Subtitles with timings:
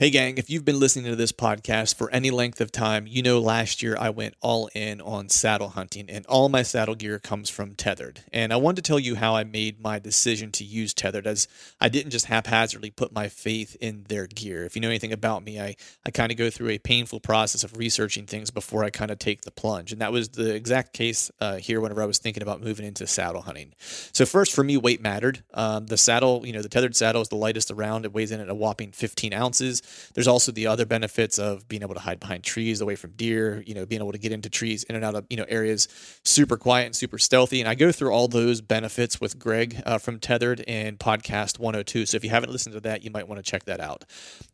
[0.00, 3.22] Hey, gang, if you've been listening to this podcast for any length of time, you
[3.22, 7.18] know last year I went all in on saddle hunting, and all my saddle gear
[7.18, 8.22] comes from Tethered.
[8.32, 11.48] And I wanted to tell you how I made my decision to use Tethered, as
[11.82, 14.64] I didn't just haphazardly put my faith in their gear.
[14.64, 17.62] If you know anything about me, I, I kind of go through a painful process
[17.62, 19.92] of researching things before I kind of take the plunge.
[19.92, 23.06] And that was the exact case uh, here whenever I was thinking about moving into
[23.06, 23.74] saddle hunting.
[24.14, 25.44] So, first, for me, weight mattered.
[25.52, 28.40] Um, the saddle, you know, the Tethered saddle is the lightest around, it weighs in
[28.40, 29.82] at a whopping 15 ounces.
[30.14, 33.62] There's also the other benefits of being able to hide behind trees, away from deer,
[33.66, 35.88] you know, being able to get into trees in and out of, you know, areas
[36.24, 37.60] super quiet and super stealthy.
[37.60, 42.06] And I go through all those benefits with Greg uh, from Tethered and podcast 102.
[42.06, 44.04] So if you haven't listened to that, you might want to check that out.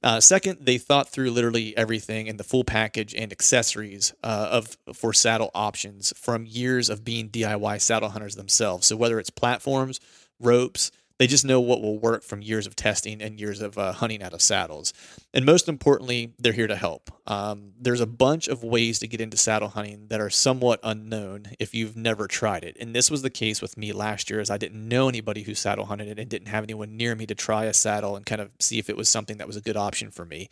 [0.02, 4.76] Uh, second, they thought through literally everything in the full package and accessories uh, of
[4.94, 8.86] for saddle options from years of being DIY saddle hunters themselves.
[8.86, 10.00] So whether it's platforms,
[10.40, 13.92] ropes, they just know what will work from years of testing and years of uh,
[13.92, 14.92] hunting out of saddles.
[15.32, 17.10] And most importantly, they're here to help.
[17.26, 21.46] Um, there's a bunch of ways to get into saddle hunting that are somewhat unknown
[21.58, 22.76] if you've never tried it.
[22.78, 25.54] And this was the case with me last year, as I didn't know anybody who
[25.54, 28.40] saddle hunted it and didn't have anyone near me to try a saddle and kind
[28.40, 30.48] of see if it was something that was a good option for me.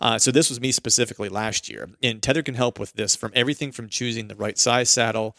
[0.00, 1.88] Uh, so this was me specifically last year.
[2.02, 5.36] And Tether can help with this from everything from choosing the right size saddle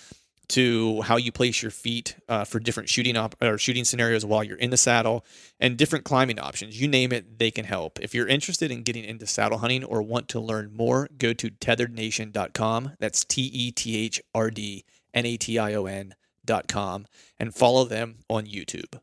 [0.50, 4.44] to how you place your feet uh, for different shooting op- or shooting scenarios while
[4.44, 5.26] you're in the saddle
[5.60, 6.80] and different climbing options.
[6.80, 8.00] You name it, they can help.
[8.00, 11.50] If you're interested in getting into saddle hunting or want to learn more, go to
[11.50, 12.94] tetherednation.com.
[13.00, 17.06] That's T E T H R D N A T I O N.com
[17.40, 19.00] and follow them on YouTube.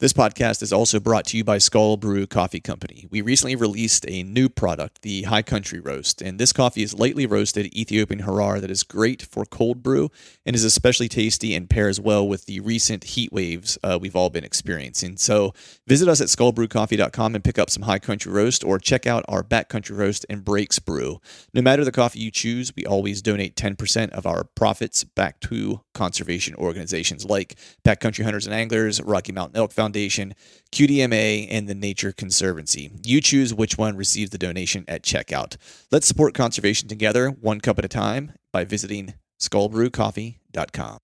[0.00, 3.06] This podcast is also brought to you by Skull Brew Coffee Company.
[3.10, 7.26] We recently released a new product, the High Country Roast, and this coffee is lightly
[7.26, 10.10] roasted Ethiopian Harar that is great for cold brew
[10.46, 14.30] and is especially tasty and pairs well with the recent heat waves uh, we've all
[14.30, 15.18] been experiencing.
[15.18, 15.52] So
[15.86, 19.42] visit us at skullbrewcoffee.com and pick up some High Country Roast or check out our
[19.42, 21.20] Backcountry Roast and Breaks Brew.
[21.52, 25.82] No matter the coffee you choose, we always donate 10% of our profits back to
[25.92, 30.34] conservation organizations like Backcountry Hunters and Anglers, Rocky Mountain Elk Foundation, Foundation,
[30.70, 32.92] QDMA, and the Nature Conservancy.
[33.02, 35.56] You choose which one receives the donation at checkout.
[35.90, 40.98] Let's support conservation together, one cup at a time, by visiting skullbrewcoffee.com.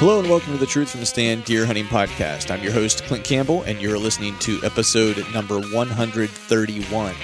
[0.00, 2.50] Hello and welcome to the Truth from the Stand Deer Hunting Podcast.
[2.50, 7.14] I'm your host, Clint Campbell, and you're listening to episode number 131.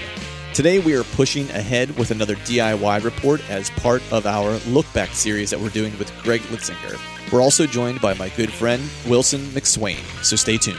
[0.53, 5.11] Today, we are pushing ahead with another DIY report as part of our look back
[5.11, 6.99] series that we're doing with Greg Litzinger.
[7.33, 10.77] We're also joined by my good friend, Wilson McSwain, so stay tuned.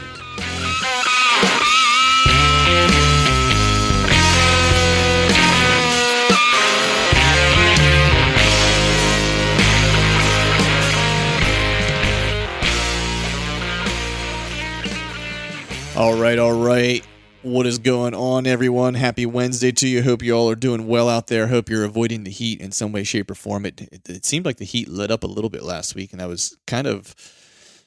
[15.96, 17.02] All right, all right.
[17.42, 18.94] What is going on, everyone?
[18.94, 20.04] Happy Wednesday to you.
[20.04, 21.48] Hope you all are doing well out there.
[21.48, 23.66] Hope you're avoiding the heat in some way, shape, or form.
[23.66, 26.22] It, it, it seemed like the heat lit up a little bit last week, and
[26.22, 27.16] I was kind of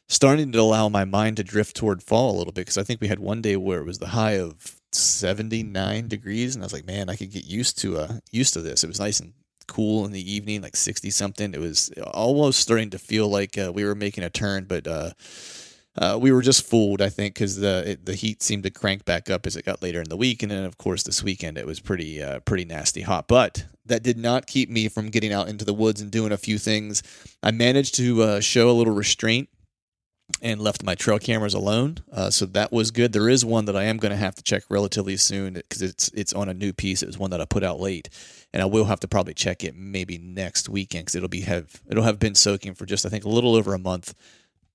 [0.10, 3.00] starting to allow my mind to drift toward fall a little bit because I think
[3.00, 6.74] we had one day where it was the high of 79 degrees, and I was
[6.74, 8.84] like, man, I could get used to uh used to this.
[8.84, 9.32] It was nice and
[9.68, 11.54] cool in the evening, like 60 something.
[11.54, 15.12] It was almost starting to feel like uh, we were making a turn, but uh,
[15.98, 19.06] uh, we were just fooled, I think, because the it, the heat seemed to crank
[19.06, 21.58] back up as it got later in the week, and then of course this weekend
[21.58, 23.28] it was pretty uh, pretty nasty hot.
[23.28, 26.38] But that did not keep me from getting out into the woods and doing a
[26.38, 27.02] few things.
[27.42, 29.50] I managed to uh, show a little restraint
[30.42, 32.00] and left my trail cameras alone.
[32.12, 33.14] Uh, so that was good.
[33.14, 36.10] There is one that I am going to have to check relatively soon because it's
[36.10, 37.04] it's on a new piece.
[37.04, 38.10] It was one that I put out late,
[38.52, 41.82] and I will have to probably check it maybe next weekend because it'll be have
[41.88, 44.14] it'll have been soaking for just I think a little over a month.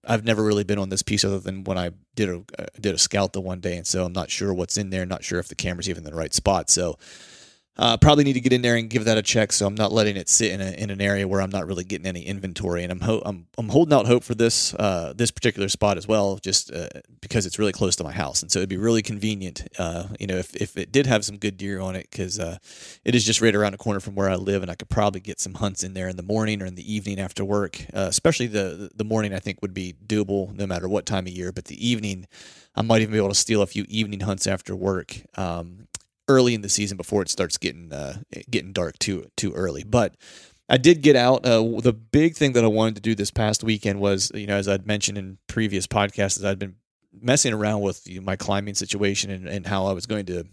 [0.05, 2.95] I've never really been on this piece other than when I did a uh, did
[2.95, 5.05] a scout the one day, and so I'm not sure what's in there.
[5.05, 6.71] Not sure if the camera's even in the right spot.
[6.71, 6.99] So
[7.81, 9.91] uh, probably need to get in there and give that a check, so I'm not
[9.91, 12.83] letting it sit in, a, in an area where I'm not really getting any inventory.
[12.83, 16.07] And I'm ho- I'm, I'm holding out hope for this uh, this particular spot as
[16.07, 16.91] well, just uh,
[17.23, 20.27] because it's really close to my house, and so it'd be really convenient, uh, you
[20.27, 22.59] know, if, if it did have some good deer on it, because uh,
[23.03, 25.23] it is just right around the corner from where I live, and I could probably
[25.23, 27.81] get some hunts in there in the morning or in the evening after work.
[27.95, 31.33] Uh, especially the the morning, I think would be doable no matter what time of
[31.33, 32.27] year, but the evening.
[32.77, 35.23] I might even be able to steal a few evening hunts after work.
[35.35, 35.89] Um,
[36.31, 38.19] early in the season before it starts getting uh,
[38.49, 39.83] getting dark too too early.
[39.85, 40.15] But
[40.69, 41.45] I did get out.
[41.45, 44.57] Uh, the big thing that I wanted to do this past weekend was, you know,
[44.57, 46.77] as I'd mentioned in previous podcasts, I'd been
[47.13, 50.45] messing around with you know, my climbing situation and, and how I was going to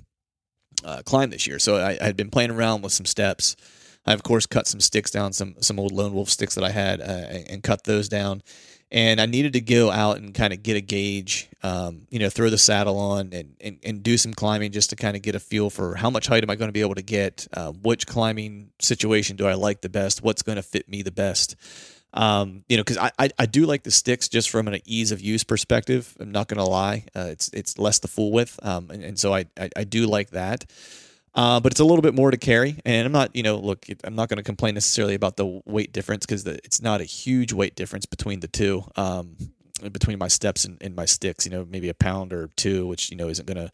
[0.84, 1.60] uh, climb this year.
[1.60, 3.56] So I, I had been playing around with some steps.
[4.08, 6.72] I of course cut some sticks down, some some old lone wolf sticks that I
[6.72, 8.42] had, uh, and cut those down
[8.92, 12.30] and I needed to go out and kind of get a gauge, um, you know,
[12.30, 15.36] throw the saddle on and, and, and do some climbing just to kind of get
[15.36, 17.72] a feel for how much height am I going to be able to get, uh,
[17.72, 21.58] which climbing situation do I like the best, what's going to fit me the best.
[22.14, 25.12] Um, you know, because I, I, I do like the sticks just from an ease
[25.12, 26.16] of use perspective.
[26.20, 29.20] I'm not going to lie, uh, it's it's less the fool with, um, and, and
[29.20, 30.66] so I, I, I do like that.
[31.36, 32.80] Uh, but it's a little bit more to carry.
[32.84, 35.94] And I'm not, you know, look, I'm not going to complain necessarily about the weight
[35.94, 39.36] difference because it's not a huge weight difference between the two, um,
[39.92, 41.46] between my steps and, and, my sticks.
[41.46, 43.70] You know, maybe a pound or two, which you know isn't gonna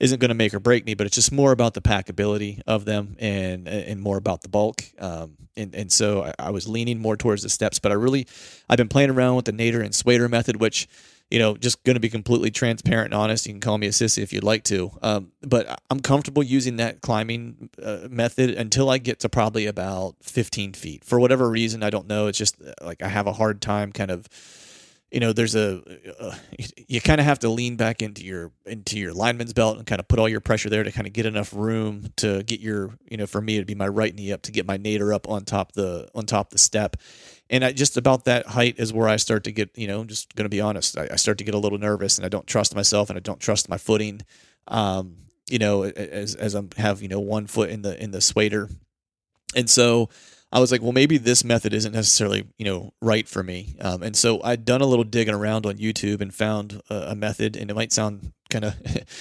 [0.00, 0.94] isn't gonna make or break me.
[0.94, 4.82] But it's just more about the packability of them and and more about the bulk.
[4.98, 8.26] Um, and and so I, I was leaning more towards the steps, but I really
[8.68, 10.88] I've been playing around with the Nader and Swader method, which
[11.30, 13.46] you know, just going to be completely transparent and honest.
[13.46, 14.90] You can call me a sissy if you'd like to.
[15.02, 20.16] Um, but I'm comfortable using that climbing uh, method until I get to probably about
[20.22, 21.04] 15 feet.
[21.04, 22.26] For whatever reason, I don't know.
[22.26, 24.28] It's just uh, like I have a hard time kind of
[25.14, 25.80] you know there's a
[26.18, 26.34] uh,
[26.88, 30.00] you kind of have to lean back into your into your lineman's belt and kind
[30.00, 32.98] of put all your pressure there to kind of get enough room to get your
[33.08, 35.28] you know for me it'd be my right knee up to get my nader up
[35.28, 36.96] on top the on top the step.
[37.48, 40.34] And I just about that height is where I start to get you know just
[40.34, 42.46] going to be honest I, I, start to get a little nervous and I don't
[42.48, 44.22] trust myself and I don't trust my footing.
[44.66, 45.18] Um
[45.48, 48.68] you know as as I'm have you know one foot in the in the swader
[49.54, 50.08] and so
[50.54, 53.74] I was like, well, maybe this method isn't necessarily, you know, right for me.
[53.80, 57.14] Um, and so I'd done a little digging around on YouTube and found a, a
[57.16, 58.74] method, and it might sound kind of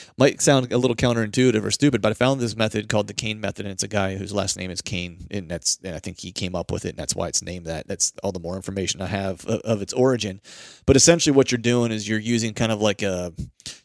[0.18, 3.40] might sound a little counterintuitive or stupid, but I found this method called the Kane
[3.40, 6.20] method, and it's a guy whose last name is Kane, and that's and I think
[6.20, 7.88] he came up with it, and that's why it's named that.
[7.88, 10.42] That's all the more information I have of, of its origin.
[10.86, 13.34] But essentially, what you're doing is you're using kind of like a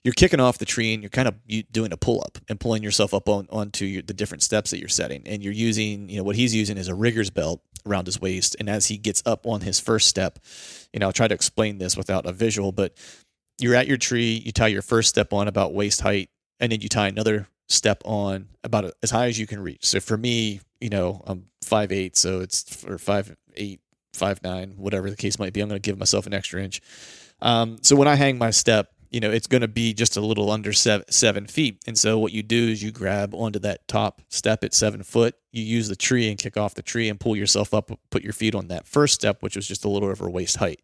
[0.04, 1.34] you're kicking off the tree, and you're kind of
[1.72, 4.78] doing a pull up and pulling yourself up on onto your, the different steps that
[4.78, 8.06] you're setting, and you're using you know what he's using is a rigger's belt around
[8.06, 10.38] his waist, and as he gets up on his first step,
[10.92, 12.94] you know I'll try to explain this without a visual, but
[13.58, 16.80] you're at your tree, you tie your first step on about waist height, and then
[16.80, 19.84] you tie another step on about as high as you can reach.
[19.86, 23.80] So for me, you know, I'm five eight, so it's for five eight,
[24.14, 25.60] five nine, whatever the case might be.
[25.60, 26.80] I'm going to give myself an extra inch.
[27.40, 30.20] Um, so when I hang my step, you know, it's going to be just a
[30.20, 31.82] little under seven, seven feet.
[31.86, 35.34] And so what you do is you grab onto that top step at seven foot.
[35.52, 38.34] You use the tree and kick off the tree and pull yourself up, put your
[38.34, 40.82] feet on that first step, which was just a little over waist height.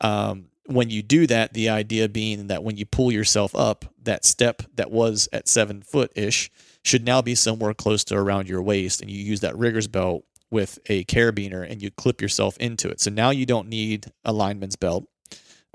[0.00, 4.24] Um, when you do that, the idea being that when you pull yourself up, that
[4.24, 6.50] step that was at seven foot ish
[6.84, 9.00] should now be somewhere close to around your waist.
[9.00, 13.00] And you use that rigger's belt with a carabiner and you clip yourself into it.
[13.00, 15.06] So now you don't need a lineman's belt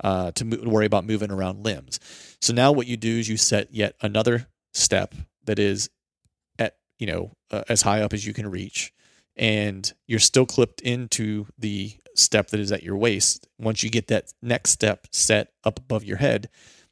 [0.02, 1.98] uh, to mo- worry about moving around limbs.
[2.40, 5.14] So now what you do is you set yet another step
[5.44, 5.88] that is
[6.58, 8.92] at, you know, uh, as high up as you can reach.
[9.36, 14.08] And you're still clipped into the step that is at your waist, once you get
[14.08, 16.48] that next step set up above your head,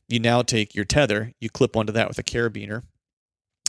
[0.09, 2.83] you now take your tether, you clip onto that with a carabiner,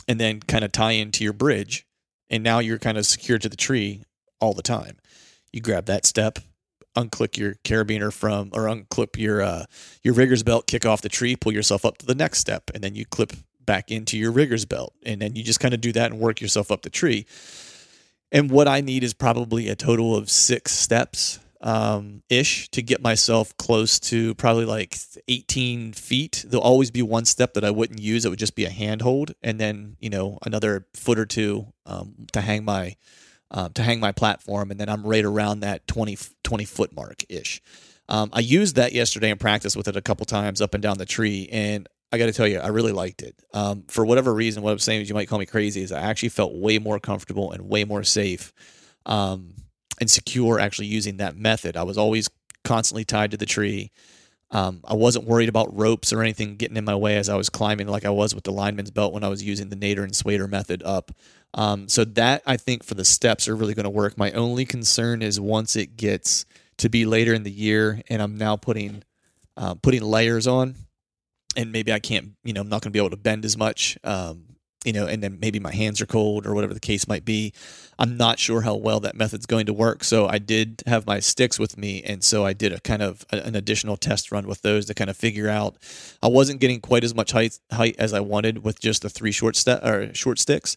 [0.08, 1.86] and then kind of tie into your bridge.
[2.28, 4.02] And now you're kind of secured to the tree
[4.40, 4.98] all the time.
[5.52, 6.38] You grab that step,
[6.96, 9.64] unclick your carabiner from, or unclip your uh,
[10.02, 12.82] your rigger's belt, kick off the tree, pull yourself up to the next step, and
[12.82, 13.32] then you clip
[13.64, 14.94] back into your rigger's belt.
[15.04, 17.26] And then you just kind of do that and work yourself up the tree.
[18.32, 23.02] And what I need is probably a total of six steps um, ish to get
[23.02, 24.96] myself close to probably like
[25.28, 26.44] 18 feet.
[26.46, 28.24] There'll always be one step that I wouldn't use.
[28.24, 32.26] It would just be a handhold, and then you know another foot or two um,
[32.32, 32.96] to hang my
[33.50, 37.24] uh, to hang my platform, and then I'm right around that 20 20 foot mark
[37.28, 37.62] ish.
[38.08, 40.98] Um, I used that yesterday in practice with it a couple times up and down
[40.98, 43.34] the tree, and I got to tell you, I really liked it.
[43.52, 46.00] Um, for whatever reason, what I'm saying is you might call me crazy, is I
[46.00, 48.52] actually felt way more comfortable and way more safe
[49.06, 49.54] um,
[50.00, 51.76] and secure actually using that method.
[51.76, 52.28] I was always
[52.64, 53.90] constantly tied to the tree.
[54.50, 57.50] Um, I wasn't worried about ropes or anything getting in my way as I was
[57.50, 60.14] climbing, like I was with the lineman's belt when I was using the Nader and
[60.14, 61.10] Swader method up.
[61.54, 64.16] Um, so that I think for the steps are really going to work.
[64.16, 66.44] My only concern is once it gets
[66.78, 69.02] to be later in the year and I'm now putting
[69.56, 70.74] uh, putting layers on,
[71.56, 73.56] and maybe I can't, you know, I'm not going to be able to bend as
[73.56, 73.96] much.
[74.04, 74.44] Um,
[74.86, 77.52] you know, and then maybe my hands are cold or whatever the case might be.
[77.98, 80.04] I'm not sure how well that method's going to work.
[80.04, 83.26] So I did have my sticks with me, and so I did a kind of
[83.32, 85.76] an additional test run with those to kind of figure out.
[86.22, 89.32] I wasn't getting quite as much height height as I wanted with just the three
[89.32, 90.76] short step or short sticks.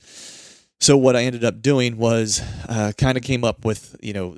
[0.80, 4.38] So what I ended up doing was uh, kind of came up with you know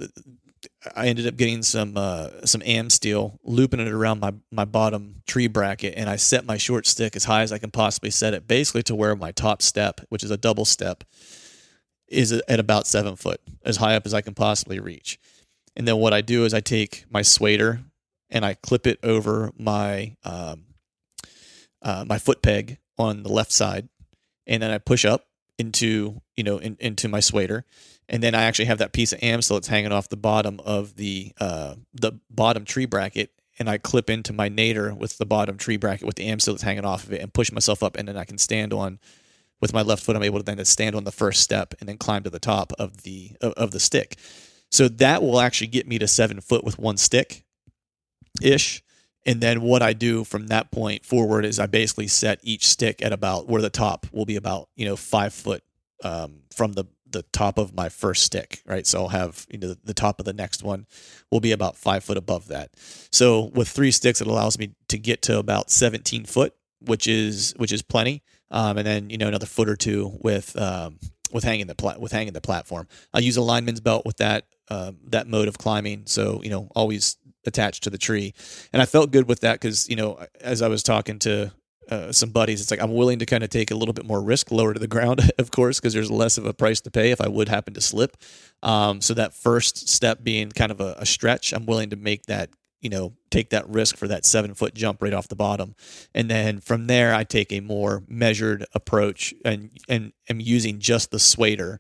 [0.96, 5.48] I ended up getting some uh, some AmSteel, looping it around my my bottom tree
[5.48, 8.48] bracket, and I set my short stick as high as I can possibly set it,
[8.48, 11.04] basically to where my top step, which is a double step,
[12.08, 15.20] is at about seven foot, as high up as I can possibly reach.
[15.76, 17.82] And then what I do is I take my Swader
[18.30, 20.66] and I clip it over my um,
[21.82, 23.90] uh, my foot peg on the left side,
[24.46, 25.26] and then I push up
[25.58, 27.66] into you know in, into my Swader
[28.10, 30.96] and then I actually have that piece of AmSteel that's hanging off the bottom of
[30.96, 35.58] the uh, the bottom tree bracket, and I clip into my nader with the bottom
[35.58, 38.08] tree bracket with the AmSteel that's hanging off of it, and push myself up, and
[38.08, 39.00] then I can stand on
[39.62, 40.16] with my left foot.
[40.16, 42.74] I'm able to then stand on the first step and then climb to the top
[42.78, 44.18] of the of, of the stick.
[44.72, 47.44] So that will actually get me to seven foot with one stick,
[48.42, 48.82] ish.
[49.26, 53.04] And then what I do from that point forward is I basically set each stick
[53.04, 55.64] at about where the top will be about you know five foot
[56.04, 58.86] um, from the the top of my first stick, right?
[58.86, 60.86] So I'll have you know the top of the next one
[61.32, 62.72] will be about five foot above that.
[63.12, 67.54] So with three sticks, it allows me to get to about 17 foot, which is
[67.58, 68.24] which is plenty.
[68.50, 71.00] Um, and then you know another foot or two with um,
[71.32, 72.88] with hanging the pla- with hanging the platform.
[73.14, 76.70] I use a lineman's belt with that uh, that mode of climbing, so you know
[76.76, 78.34] always attached to the tree.
[78.72, 81.52] And I felt good with that because you know as I was talking to
[81.90, 84.22] uh, some buddies, it's like I'm willing to kind of take a little bit more
[84.22, 87.12] risk lower to the ground, of course, because there's less of a price to pay
[87.12, 88.18] if I would happen to slip.
[88.64, 92.28] Um, so that first step being kind of a, a, stretch, I'm willing to make
[92.28, 95.76] that, you know, take that risk for that seven foot jump right off the bottom,
[96.14, 101.12] and then from there I take a more measured approach and and am using just
[101.12, 101.80] the Swader.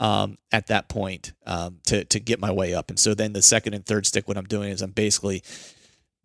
[0.00, 3.42] Um, at that point um, to to get my way up, and so then the
[3.42, 5.42] second and third stick, what I'm doing is I'm basically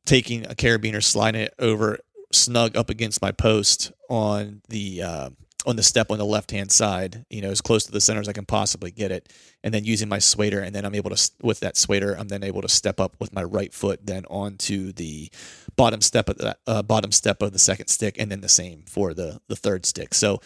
[0.06, 1.98] taking a carabiner, sliding it over
[2.36, 5.30] snug up against my post on the uh,
[5.66, 8.20] on the step on the left hand side, you know, as close to the center
[8.20, 9.32] as I can possibly get it,
[9.64, 12.44] and then using my Swader, and then I'm able to with that Swader, I'm then
[12.44, 15.32] able to step up with my right foot then onto the
[15.76, 18.84] bottom step of the uh, bottom step of the second stick, and then the same
[18.88, 20.14] for the the third stick.
[20.14, 20.42] So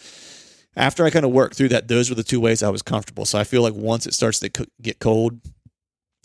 [0.76, 3.24] after I kind of worked through that, those were the two ways I was comfortable.
[3.24, 5.40] So I feel like once it starts to get cold,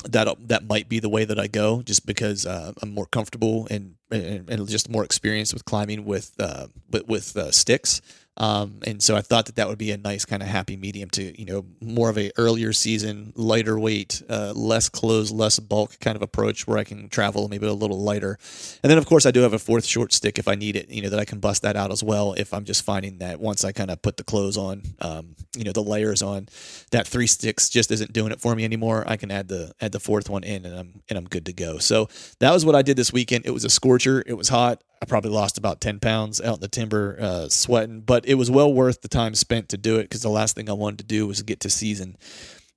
[0.04, 3.68] that that might be the way that I go, just because uh, I'm more comfortable
[3.70, 8.02] and, and, and just more experienced with climbing with uh, with, with uh, sticks.
[8.38, 11.10] Um, and so I thought that that would be a nice kind of happy medium
[11.12, 16.00] to, you know, more of a earlier season, lighter weight, uh, less clothes, less bulk
[16.00, 18.40] kind of approach where I can travel maybe a little lighter.
[18.82, 20.90] And then of course I do have a fourth short stick if I need it,
[20.90, 22.34] you know, that I can bust that out as well.
[22.34, 25.64] If I'm just finding that once I kind of put the clothes on, um, you
[25.64, 26.50] know, the layers on
[26.92, 29.04] that three sticks just isn't doing it for me anymore.
[29.06, 31.54] I can add the, add the fourth one in and I'm, and I'm good to
[31.54, 31.78] go.
[31.78, 32.10] So
[32.40, 33.46] that was what I did this weekend.
[33.46, 34.24] It was a scorcher.
[34.26, 34.84] It was hot.
[35.04, 38.50] I probably lost about 10 pounds out in the timber uh, sweating, but it was
[38.50, 41.04] well worth the time spent to do it because the last thing I wanted to
[41.04, 42.16] do was get to season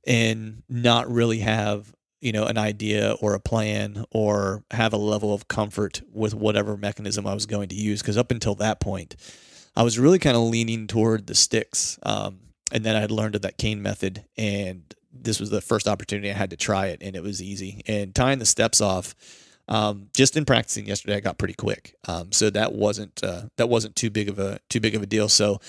[0.05, 5.33] and not really have you know an idea or a plan or have a level
[5.33, 9.15] of comfort with whatever mechanism I was going to use because up until that point
[9.77, 12.41] I was really kind of leaning toward the sticks um,
[12.73, 16.29] and then I had learned of that Kane method and this was the first opportunity
[16.29, 17.83] I had to try it and it was easy.
[17.87, 19.15] And tying the steps off
[19.69, 21.95] um, just in practicing yesterday, I got pretty quick.
[22.07, 25.07] Um, so that wasn't uh, that wasn't too big of a too big of a
[25.07, 25.29] deal.
[25.29, 25.61] So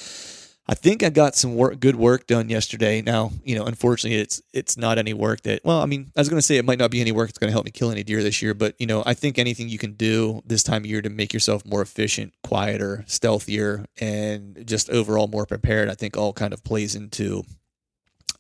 [0.69, 3.01] I think I got some work, good work done yesterday.
[3.01, 5.61] Now, you know, unfortunately, it's it's not any work that.
[5.63, 7.37] Well, I mean, I was going to say it might not be any work that's
[7.37, 9.69] going to help me kill any deer this year, but you know, I think anything
[9.69, 14.67] you can do this time of year to make yourself more efficient, quieter, stealthier, and
[14.67, 17.43] just overall more prepared, I think all kind of plays into,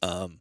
[0.01, 0.39] um,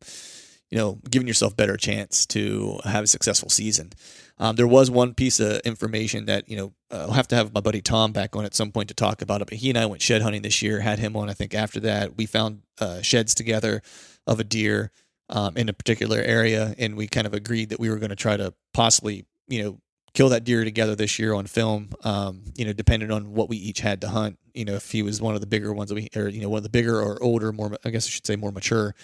[0.71, 3.93] you know, giving yourself better chance to have a successful season.
[4.39, 7.55] Um, there was one piece of information that you know uh, I'll have to have
[7.55, 9.49] my buddy Tom back on at some point to talk about it.
[9.49, 10.81] But he and I went shed hunting this year.
[10.81, 11.31] Had him on.
[11.31, 13.83] I think after that we found uh, sheds together
[14.27, 14.91] of a deer
[15.31, 18.17] um, in a particular area, and we kind of agreed that we were going to
[18.17, 19.81] try to possibly you know
[20.13, 21.91] kill that deer together this year on film.
[22.05, 24.39] Um, you know, depending on what we each had to hunt.
[24.53, 26.59] You know, if he was one of the bigger ones we, or you know, one
[26.59, 28.95] of the bigger or older, more I guess I should say more mature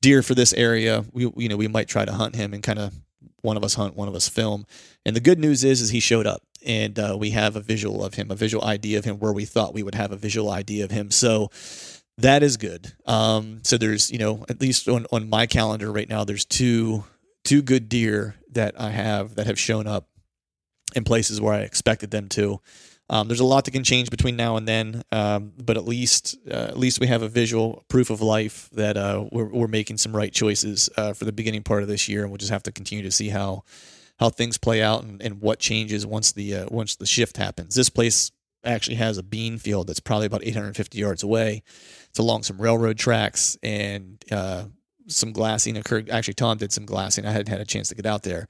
[0.00, 2.78] deer for this area, we you know we might try to hunt him and kind
[2.78, 2.94] of
[3.46, 4.66] one of us hunt, one of us film.
[5.06, 8.04] And the good news is, is he showed up, and uh, we have a visual
[8.04, 10.50] of him, a visual idea of him, where we thought we would have a visual
[10.50, 11.10] idea of him.
[11.10, 11.50] So
[12.18, 12.92] that is good.
[13.06, 17.04] Um, so there's, you know, at least on on my calendar right now, there's two
[17.44, 20.08] two good deer that I have that have shown up
[20.94, 22.60] in places where I expected them to.
[23.08, 26.36] Um, there's a lot that can change between now and then, um, but at least
[26.50, 29.98] uh, at least we have a visual proof of life that uh, we're, we're making
[29.98, 32.64] some right choices uh, for the beginning part of this year, and we'll just have
[32.64, 33.62] to continue to see how
[34.18, 37.76] how things play out and, and what changes once the uh, once the shift happens.
[37.76, 38.32] This place
[38.64, 41.62] actually has a bean field that's probably about 850 yards away.
[42.08, 44.64] It's along some railroad tracks and uh,
[45.06, 46.10] some glassing occurred.
[46.10, 47.24] Actually, Tom did some glassing.
[47.24, 48.48] I hadn't had a chance to get out there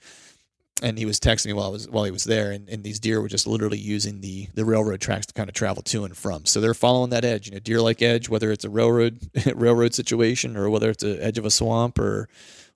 [0.83, 3.01] and he was texting me while I was while he was there, and, and these
[3.01, 6.17] deer were just literally using the the railroad tracks to kind of travel to and
[6.17, 6.45] from.
[6.45, 9.19] So they're following that edge, you know, deer like edge, whether it's a railroad
[9.55, 12.29] railroad situation or whether it's the edge of a swamp or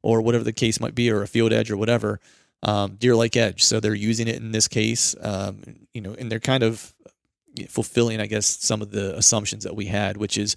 [0.03, 2.21] or whatever the case might be, or a field edge or whatever.
[2.63, 5.63] Um, deer like edge, so they're using it in this case, um,
[5.95, 6.93] you know, and they're kind of
[7.69, 10.57] fulfilling, I guess, some of the assumptions that we had, which is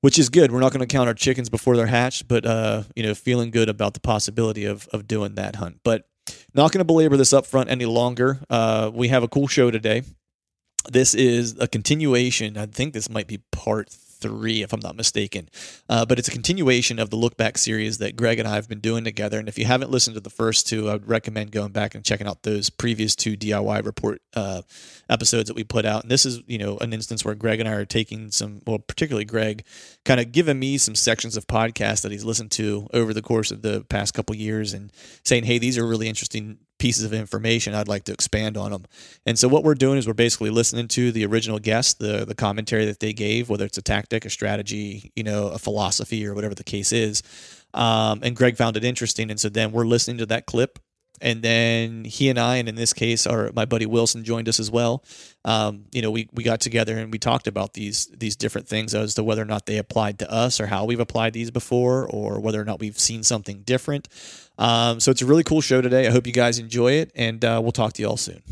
[0.00, 0.50] which is good.
[0.50, 3.50] We're not going to count our chickens before they're hatched, but uh, you know, feeling
[3.50, 5.80] good about the possibility of of doing that hunt.
[5.84, 6.08] But
[6.54, 8.40] not going to belabor this up front any longer.
[8.50, 10.02] Uh, we have a cool show today.
[10.90, 12.56] This is a continuation.
[12.56, 13.90] I think this might be part
[14.22, 15.48] three, if I'm not mistaken.
[15.88, 18.68] Uh, but it's a continuation of the look back series that Greg and I have
[18.68, 19.38] been doing together.
[19.38, 22.04] And if you haven't listened to the first two, I would recommend going back and
[22.04, 24.62] checking out those previous two DIY report uh,
[25.10, 26.02] episodes that we put out.
[26.02, 28.78] And this is, you know, an instance where Greg and I are taking some, well,
[28.78, 29.64] particularly Greg,
[30.04, 33.50] kind of giving me some sections of podcasts that he's listened to over the course
[33.50, 34.92] of the past couple years and
[35.24, 38.86] saying, hey, these are really interesting pieces of information I'd like to expand on them.
[39.24, 42.34] And so what we're doing is we're basically listening to the original guest, the the
[42.34, 46.34] commentary that they gave, whether it's a tactic, a strategy, you know, a philosophy, or
[46.34, 47.22] whatever the case is.
[47.72, 50.80] Um, and Greg found it interesting, and so then we're listening to that clip
[51.20, 54.58] and then he and I, and in this case, our my buddy Wilson joined us
[54.58, 55.04] as well.
[55.44, 58.94] Um, you know, we we got together and we talked about these these different things
[58.94, 62.06] as to whether or not they applied to us or how we've applied these before,
[62.06, 64.08] or whether or not we've seen something different.
[64.58, 66.06] Um, so it's a really cool show today.
[66.06, 68.42] I hope you guys enjoy it, and uh, we'll talk to you all soon.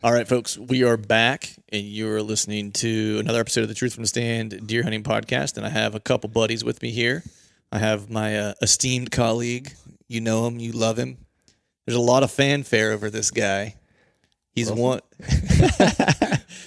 [0.00, 3.94] All right, folks, we are back, and you're listening to another episode of the Truth
[3.94, 5.56] from the Stand Deer Hunting Podcast.
[5.56, 7.24] And I have a couple buddies with me here.
[7.72, 9.72] I have my uh, esteemed colleague.
[10.06, 11.18] You know him, you love him,
[11.88, 13.74] there's a lot of fanfare over this guy.
[14.52, 15.00] He's one.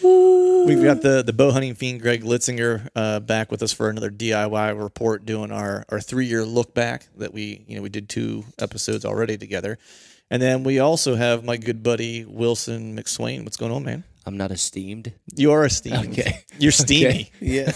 [0.01, 4.09] We've got the the bow hunting fiend Greg Litzinger uh, back with us for another
[4.09, 8.09] DIY report, doing our our three year look back that we you know we did
[8.09, 9.77] two episodes already together,
[10.31, 13.43] and then we also have my good buddy Wilson McSwain.
[13.43, 14.03] What's going on, man?
[14.25, 15.13] I'm not esteemed.
[15.35, 16.13] You are esteemed.
[16.13, 16.45] Okay.
[16.57, 17.31] You're steamy.
[17.43, 17.71] Okay.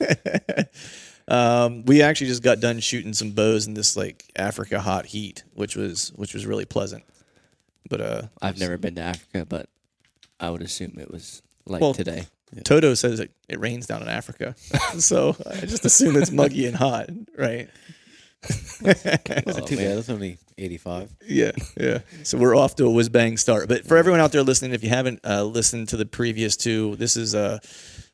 [0.00, 0.62] Yeah.
[1.28, 5.44] Um, we actually just got done shooting some bows in this like Africa hot heat,
[5.54, 7.04] which was which was really pleasant.
[7.88, 9.68] But uh, I've never been to Africa, but
[10.40, 12.26] I would assume it was like Well, today.
[12.64, 14.54] Toto says it, it rains down in Africa,
[14.98, 17.68] so I just assume it's muggy and hot, right?
[18.84, 18.92] Oh,
[19.66, 19.96] Too bad.
[19.96, 21.10] That's only 85.
[21.26, 21.98] Yeah, yeah.
[22.22, 23.66] So we're off to a whiz bang start.
[23.68, 26.94] But for everyone out there listening, if you haven't uh, listened to the previous two,
[26.96, 27.34] this is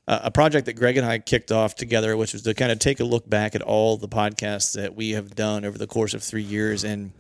[0.06, 2.78] a a project that Greg and I kicked off together, which was to kind of
[2.78, 6.14] take a look back at all the podcasts that we have done over the course
[6.14, 7.12] of three years and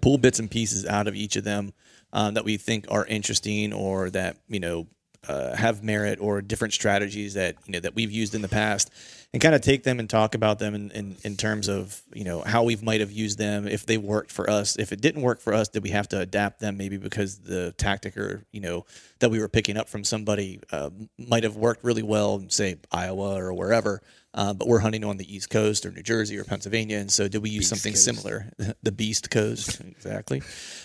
[0.00, 1.72] pull bits and pieces out of each of them
[2.12, 4.86] um, that we think are interesting or that you know
[5.28, 8.90] uh, have merit or different strategies that you know that we've used in the past
[9.32, 12.24] and kind of take them and talk about them in, in, in terms of you
[12.24, 14.76] know how we might have used them if they worked for us.
[14.76, 17.72] If it didn't work for us, did we have to adapt them maybe because the
[17.72, 18.86] tactic or you know
[19.20, 23.34] that we were picking up from somebody uh, might have worked really well say Iowa
[23.34, 24.02] or wherever.
[24.32, 27.26] Uh, but we're hunting on the East Coast or New Jersey or Pennsylvania, and so
[27.26, 28.04] did we use something Coast.
[28.04, 28.52] similar?
[28.82, 30.42] the Beast Coast, exactly.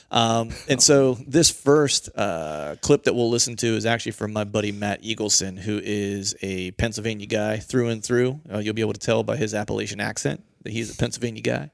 [0.09, 4.45] Um, and so this first uh, clip that we'll listen to is actually from my
[4.45, 8.39] buddy Matt Eagleson, who is a Pennsylvania guy through and through.
[8.51, 11.71] Uh, you'll be able to tell by his Appalachian accent that he's a Pennsylvania guy.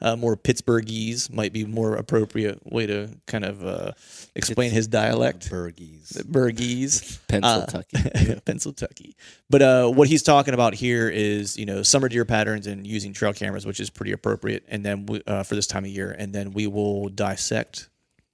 [0.00, 3.92] Uh, more Pittsburghese might be more appropriate way to kind of uh,
[4.34, 5.48] explain his dialect.
[5.48, 6.24] Burgies.
[6.26, 7.18] Burgese.
[7.28, 7.84] Pennsylvania.
[7.94, 9.12] Uh, Pennsylvania.
[9.48, 13.12] But uh, what he's talking about here is, you know, summer deer patterns and using
[13.12, 14.64] trail cameras, which is pretty appropriate.
[14.68, 17.88] And then we, uh, for this time of year, and then we will dissect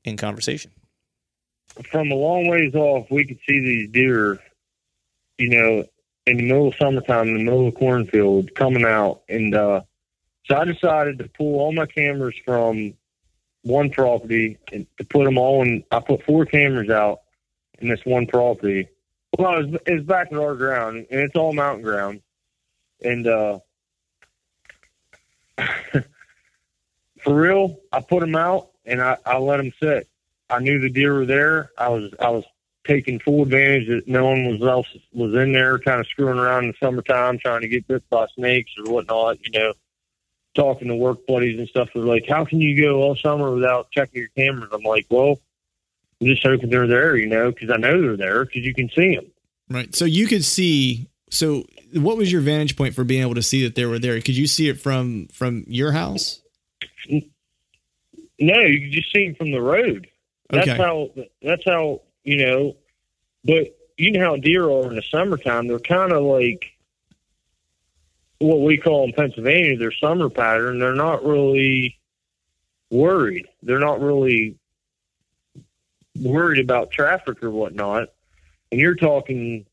[0.05, 0.71] in conversation.
[1.91, 4.39] from a long ways off, we could see these deer,
[5.37, 5.85] you know,
[6.27, 9.23] in the middle of summertime, in the middle of the cornfield, coming out.
[9.29, 9.83] And uh,
[10.49, 12.95] so I decided to pull all my cameras from
[13.63, 15.85] one property and to put them all in.
[15.91, 17.21] I put four cameras out
[17.81, 18.89] in this one property.
[19.39, 22.23] Well, it's, it's back at our ground, and it's all mountain ground.
[23.05, 23.59] And uh,
[27.23, 30.09] for real, I put them out and I, I let them sit.
[30.51, 31.71] I knew the deer were there.
[31.77, 32.45] I was I was
[32.87, 36.65] taking full advantage that no one was else was in there, kind of screwing around
[36.65, 39.39] in the summertime, trying to get bit by snakes or whatnot.
[39.45, 39.73] You know,
[40.59, 41.89] talking to work buddies and stuff.
[41.95, 45.41] They're like, "How can you go all summer without checking your cameras?" I'm like, "Well,
[46.21, 48.91] I'm just hoping they're there, you know, because I know they're there because you can
[48.91, 49.27] see them."
[49.71, 49.95] Right.
[49.95, 51.09] So you could see.
[51.31, 54.21] So what was your vantage point for being able to see that they were there?
[54.21, 56.41] Could you see it from from your house?
[58.41, 60.09] No, you can just see them from the road.
[60.51, 60.77] That's Okay.
[60.77, 61.11] how.
[61.43, 62.77] That's how you know.
[63.45, 65.67] But you know how deer are in the summertime.
[65.69, 66.73] They're kind of like
[68.39, 70.79] what we call in Pennsylvania their summer pattern.
[70.79, 71.99] They're not really
[72.91, 73.47] worried.
[73.63, 74.57] They're not really
[76.21, 78.09] worried about traffic or whatnot.
[78.71, 79.67] And you're talking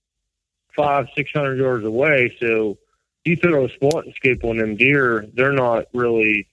[0.75, 2.35] five, six hundred yards away.
[2.39, 2.77] So
[3.23, 6.47] you throw a spot and skip on them deer, they're not really.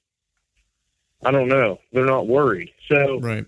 [1.24, 1.78] I don't know.
[1.92, 2.72] They're not worried.
[2.88, 3.46] So Right.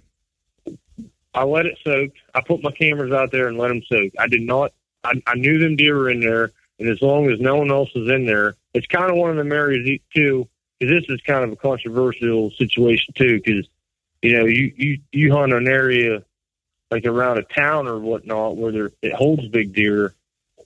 [1.35, 2.13] I let it soak.
[2.33, 4.13] I put my cameras out there and let them soak.
[4.19, 4.73] I did not.
[5.03, 7.91] I, I knew them deer were in there, and as long as no one else
[7.95, 10.49] is in there, it's kind of one of the areas too.
[10.79, 13.41] Because this is kind of a controversial situation too.
[13.41, 13.69] Because
[14.23, 16.25] you know, you you you hunt an area
[16.91, 20.15] like around a town or whatnot where there it holds big deer.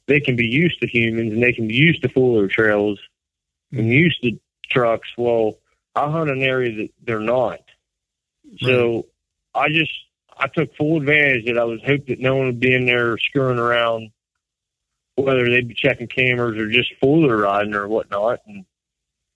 [0.07, 2.99] They can be used to humans and they can be used to fuller trails
[3.71, 3.91] and mm-hmm.
[3.91, 4.39] used to
[4.71, 5.09] trucks.
[5.19, 5.59] Well,
[5.95, 7.61] I hunt an area that they're not.
[8.61, 9.07] So
[9.55, 9.93] I just
[10.37, 13.19] I took full advantage that I was hoping that no one would be in there
[13.19, 14.11] screwing around,
[15.23, 18.41] whether they'd be checking cameras or just fuller riding or whatnot.
[18.47, 18.65] And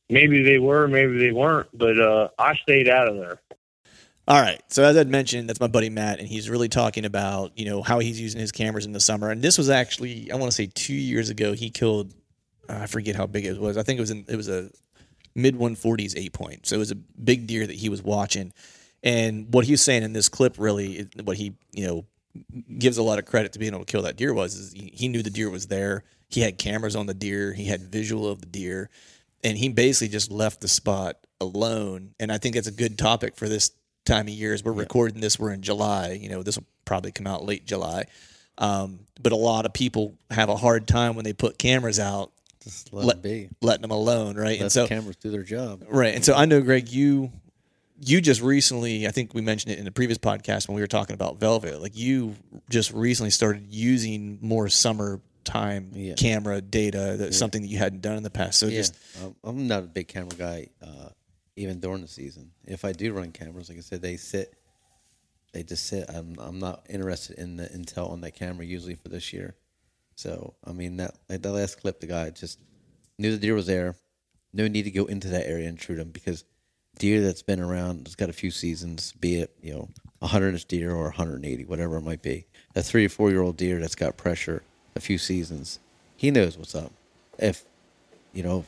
[0.09, 3.40] maybe they were, maybe they weren't, but uh, I stayed out of there.
[4.29, 4.62] All right.
[4.68, 7.83] So as I'd mentioned, that's my buddy Matt, and he's really talking about you know
[7.83, 9.31] how he's using his cameras in the summer.
[9.31, 11.55] And this was actually I want to say two years ago.
[11.55, 12.14] He killed
[12.68, 13.77] uh, I forget how big it was.
[13.77, 14.71] I think it was in, it was a
[15.35, 16.66] mid 140s eight point.
[16.66, 18.53] So it was a big deer that he was watching.
[19.03, 22.05] And what he was saying in this clip, really, what he you know
[22.79, 24.90] gives a lot of credit to being able to kill that deer was is he,
[24.95, 26.05] he knew the deer was there.
[26.29, 27.53] He had cameras on the deer.
[27.53, 28.88] He had visual of the deer,
[29.45, 32.14] and he basically just left the spot alone.
[32.18, 33.71] And I think that's a good topic for this
[34.07, 34.55] time of year.
[34.55, 36.12] As we're recording this, we're in July.
[36.12, 38.05] You know, this will probably come out late July.
[38.59, 42.33] Um, but a lot of people have a hard time when they put cameras out,
[42.62, 43.49] Just let, Let- it be.
[43.61, 44.53] letting them alone, right?
[44.53, 45.85] Let and so the cameras do their job.
[45.88, 46.14] Right.
[46.14, 47.31] And so I know, Greg, you
[48.05, 50.87] you just recently, I think we mentioned it in the previous podcast when we were
[50.88, 51.81] talking about Velvet.
[51.81, 52.35] Like you
[52.69, 56.15] just recently started using more summertime Yeah.
[56.15, 57.17] camera data.
[57.19, 58.59] That's something that you hadn't done in the past.
[58.59, 61.11] So yeah, just I'm- I'm not a big camera guy, uh,
[61.57, 62.51] even during the season.
[62.65, 64.53] If I do run cameras, like I said, they sit,
[65.53, 66.09] they just sit.
[66.09, 69.55] I'm I'm not interested in the intel on that camera usually for this year.
[70.17, 72.59] So I mean that like that last clip, the guy just
[73.19, 73.95] knew the deer was there.
[74.53, 76.45] No need to go into that area and shoot him because
[76.98, 79.88] deer that's been around it's got a few seasons, be it you know
[80.20, 82.44] a hundred inch deer or 180, whatever it might be.
[82.74, 84.62] A three or four year old deer that's got pressure
[84.94, 85.78] a few seasons,
[86.16, 86.92] he knows what's up.
[87.38, 87.64] If
[88.33, 88.64] you know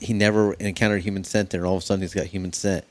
[0.00, 2.84] he never encountered human scent there, and all of a sudden he's got human scent.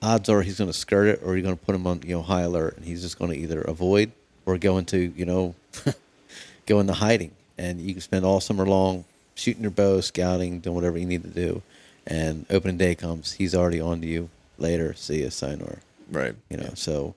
[0.00, 2.14] Odds are he's going to skirt it, or you're going to put him on you
[2.14, 4.12] know high alert, and he's just going to either avoid
[4.46, 5.54] or go into you know
[6.66, 7.32] go into hiding.
[7.58, 11.22] And you can spend all summer long shooting your bow, scouting, doing whatever you need
[11.22, 11.62] to do.
[12.06, 14.28] And opening day comes, he's already on to you.
[14.58, 15.78] Later, see you, sayonara.
[16.10, 16.34] right.
[16.50, 17.14] You know, so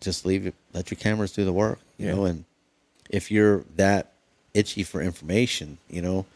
[0.00, 0.54] just leave it.
[0.72, 1.78] Let your cameras do the work.
[1.98, 2.14] You Yeah.
[2.14, 2.44] know, and
[3.10, 4.12] if you're that
[4.52, 6.26] itchy for information, you know,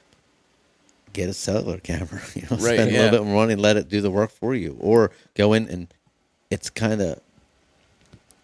[1.13, 2.21] get a cellular camera.
[2.35, 4.55] You know, Right, spend a little bit more money, let it do the work for
[4.55, 5.89] you, or go in and
[6.51, 7.21] it's kind of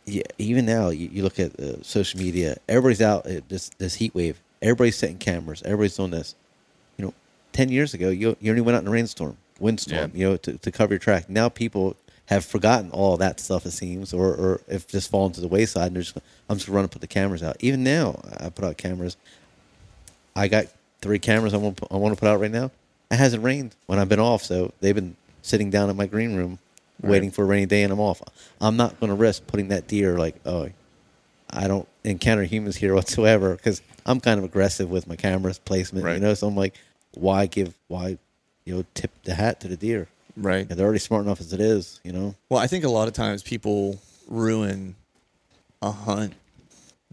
[0.06, 0.22] yeah.
[0.38, 2.58] Even now, you, you look at uh, social media.
[2.68, 4.38] Everybody's out uh, this this heat wave.
[4.60, 5.62] Everybody's setting cameras.
[5.62, 6.34] Everybody's doing this.
[6.98, 7.14] You know,
[7.52, 10.12] ten years ago, you you only went out in a rainstorm, windstorm.
[10.14, 10.18] Yeah.
[10.18, 11.28] You know, to, to cover your track.
[11.30, 13.66] Now people have forgotten all that stuff.
[13.66, 16.16] It seems, or or if just fallen to the wayside, and they're just
[16.48, 17.56] I'm just running put the cameras out.
[17.60, 19.16] Even now, I put out cameras.
[20.36, 20.66] I got
[21.00, 22.70] three cameras I want I want to put out right now.
[23.10, 26.34] It hasn't rained when I've been off, so they've been sitting down in my green
[26.34, 26.58] room
[27.02, 28.22] waiting for a rainy day, and I'm off.
[28.60, 30.70] I'm not going to risk putting that deer like oh,
[31.50, 36.04] I don't encounter humans here whatsoever because I'm kind of aggressive with my cameras placement,
[36.06, 36.14] Right.
[36.14, 36.32] you know.
[36.34, 36.74] So I'm like,
[37.12, 38.18] why give why
[38.64, 40.08] you know tip the hat to the deer?
[40.36, 40.68] Right.
[40.68, 42.34] They're already smart enough as it is, you know.
[42.48, 44.96] Well, I think a lot of times people ruin
[45.80, 46.34] a hunt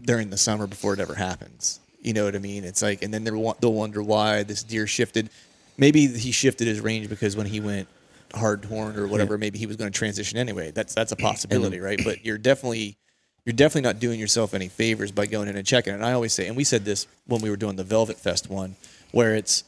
[0.00, 1.78] during the summer before it ever happens.
[2.00, 2.64] You know what I mean?
[2.64, 5.30] It's like, and then they'll wonder why this deer shifted.
[5.78, 7.86] Maybe he shifted his range because when he went
[8.34, 10.72] hard horn or whatever, maybe he was going to transition anyway.
[10.72, 12.00] That's that's a possibility, right?
[12.02, 12.96] But you're definitely
[13.44, 15.94] you're definitely not doing yourself any favors by going in and checking.
[15.94, 18.50] And I always say, and we said this when we were doing the Velvet Fest
[18.50, 18.76] one,
[19.12, 19.64] where it's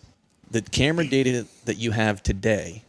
[0.55, 2.83] the camera data that you have today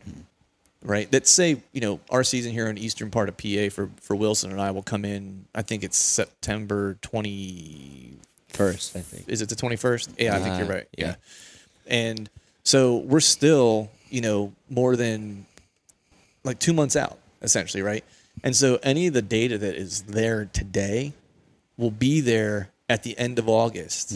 [0.83, 1.11] right?
[1.11, 4.15] Let's say you know our season here in the eastern part of PA for for
[4.15, 5.45] Wilson and I will come in.
[5.55, 8.11] I think it's September twenty
[8.49, 9.27] First, I think.
[9.27, 10.11] Is it the twenty first?
[10.17, 10.87] Yeah, I think you're Uh, right.
[10.97, 11.07] Yeah.
[11.07, 11.15] yeah.
[12.13, 12.29] and
[12.63, 15.45] so we're still you know more than
[16.43, 18.03] like two months out essentially, right?
[18.43, 21.13] And so any of the data that is there today
[21.77, 24.13] will be there at the end of August.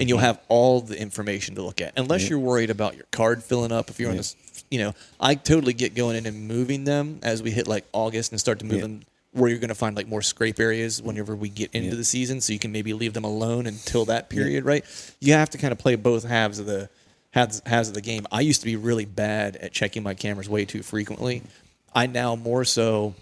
[0.00, 0.26] And you'll mm-hmm.
[0.26, 3.90] have all the information to look at, unless you're worried about your card filling up.
[3.90, 4.34] If you're on this,
[4.70, 8.32] you know, I totally get going in and moving them as we hit like August
[8.32, 8.82] and start to move Yeah.
[8.82, 9.02] them
[9.32, 12.40] where you're going to find like more scrape areas whenever we get into the season.
[12.40, 14.84] So you can maybe leave them alone until that period, right?
[15.20, 16.88] You have to kind of play both halves of the
[17.32, 18.26] halves, halves of the game.
[18.30, 21.38] I used to be really bad at checking my cameras way too frequently.
[21.38, 21.48] Mm-hmm.
[21.96, 23.14] I now more so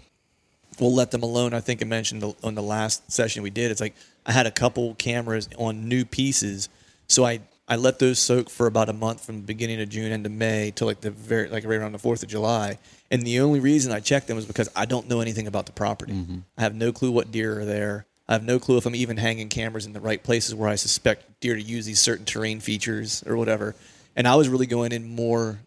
[0.79, 1.53] we'll let them alone.
[1.53, 3.71] I think I mentioned the, on the last session we did.
[3.71, 6.69] It's like I had a couple cameras on new pieces,
[7.07, 10.11] so I I let those soak for about a month from the beginning of June
[10.11, 12.77] into May till like the very like right around the Fourth of July.
[13.09, 15.71] And the only reason I checked them was because I don't know anything about the
[15.71, 16.13] property.
[16.13, 16.39] Mm-hmm.
[16.57, 18.05] I have no clue what deer are there.
[18.27, 20.75] I have no clue if I'm even hanging cameras in the right places where I
[20.75, 23.75] suspect deer to use these certain terrain features or whatever.
[24.15, 25.59] And I was really going in more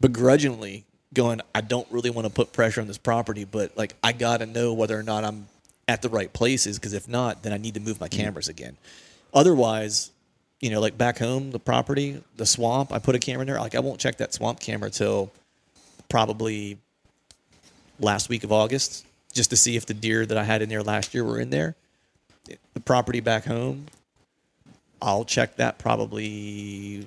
[0.00, 4.12] begrudgingly going, I don't really want to put pressure on this property, but like I
[4.12, 5.46] got to know whether or not I'm
[5.88, 8.12] at the right places because if not, then I need to move my mm.
[8.12, 8.76] cameras again.
[9.32, 10.10] Otherwise,
[10.60, 13.58] you know, like back home, the property, the swamp, I put a camera in there.
[13.58, 15.30] Like I won't check that swamp camera till
[16.08, 16.78] probably
[18.00, 20.82] last week of August just to see if the deer that I had in there
[20.82, 21.74] last year were in there.
[22.74, 23.86] The property back home,
[25.02, 27.06] I'll check that probably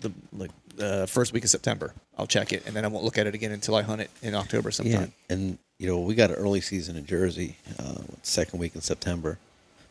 [0.00, 1.94] the like the first week of September.
[2.18, 4.10] I'll check it, and then I won't look at it again until I hunt it
[4.22, 5.12] in October sometime.
[5.28, 8.80] Yeah, and you know we got an early season in Jersey, uh, second week in
[8.82, 9.38] September,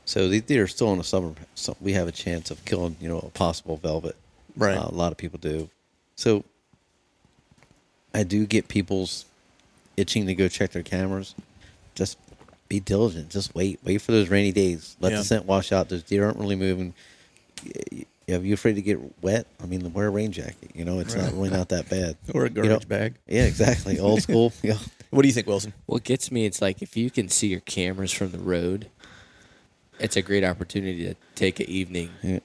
[0.06, 1.34] so these deer are still in the summer.
[1.56, 4.16] So we have a chance of killing you know a possible velvet.
[4.56, 4.78] Right.
[4.78, 5.70] Uh, a lot of people do.
[6.16, 6.44] So
[8.14, 9.26] I do get people's
[9.98, 11.34] itching to go check their cameras.
[11.96, 12.18] Just
[12.68, 13.30] be diligent.
[13.30, 13.80] Just wait.
[13.84, 14.96] Wait for those rainy days.
[15.00, 15.20] Let Yeah.
[15.20, 15.90] the scent wash out.
[15.90, 16.94] Those deer aren't really moving.
[18.32, 19.48] Y- Are you afraid to get wet?
[19.62, 20.72] I mean, wear a rain jacket.
[20.74, 22.18] You know, it's not really not that bad.
[22.34, 22.68] Or a You know?
[22.70, 23.16] garbage bag.
[23.28, 24.00] Yeah, exactly.
[24.00, 24.54] Old school.
[24.64, 24.78] Yeah.
[25.10, 25.74] What do you think, Wilson?
[25.88, 28.90] What gets me, it's like if you can see your cameras from the road,
[30.00, 32.40] it's a great opportunity to take an evening Yeah.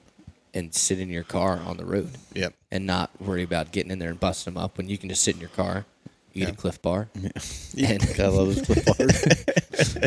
[0.53, 2.53] and sit in your car on the road Yep.
[2.71, 5.23] and not worry about getting in there and busting them up when you can just
[5.23, 5.85] sit in your car,
[6.33, 6.49] eat Yeah.
[6.49, 9.97] a Cliff Bar, and Gotta love those Cliff Bars.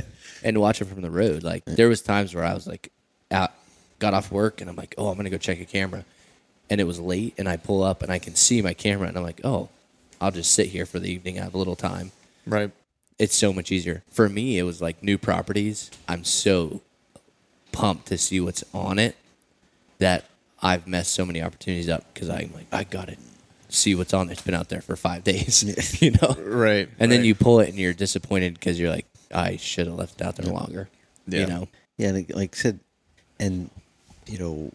[0.45, 1.43] and watch it from the road.
[1.43, 2.93] Like there was times where I was like
[3.31, 3.53] out,
[4.01, 6.05] got off work, and I'm like, oh, I'm gonna go check a camera,
[6.69, 9.17] and it was late, and I pull up and I can see my camera, and
[9.17, 9.69] I'm like, oh,
[10.21, 11.39] I'll just sit here for the evening.
[11.39, 12.11] I have a little time.
[12.47, 12.71] Right.
[13.19, 14.59] It's so much easier for me.
[14.59, 15.91] It was like new properties.
[16.09, 16.81] I'm so
[17.73, 19.15] pumped to see what's on it
[19.99, 20.25] that
[20.63, 23.17] I've messed so many opportunities up because I'm like, I gotta
[23.69, 24.33] see what's on there.
[24.33, 25.63] It's been out there for five days,
[26.03, 26.35] you know.
[26.39, 26.89] Right.
[26.99, 30.21] And then you pull it and you're disappointed because you're like, I should have left
[30.21, 30.89] it out there longer.
[31.27, 31.41] Yeah.
[31.41, 32.81] You know, yeah, and it- like I said,
[33.39, 33.71] and
[34.27, 34.73] you know,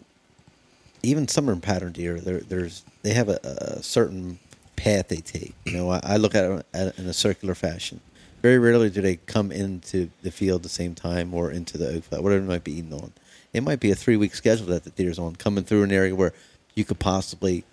[1.04, 4.40] even summer pattern deer, there, there's they have a, a certain
[4.76, 5.54] path they take.
[5.66, 8.02] You know, I, I look at it in a circular fashion.
[8.42, 11.96] Very rarely do they come into the field at the same time or into the
[11.96, 13.12] oak flat, whatever it might be eating on.
[13.54, 16.16] It might be a three week schedule that the deer's on, coming through an area
[16.16, 16.34] where
[16.76, 17.64] you could possibly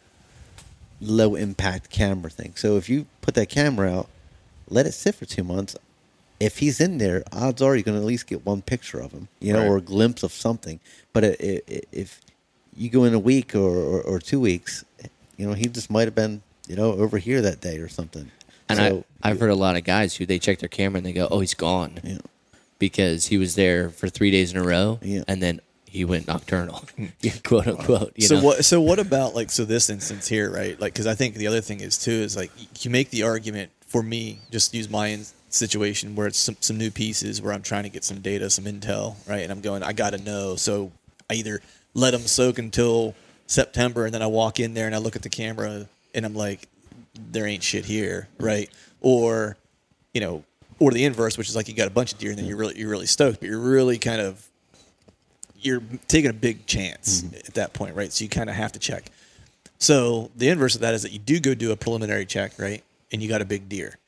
[1.00, 2.54] low impact camera thing.
[2.56, 4.08] So if you put that camera out,
[4.68, 5.76] let it sit for two months.
[6.42, 9.12] If he's in there, odds are you're going to at least get one picture of
[9.12, 9.68] him, you know, Right.
[9.68, 10.80] or a glimpse of something.
[11.12, 11.60] But i i
[11.92, 12.20] if
[12.76, 14.84] you go in a week or, or, or two weeks,
[15.36, 18.30] you know, he just might have been, you know, over here that day or something.
[18.68, 21.06] And so, I, I've heard a lot of guys who they check their camera and
[21.06, 22.18] they go, "Oh, he's gone," Yeah.
[22.78, 25.24] because he was there for three days in a row, Yeah.
[25.28, 26.84] and then he went nocturnal,
[27.44, 28.12] quote unquote.
[28.16, 28.44] You so know?
[28.46, 28.64] what?
[28.64, 30.80] So what about like so this instance here, right?
[30.80, 32.50] Like, because I think the other thing is too is like
[32.84, 34.38] you make the argument for me.
[34.50, 37.88] Just use my in- situation where it's some, some new pieces where I'm trying to
[37.88, 39.42] get some data, some intel, right?
[39.42, 40.56] And I'm going, I got to know.
[40.56, 40.92] So
[41.30, 41.60] I either
[41.94, 43.14] let them soak until
[43.46, 46.34] September, and then I walk in there and I look at the camera and I'm
[46.34, 46.68] like,
[47.14, 48.70] there ain't shit here, right?
[49.00, 49.56] Or
[50.14, 50.44] you know,
[50.78, 52.56] or the inverse, which is like you got a bunch of deer and then you're
[52.56, 54.46] really you're really stoked, but you're really kind of
[55.60, 57.36] you're taking a big chance mm-hmm.
[57.36, 58.12] at that point, right?
[58.12, 59.10] So you kind of have to check.
[59.78, 62.82] So the inverse of that is that you do go do a preliminary check, right?
[63.12, 63.98] And you got a big deer.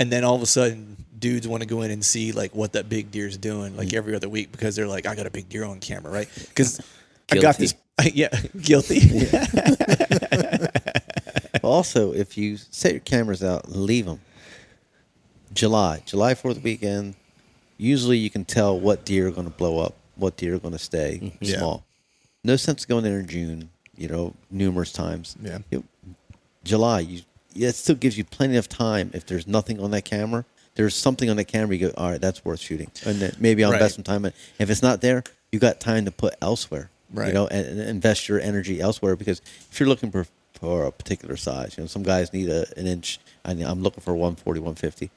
[0.00, 2.72] And then all of a sudden, dudes want to go in and see like what
[2.72, 3.94] that big deer is doing, like mm.
[3.94, 6.28] every other week, because they're like, I got a big deer on camera, right?
[6.48, 6.80] Because
[7.30, 7.74] I got this,
[8.12, 8.28] yeah,
[8.60, 9.28] guilty.
[11.62, 14.20] also, if you set your cameras out, leave them.
[15.52, 17.14] July, July Fourth weekend.
[17.76, 20.72] Usually, you can tell what deer are going to blow up, what deer are going
[20.72, 21.58] to stay mm, Yeah.
[21.58, 21.84] small.
[22.42, 23.70] No sense going there in June.
[23.96, 25.36] You know, numerous times.
[25.42, 25.58] Yeah.
[26.64, 27.20] July, you
[27.52, 29.10] yeah, it still gives you plenty of time.
[29.14, 31.76] If there's nothing on that camera, there's something on that camera.
[31.76, 33.78] You go, all right, that's worth shooting, and then maybe I'll Right.
[33.78, 34.24] invest some time.
[34.24, 36.90] in If it's not there, you got time to put elsewhere.
[37.12, 37.28] Right.
[37.28, 40.92] You know, and, and invest your energy elsewhere because if you're looking for for a
[40.92, 43.18] particular size, you know, some guys need a, an inch.
[43.44, 45.10] I I'm looking for 140, 150.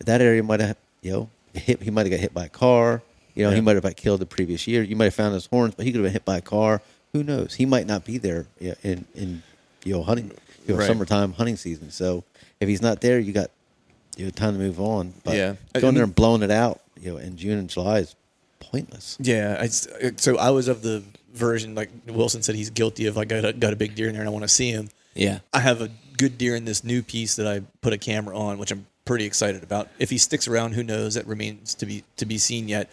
[0.00, 1.82] That area might have, you know, hit.
[1.82, 3.02] He might have got hit by a car.
[3.34, 4.82] You know, he might have got killed the previous year.
[4.82, 6.82] You might have found his horns, but he could have been hit by a car.
[7.12, 7.54] Who knows?
[7.54, 9.42] He might not be there yeah, in in
[9.84, 10.32] you know hunting,
[10.66, 10.86] you know, Right.
[10.86, 11.90] summertime hunting season.
[11.90, 12.24] So
[12.60, 13.50] if he's not there, you got
[14.16, 15.14] you know time to move on.
[15.24, 15.54] But Yeah.
[15.74, 18.14] Going I there and blowing it out, you know, in June and July is
[18.60, 19.16] pointless.
[19.20, 23.16] Yeah, I, s- so I was of the version like Wilson said he's guilty of
[23.16, 24.88] like got a, got a big deer in there and I want to see him.
[25.14, 28.36] yeah, I have a good deer in this new piece that I put a camera
[28.36, 29.88] on, which I'm pretty excited about.
[30.00, 31.14] If he sticks around, who knows?
[31.14, 32.90] That remains to be to be seen yet.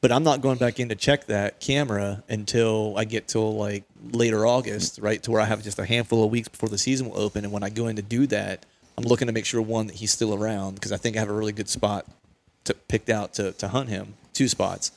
[0.00, 3.84] But I'm not going back in to check that camera until I get till like
[4.12, 5.20] later August, right?
[5.24, 7.44] To where I have just a handful of weeks before the season will open.
[7.44, 8.64] And when I go in to do that,
[8.96, 11.28] I'm looking to make sure one that he's still around because I think I have
[11.28, 12.06] a really good spot
[12.64, 14.14] to picked out to to hunt him.
[14.32, 14.92] Two spots.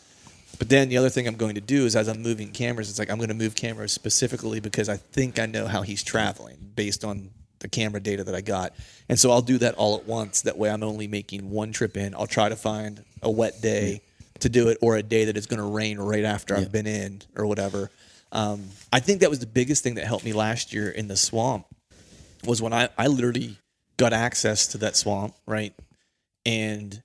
[0.59, 2.99] But then the other thing I'm going to do is as I'm moving cameras, it's
[2.99, 6.57] like I'm going to move cameras specifically because I think I know how he's traveling
[6.75, 8.73] based on the camera data that I got.
[9.09, 10.41] And so I'll do that all at once.
[10.41, 12.13] That way I'm only making one trip in.
[12.13, 14.01] I'll try to find a wet day
[14.41, 16.87] to do it or a day that it's going to rain right after I've been
[16.87, 17.89] in or whatever.
[18.31, 21.17] Um, I think that was the biggest thing that helped me last year in the
[21.17, 21.65] swamp
[22.45, 23.57] was when I, I literally
[23.97, 25.73] got access to that swamp, right?
[26.45, 27.01] And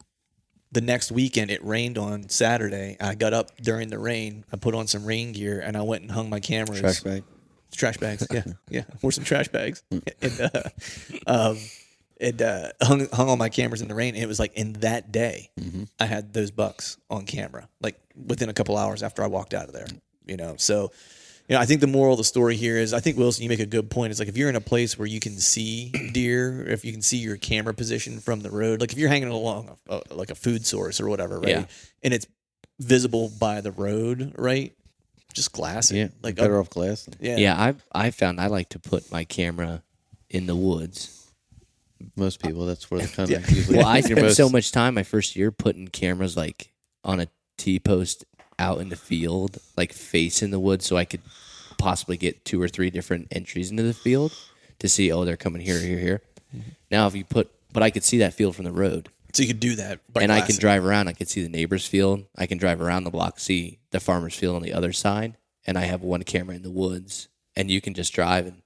[0.72, 2.96] the next weekend it rained on Saturday.
[3.01, 4.44] I got up during the rain.
[4.53, 6.81] I put on some rain gear and I went and hung my cameras.
[6.81, 7.25] Trash bag.
[7.72, 8.27] Trash bags.
[8.31, 8.83] Yeah, yeah.
[9.03, 10.62] Wore some trash bags and uh,
[11.27, 11.59] um,
[12.20, 14.14] and uh, hung hung all my cameras in the rain.
[14.14, 15.50] And it was like in that day,
[16.00, 19.66] I had those bucks on camera, like within a couple hours after I walked out
[19.66, 19.87] of there.
[20.24, 20.90] You know, so
[21.48, 23.48] you know, I think the moral of the story here is I think Wilson, you
[23.48, 24.11] make a good point.
[24.11, 27.02] It's like if you're in a place where you can see deer, if you can
[27.02, 30.31] see your camera position from the road, like if you're hanging along a, a, like
[30.31, 31.48] a food source or whatever, right?
[31.48, 31.64] Yeah.
[32.02, 32.26] And it's
[32.81, 34.72] visible by the road, right?
[35.35, 35.92] Just glass.
[35.92, 37.09] Yeah, like like better uh, off glass.
[37.20, 37.37] Yeah.
[37.37, 37.55] yeah.
[37.55, 37.74] I
[38.07, 39.83] I found I like to put my camera
[40.31, 41.15] in the woods.
[42.16, 43.38] Most people, that's where they kind Yeah.
[43.38, 43.78] of usually.
[43.78, 46.72] Well, I spent most- so much time my first year putting cameras like
[47.04, 47.28] on a
[47.59, 48.24] T post
[48.59, 51.22] out in the field, like facing the woods, so I could
[51.78, 54.32] possibly get two or three different entries into the field
[54.78, 55.12] to see.
[55.12, 56.22] Oh, they're coming here, here, here.
[56.54, 56.68] Mm-hmm.
[56.90, 59.48] Now, if you put, but I could see that field from the road, So you
[59.48, 60.00] could do that.
[60.12, 61.09] by and I can drive around.
[61.09, 62.24] I can see the neighbor's field.
[62.37, 65.76] I can drive around the block, see the farmer's field on the other side, and
[65.78, 68.62] I have one camera in the woods, and you can just drive and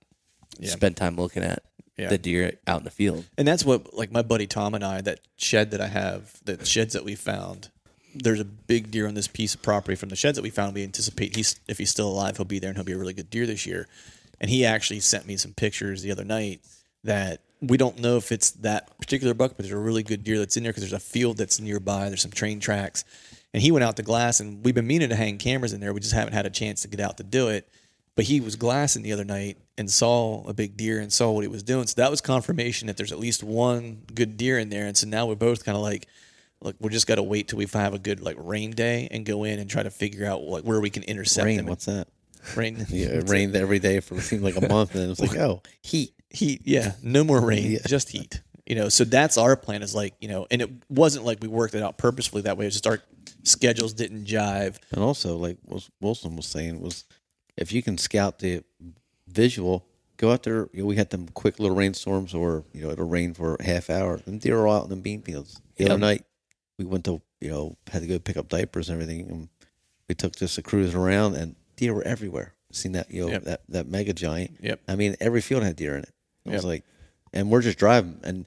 [0.68, 1.62] spend time looking at
[2.00, 2.08] Yeah.
[2.08, 3.24] the deer out in the field.
[3.36, 6.64] And that's what, like my buddy Tom and I, that shed that I have, the
[6.64, 7.70] sheds that we found.
[8.14, 10.74] There's a big deer on this piece of property from the sheds that we found.
[10.74, 13.12] We anticipate he's if he's still alive, he'll be there and he'll be a really
[13.12, 13.86] good deer this year.
[14.40, 16.62] And he actually sent me some pictures the other night
[17.04, 20.38] that we don't know if it's that particular buck, but there's a really good deer
[20.38, 22.08] that's in there because there's a field that's nearby.
[22.08, 23.04] There's some train tracks,
[23.52, 25.92] and he went out to glass, and we've been meaning to hang cameras in there.
[25.92, 27.68] We just haven't had a chance to get out to do it.
[28.20, 31.40] But he was glassing the other night and saw a big deer and saw what
[31.40, 31.86] he was doing.
[31.86, 34.84] So that was confirmation that there's at least one good deer in there.
[34.84, 36.06] And so now we're both kind of like,
[36.60, 39.24] look, we just got to wait till we have a good like rain day and
[39.24, 41.56] go in and try to figure out like where we can intercept rain.
[41.56, 41.66] them.
[41.66, 42.08] What's that?
[42.56, 42.84] rain?
[42.90, 45.36] Yeah, it rained every day for it seemed like a month, and it was like,
[45.38, 46.12] oh, heat.
[46.28, 46.60] heat.
[46.66, 47.78] Yeah, no more rain, Yeah.
[47.86, 48.42] just heat.
[48.66, 49.82] You know, so that's our plan.
[49.82, 52.66] Is like you know, and it wasn't like we worked it out purposefully that way.
[52.66, 53.00] It was just our
[53.44, 54.76] schedules didn't jive.
[54.92, 57.04] And also, like Wils- Wilson was saying, was
[57.60, 58.64] if you can scout the
[59.28, 59.86] visual,
[60.16, 60.68] go out there.
[60.72, 63.62] You know, we had them quick little rainstorms, or you know, it'll rain for a
[63.62, 64.20] half hour.
[64.26, 65.60] And deer are all out in the bean fields.
[65.76, 66.24] The other night,
[66.78, 69.48] we went to you know had to go pick up diapers and everything, and
[70.08, 72.54] we took just a cruise around, and deer were everywhere.
[72.72, 73.44] Seen that you know Yep.
[73.44, 74.56] that that mega giant.
[74.60, 74.80] Yep.
[74.88, 76.12] I mean, every field had deer in it.
[76.46, 76.84] I was like,
[77.32, 78.46] and we're just driving, and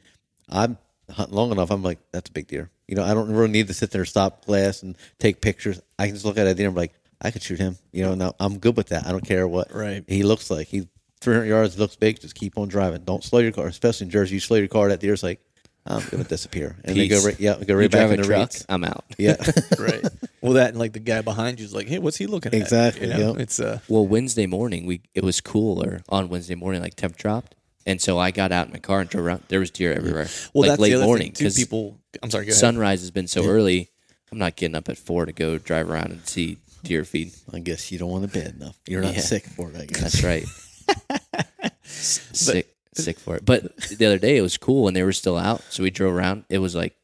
[0.49, 0.77] I'm
[1.09, 1.71] hunting long enough.
[1.71, 2.69] I'm like, that's a big deer.
[2.87, 5.81] You know, I don't really need to sit there, stop glass, and take pictures.
[5.97, 6.93] I can just look at a deer and be like,
[7.23, 7.77] I could shoot him.
[7.91, 9.05] You know, now I'm good with that.
[9.07, 10.03] I don't care what Right.
[10.07, 10.67] he looks like.
[10.67, 10.87] He
[11.21, 12.19] 300 yards looks big.
[12.19, 13.03] Just keep on driving.
[13.03, 14.35] Don't slow your car, especially in Jersey.
[14.35, 15.39] You slow your car, that deer's like,
[15.85, 18.39] I'm gonna disappear, and they go right, yeah, go You right back in the truck,
[18.51, 18.65] reeds.
[18.69, 19.03] I'm out.
[19.17, 19.35] Yeah,
[19.79, 20.01] right.
[20.41, 22.59] Well, that and like the guy behind you is like, hey, what's he looking at?
[22.61, 23.31] Exactly, You know?
[23.31, 23.39] yep.
[23.41, 27.55] It's uh, Well, Wednesday morning we it was cooler on Wednesday morning, like temp dropped,
[27.85, 29.43] and so I got out in my car and drove around.
[29.49, 30.27] There was deer everywhere.
[30.53, 31.43] well, like that's late the other morning thing too.
[31.45, 32.45] because People, I'm sorry.
[32.45, 32.59] Go ahead.
[32.59, 33.89] sunrise has been so early.
[34.31, 37.31] I'm not getting up at four to go drive around and see deer feed.
[37.53, 38.77] I guess you don't want to bed enough.
[38.87, 39.21] You're not Yeah.
[39.21, 39.75] sick for it.
[39.77, 40.01] I guess.
[40.01, 40.45] That's right.
[41.85, 43.45] S- sick, sick for it.
[43.45, 46.13] But the other day it was cool and they were still out, so we drove
[46.13, 46.45] around.
[46.49, 46.95] It was like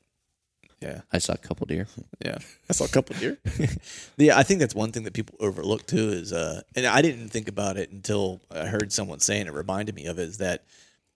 [0.82, 1.02] Yeah.
[1.12, 1.88] I saw a couple deer.
[2.24, 2.38] Yeah,
[2.70, 3.38] I saw a couple deer.
[4.18, 7.30] yeah, I think that's one thing that people overlook too is, uh, and I didn't
[7.30, 9.54] think about it until I heard someone saying it.
[9.54, 10.64] Reminded me of it is that,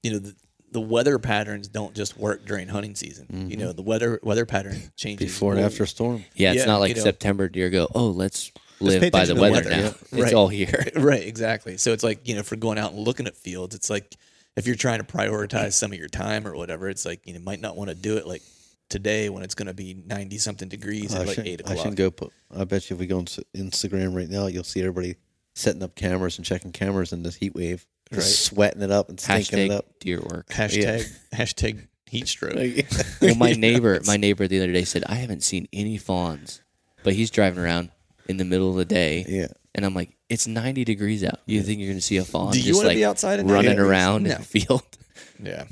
[0.01, 0.35] you know, the,
[0.73, 3.27] the weather patterns don't just work during hunting season.
[3.29, 3.59] You mm-hmm.
[3.59, 6.25] know, the weather weather pattern changes Before and after a storm.
[6.35, 7.03] Yeah, it's Yeah, not like you know.
[7.03, 7.87] September deer go.
[7.95, 9.77] Oh, let's Let's live by the attention the weather, weather, now.
[9.77, 9.87] yeah.
[10.11, 10.33] It's Right.
[10.33, 10.85] all here.
[10.95, 11.77] Right, exactly.
[11.77, 14.15] So it's like you know, for going out and looking at fields, it's like
[14.57, 17.39] if you're trying to prioritize some of your time or whatever, it's like you know,
[17.39, 18.41] might not want to do it like
[18.89, 21.61] today when it's going to be ninety something degrees oh, I at like should, eight
[21.65, 22.33] I should go put.
[22.55, 25.15] I bet you if we go on Instagram right now, you'll see everybody
[25.55, 27.87] setting up cameras and checking cameras in this heat wave, just
[28.17, 28.23] Right.
[28.23, 29.85] sweating it up and stinking it up.
[29.99, 30.47] deer work.
[30.49, 32.55] Hashtag hashtag heat stroke.
[33.21, 36.61] Well, my neighbor, my neighbor the other day said I haven't seen any fawns,
[37.03, 37.89] but he's driving around
[38.27, 39.25] in the middle of the day.
[39.27, 39.47] Yeah.
[39.75, 41.39] And I'm like, it's 90 degrees out.
[41.45, 43.39] You think you're going to see a fawn Do you just wanna like be outside
[43.39, 43.89] at 90 running degrees?
[43.89, 44.31] around No.
[44.31, 44.83] in the field?
[45.43, 45.65] Yeah.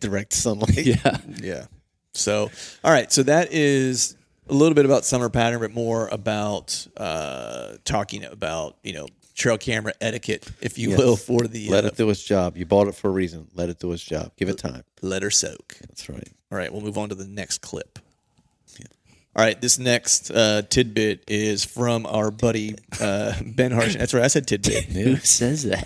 [0.00, 0.76] Direct sunlight.
[0.84, 1.18] yeah.
[1.40, 1.66] Yeah.
[2.14, 2.50] So,
[2.82, 3.12] all right.
[3.12, 4.16] So that is
[4.48, 9.06] a little bit about summer pattern, but more about uh, talking about you know
[9.36, 10.98] trail camera etiquette, if you Yes.
[10.98, 12.56] will, for the Let uh, it do its job.
[12.56, 13.46] You bought it for a reason.
[13.54, 14.32] Let it do its job.
[14.36, 14.82] Give it time.
[15.02, 15.76] let her soak.
[15.86, 16.28] That's right.
[16.50, 17.98] All right, we'll move on to the next clip.
[19.38, 23.94] All right, this next uh, tidbit is from our buddy uh, Ben Harsh.
[23.94, 24.84] That's right, I said tidbit.
[24.84, 25.82] Who says that?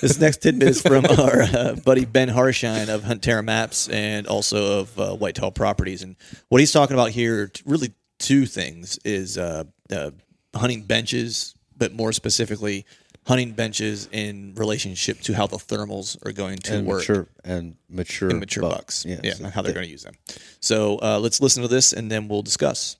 [0.00, 4.80] this next tidbit is from our uh, buddy Ben Harshine of Huntera Maps and also
[4.80, 6.02] of uh, Whitetail Properties.
[6.02, 6.16] And
[6.48, 10.12] what he's talking about here, really two things, is uh, uh,
[10.54, 12.84] hunting benches, but more specifically,
[13.26, 17.00] hunting benches in relationship to how the thermals are going to And work.
[17.00, 19.04] mature and mature, and mature bucks.
[19.04, 19.20] Yes.
[19.24, 20.14] Yeah, and how they're going to use them.
[20.60, 22.96] So uh, let's listen to this and then we'll discuss.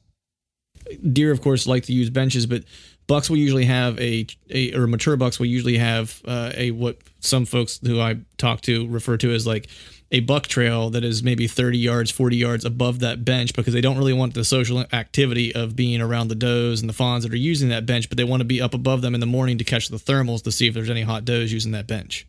[1.12, 2.62] deer of course like to use benches but
[3.09, 6.99] bucks will usually have a, a or mature bucks will usually have uh, a what
[7.20, 9.68] some folks who i talk to refer to as like
[10.13, 13.81] a buck trail that is maybe 30 yards 40 yards above that bench because they
[13.81, 17.33] don't really want the social activity of being around the does and the fawns that
[17.33, 19.59] are using that bench but they want to be up above them in the morning
[19.59, 22.27] to catch the thermals to see if there's any hot does using that bench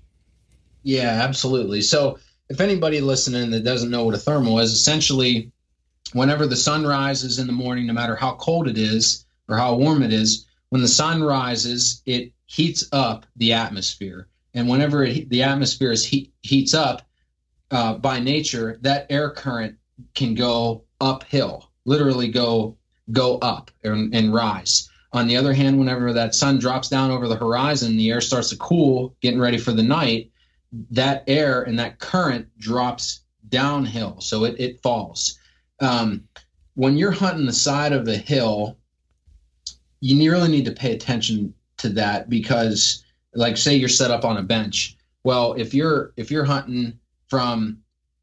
[0.88, 1.82] Yeah, absolutely.
[1.82, 2.18] So,
[2.50, 5.52] if anybody listening that doesn't know what a thermal is, essentially,
[6.14, 9.76] whenever the sun rises in the morning, no matter how cold it is or how
[9.76, 14.28] warm it is, when the sun rises, it heats up the atmosphere.
[14.54, 17.07] And whenever it, the atmosphere is heat, heats up,
[17.72, 19.76] uh, by nature, that air current
[20.14, 22.78] can go uphill, literally go
[23.12, 24.90] go up and, and rise.
[25.14, 28.50] On the other hand, whenever that sun drops down over the horizon, the air starts
[28.50, 30.32] to cool, getting ready for the night
[30.92, 35.40] that air and that current drops downhill, so it, it falls.
[35.80, 36.24] Um,
[36.76, 38.78] when you're hunting the side of a hill,
[40.02, 43.04] you really need to pay attention to that because,
[43.34, 44.98] like, say you're set up on a bench.
[45.24, 47.00] Well, if you're if you're hunting
[47.30, 47.80] from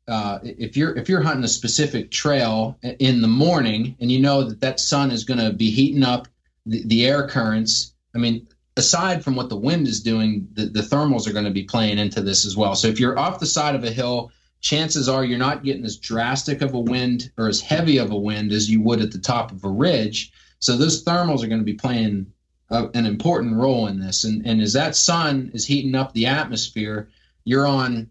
[0.07, 4.45] uh, if you're if you're hunting a specific trail in the morning and you know
[4.45, 6.29] that that sun is going to be heating up
[6.67, 8.47] the, the air currents, I mean,
[8.77, 11.99] aside from what the wind is doing, the, the thermals are going to be playing
[11.99, 12.75] into this as well.
[12.75, 14.31] So if you're off the side of a hill,
[14.61, 18.17] chances are you're not getting as drastic of a wind or as heavy of a
[18.17, 20.33] wind as you would at the top of a ridge.
[20.59, 22.33] So those thermals are going to be playing
[22.71, 24.25] a, an important role in this.
[24.25, 27.11] And, and as that sun is heating up the atmosphere,
[27.45, 28.11] you're on,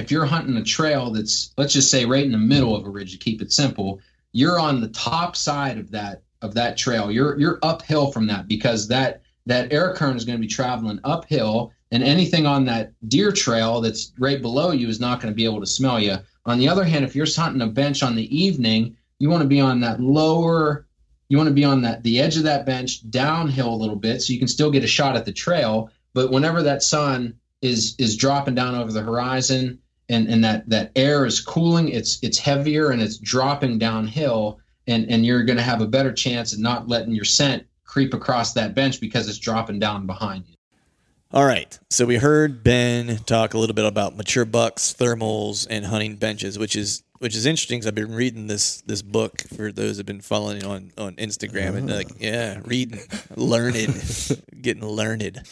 [0.00, 2.90] if you're hunting a trail that's, let's just say right in the middle of a
[2.90, 4.00] ridge to keep it simple,
[4.32, 7.10] you're on the top side of that of that trail.
[7.10, 11.00] You're you're uphill from that because that that air current is going to be traveling
[11.04, 15.36] uphill and anything on that deer trail that's right below you is not going to
[15.36, 18.14] be able to smell you on the other hand if you're hunting a bench on
[18.14, 20.86] the evening you want to be on that lower
[21.28, 24.22] you want to be on that the edge of that bench downhill a little bit
[24.22, 27.94] so you can still get a shot at the trail but whenever that sun is
[27.98, 29.78] is dropping down over the horizon
[30.10, 35.10] and and that that air is cooling it's it's heavier and it's dropping downhill and
[35.10, 38.52] and you're going to have a better chance at not letting your scent creep across
[38.52, 40.54] that bench because it's dropping down behind you.
[41.32, 41.78] All right.
[41.90, 46.58] So we heard Ben talk a little bit about mature bucks, thermals, and hunting benches,
[46.58, 50.06] which is which is interesting because I've been reading this this book for those who've
[50.06, 53.00] been following on on Instagram and like yeah, reading,
[53.36, 54.02] learned,
[54.62, 55.42] getting learned,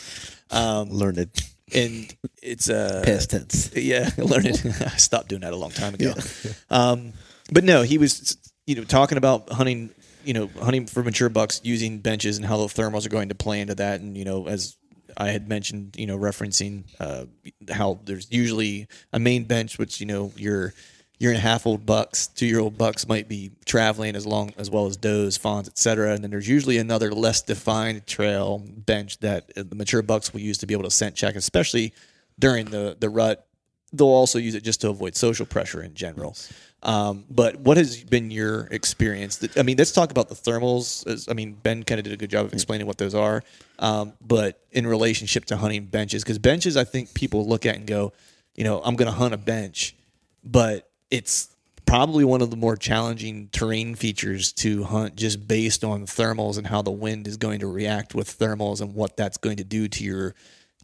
[0.51, 1.31] um, Learned
[1.75, 3.71] and it's uh past tense.
[3.75, 4.61] yeah, learned.
[4.81, 6.15] I stopped doing that a long time ago.
[6.71, 7.13] Um,
[7.51, 9.91] but no, he was you know talking about hunting,
[10.25, 13.35] you know, hunting for mature bucks using benches and how the thermals are going to
[13.35, 14.77] play into that, and you know as
[15.17, 17.25] I had mentioned, you know, referencing uh,
[17.71, 20.75] how there's usually a main bench, which you know your
[21.19, 24.53] year and a half old bucks, two year old bucks might be traveling as long
[24.57, 26.13] as well as does, fawns, etc.
[26.13, 30.41] And then there's usually another less defined trail bench that uh, the mature bucks will
[30.41, 31.93] use to be able to scent check, especially
[32.39, 33.47] during the the rut.
[33.93, 36.37] They'll also use it just to avoid social pressure in general.
[36.83, 39.45] Um, but what has been your experience?
[39.57, 41.27] I mean, let's talk about the thermals.
[41.29, 43.43] I mean, Ben kind of did a good job of explaining what those are.
[43.79, 47.87] Um, but in relationship to hunting benches, because benches, I think people look at and
[47.87, 48.13] go,
[48.55, 49.97] you know, I'm going to hunt a bench,
[50.45, 51.49] but it's
[51.87, 56.67] probably one of the more challenging terrain features to hunt just based on thermals and
[56.67, 59.89] how the wind is going to react with thermals and what that's going to do
[59.89, 60.35] to your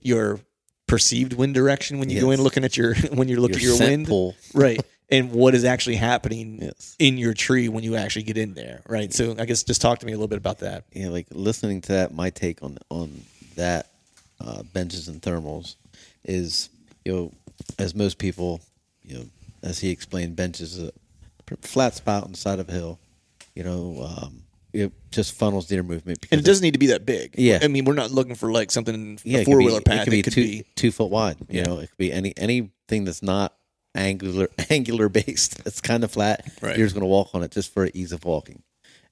[0.00, 0.40] your
[0.86, 3.62] perceived wind direction when you go in looking at your when you look Your at
[3.62, 4.34] your wind.
[4.54, 4.80] right.
[5.10, 6.96] And what is actually happening Yes.
[6.98, 9.12] in your tree when you actually get in there right?
[9.12, 10.84] So i guess just talk to me a little bit about that.
[10.92, 13.20] Yeah, like listening to that, my take on on
[13.56, 13.90] that
[14.40, 15.76] uh, benches and thermals
[16.24, 16.70] is,
[17.04, 17.32] you know,
[17.78, 18.60] as most people,
[19.02, 19.24] you know,
[19.64, 20.92] as he explained, benches is a
[21.62, 22.98] flat spot on the side of a hill.
[23.54, 24.42] You know, um,
[24.72, 26.26] it just funnels deer movement.
[26.30, 27.60] And it doesn't need to be that big Yeah.
[27.62, 30.10] i mean we're not looking for like something yeah, a four wheeler path It could
[30.10, 31.36] be could two be two foot wide.
[31.48, 31.62] You Yeah.
[31.66, 33.54] know, it could be any anything that's not
[33.94, 35.60] angular angular based.
[35.64, 36.50] It's kind of flat.
[36.60, 36.76] Right.
[36.76, 38.62] Deer's going to walk on it just for ease of walking,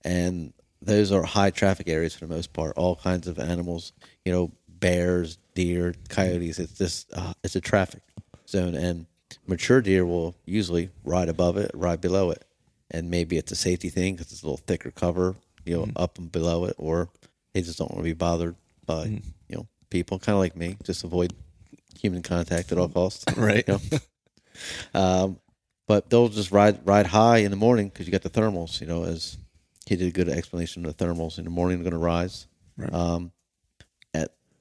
[0.05, 2.77] and those are high traffic areas for the most part.
[2.77, 3.93] All kinds of animals.
[4.25, 6.59] You know, bears, deer, coyotes.
[6.59, 8.03] It's just uh, it's a traffic
[8.49, 9.07] zone, and
[9.47, 12.45] mature deer will usually ride above it, ride below it,
[12.91, 15.37] and maybe it's a safety thing because it's a little thicker cover.
[15.65, 17.09] You know, up and below it, or
[17.55, 19.23] they just don't want to be bothered by you
[19.57, 20.77] know people, kind of like me.
[20.83, 21.33] Just avoid
[22.01, 23.25] human contact at all costs.
[23.37, 25.01] right You know?
[25.01, 25.39] um,
[25.87, 28.81] but they'll just ride ride high in the morning because you got the thermals.
[28.81, 29.39] You know, as
[29.87, 32.47] he did a good explanation of the thermals in the morning, they're going to rise.
[32.91, 33.42] Um, at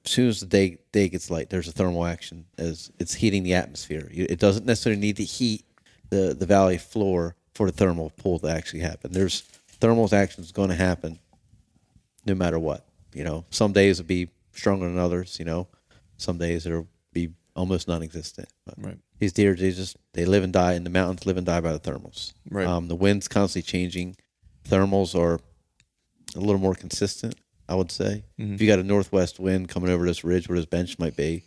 [0.06, 3.44] as soon as the day day gets light, there's a thermal action as it's heating
[3.44, 4.08] the atmosphere.
[4.12, 5.66] It doesn't necessarily need to heat
[6.10, 9.12] the the valley floor for the thermal pull to actually happen.
[9.12, 11.20] There's thermal action is going to happen
[12.26, 12.86] no matter what.
[13.14, 15.38] You know, some days will be stronger than others.
[15.40, 15.68] You know,
[16.18, 18.48] some days it'll be almost non-existent.
[18.66, 18.98] But Right.
[19.20, 21.26] These deer, they just they live and die in the mountains.
[21.26, 22.34] Live and die by the thermals.
[22.50, 22.66] Right.
[22.66, 24.16] Um, the wind's constantly changing.
[24.68, 25.40] Thermals are
[26.36, 27.36] a little more consistent.
[27.68, 28.24] I would say.
[28.56, 31.44] If you got a northwest wind coming over this ridge where this bench might be,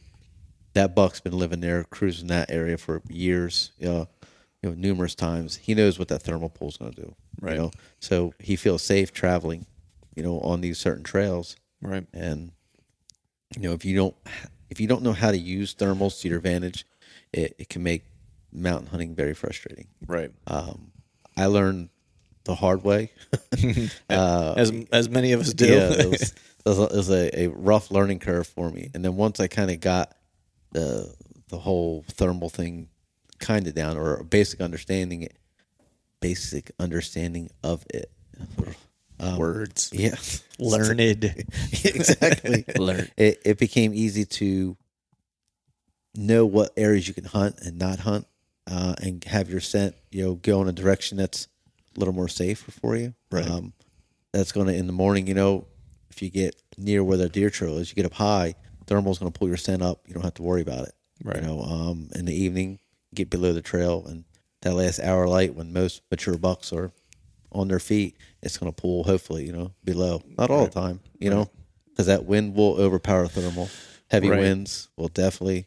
[0.74, 3.72] that buck's been living there, cruising that area for years.
[3.78, 4.08] You know,
[4.62, 5.56] you know, numerous times.
[5.56, 7.14] He knows what that thermal pull's going to do.
[7.40, 7.54] Right.
[7.54, 9.66] You know, so he feels safe traveling.
[10.14, 12.50] You know, on these certain trails right and
[13.56, 14.16] you know if you don't
[14.70, 16.86] if you don't know how to use thermals to your advantage
[17.32, 18.04] it, it can make
[18.52, 20.90] mountain hunting very frustrating right um,
[21.36, 21.88] i learned
[22.44, 23.10] the hard way.
[24.10, 25.66] Uh, as as many of us do.
[25.66, 28.90] yeah it was, it was, a, it was a, a rough learning curve for me.
[28.94, 30.14] And then once i kind of got
[30.72, 31.12] the
[31.48, 32.88] the whole thermal thing
[33.38, 35.36] kind of down or a basic understanding it
[36.20, 38.10] basic understanding of it.
[39.20, 39.90] Um, words.
[39.92, 40.16] yeah.
[40.58, 41.24] Learned.
[41.84, 42.64] Exactly.
[42.76, 43.08] Learn.
[43.16, 44.76] it, it became easy to
[46.14, 48.26] know what areas you can hunt and not hunt
[48.70, 51.48] uh, and have your scent you know go in a direction that's
[51.96, 53.14] a little more safer for you.
[53.30, 53.48] Right.
[53.48, 53.72] um,
[54.32, 55.66] that's going to in the morning you know
[56.10, 58.54] if you get near where the deer trail is you get up high
[58.86, 60.02] thermal's going to pull your scent up.
[60.06, 60.94] You don't have to worry about it.
[61.22, 61.36] Right.
[61.36, 62.78] you know um, in the evening
[63.14, 64.24] get below the trail and
[64.62, 66.90] that last hour light when most mature bucks are
[67.52, 70.20] on their feet it's going to pull hopefully you know below.
[70.36, 71.48] Not all the time you know
[71.90, 73.68] because that wind will overpower thermal.
[74.10, 74.40] Heavy Right.
[74.40, 75.66] winds will definitely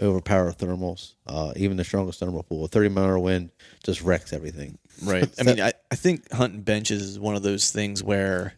[0.00, 3.50] overpower thermals uh, even the strongest thermal pull a 30 mile an hour wind
[3.82, 5.28] just wrecks everything Right.
[5.38, 8.54] I mean, I, I think hunting benches is one of those things where,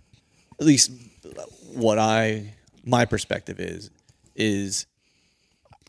[0.61, 0.91] at least
[1.73, 3.91] what I, my perspective is,
[4.35, 4.87] is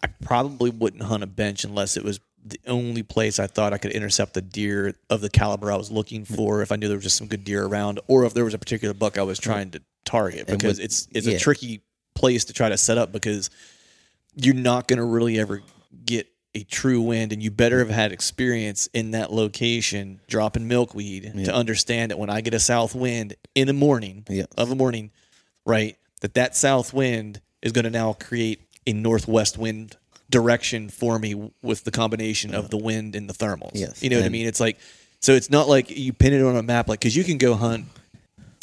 [0.04, 3.78] I probably wouldn't hunt a bench unless it was the only place I thought I
[3.78, 6.62] could intercept a deer of the caliber I was looking for.
[6.62, 8.58] If I knew there was just some good deer around, or if there was a
[8.58, 11.36] particular buck I was trying to target, because with- it's it's yeah.
[11.36, 11.84] a tricky
[12.16, 13.50] place to try to set up because
[14.36, 15.62] you're not going to really ever
[16.06, 21.32] get a true wind, and you better have had experience in that location dropping milkweed
[21.36, 21.46] Yeah.
[21.46, 24.26] to understand that when I get a south wind in the morning
[24.58, 25.12] of a morning,
[25.66, 29.96] right, that that south wind is going to now create a northwest wind
[30.30, 33.72] direction for me with the combination of the wind and the thermals.
[33.76, 34.02] Yes.
[34.02, 34.48] You know what I mean?
[34.48, 34.80] It's like,
[35.20, 37.56] so it's not like you pin it on a map, like, because you can go
[37.56, 37.86] hunt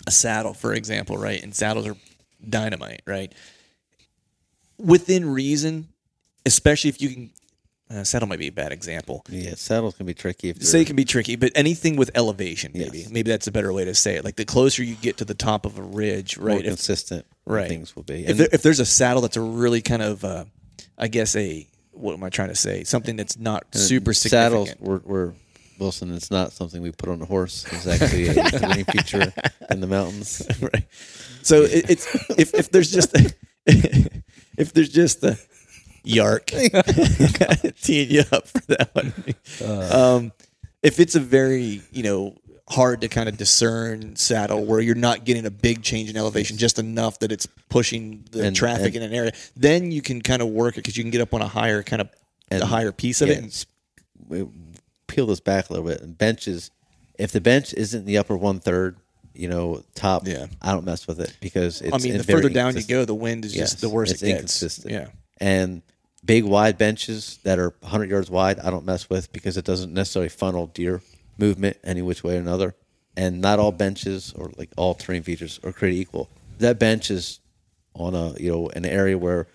[0.06, 1.40] a saddle, for example, right?
[1.42, 1.96] And saddles are
[2.48, 3.32] dynamite, right?
[4.78, 5.88] Within reason,
[6.44, 7.30] especially if you can,
[7.90, 9.24] uh, saddle might be a bad example.
[9.28, 10.50] Yeah, saddles can be tricky.
[10.50, 13.10] If Say it can be tricky, but anything with elevation, maybe, Yes.
[13.10, 14.24] maybe that's a better way to say it.
[14.24, 16.60] Like the closer you get to the top of a ridge, more right?
[16.60, 17.68] If, consistent right.
[17.68, 18.26] things will be.
[18.26, 20.44] if, there, if there's a saddle that's a really kind of, uh,
[20.98, 22.84] I guess a what am I trying to say?
[22.84, 25.06] Something that's not super saddles significant.
[25.06, 25.34] were, were
[25.78, 26.12] Wilson.
[26.14, 27.66] It's not something we put on a horse.
[27.72, 29.32] It's actually a terrain feature
[29.70, 30.46] in the mountains.
[30.60, 30.84] right.
[31.42, 33.34] So it, it's if if there's just a,
[34.56, 35.38] if there's just a
[36.04, 36.46] yark
[37.82, 39.12] teeing you up for that one.
[39.92, 40.32] um,
[40.82, 42.36] if it's a very you know
[42.68, 46.56] hard to kind of discern saddle where you're not getting a big change in elevation,
[46.56, 50.20] just enough that it's pushing the And- traffic and- in an area, then you can
[50.20, 52.08] kind of work it because you can get up on a higher kind of
[52.50, 53.66] And- a higher piece of Yeah, it.
[54.30, 54.52] And,
[55.06, 56.00] peel this back a little bit.
[56.00, 56.72] And benches,
[57.18, 58.96] if the bench isn't the upper one third,
[59.36, 60.46] you know, top, Yeah.
[60.62, 63.14] I don't mess with it because it's I mean, the further down you go, the
[63.14, 64.12] wind is Yes, just the worst.
[64.12, 64.36] it's it gets.
[64.36, 64.92] inconsistent.
[64.92, 65.08] Yeah.
[65.38, 65.82] And
[66.24, 69.92] big wide benches that are 100 yards wide, I don't mess with because it doesn't
[69.92, 71.02] necessarily funnel deer
[71.38, 72.74] movement any which way or another.
[73.16, 76.28] And not all benches or like all terrain features are created equal.
[76.58, 77.40] That bench is
[77.94, 79.46] on a you know an area where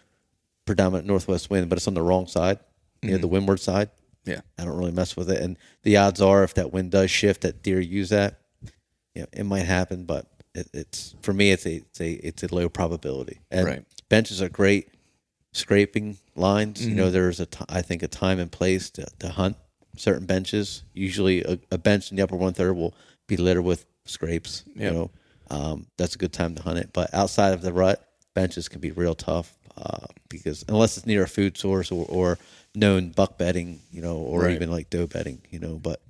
[0.65, 2.59] predominant northwest wind, but it's on the wrong side,
[3.03, 3.33] near the mm-hmm.
[3.33, 3.89] windward side.
[4.25, 4.41] Yeah.
[4.57, 5.41] I don't really mess with it.
[5.41, 8.39] And the odds are, if that wind does shift, that deer use that.
[9.15, 12.43] You know, it might happen, but it, it's for me, it's a it's a it's
[12.43, 13.39] a low probability.
[13.51, 13.85] And Right.
[14.09, 14.89] benches are great
[15.53, 16.85] scraping lines.
[16.85, 19.57] You know, there's a t- I think a time and place to, to hunt
[19.97, 20.83] certain benches.
[20.93, 22.93] Usually, a, a bench in the upper one third will
[23.27, 24.63] be littered with scrapes.
[24.75, 24.77] Yep.
[24.77, 25.11] You know,
[25.49, 26.91] um, that's a good time to hunt it.
[26.93, 31.23] But outside of the rut, benches can be real tough uh, because unless it's near
[31.23, 32.37] a food source or, or
[32.73, 34.51] known buck bedding, you know, or Right.
[34.55, 36.01] even like doe bedding, you know, but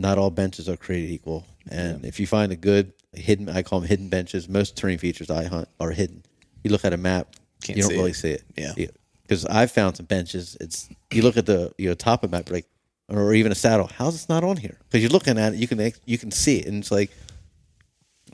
[0.00, 1.46] not all benches are created equal.
[1.70, 4.48] And if you find a good hidden, I call them hidden benches.
[4.48, 6.22] Most terrain features I hunt are hidden.
[6.64, 8.14] You look at a map, Can't you don't see really it.
[8.14, 8.44] see it.
[8.56, 8.86] Yeah.
[9.22, 10.56] Because I've found some benches.
[10.60, 12.66] It's you look at the you know top of map, like,
[13.08, 13.88] or even a saddle.
[13.94, 14.78] How's this not on here?
[14.88, 17.10] Because you're looking at it, you can you can see it, and it's like,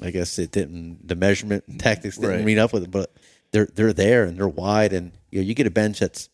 [0.01, 1.07] I guess it didn't.
[1.07, 2.45] The measurement tactics didn't Right.
[2.45, 3.13] meet up with it, but
[3.53, 6.29] they're they're there and they're wide, and you know you get a bench that's,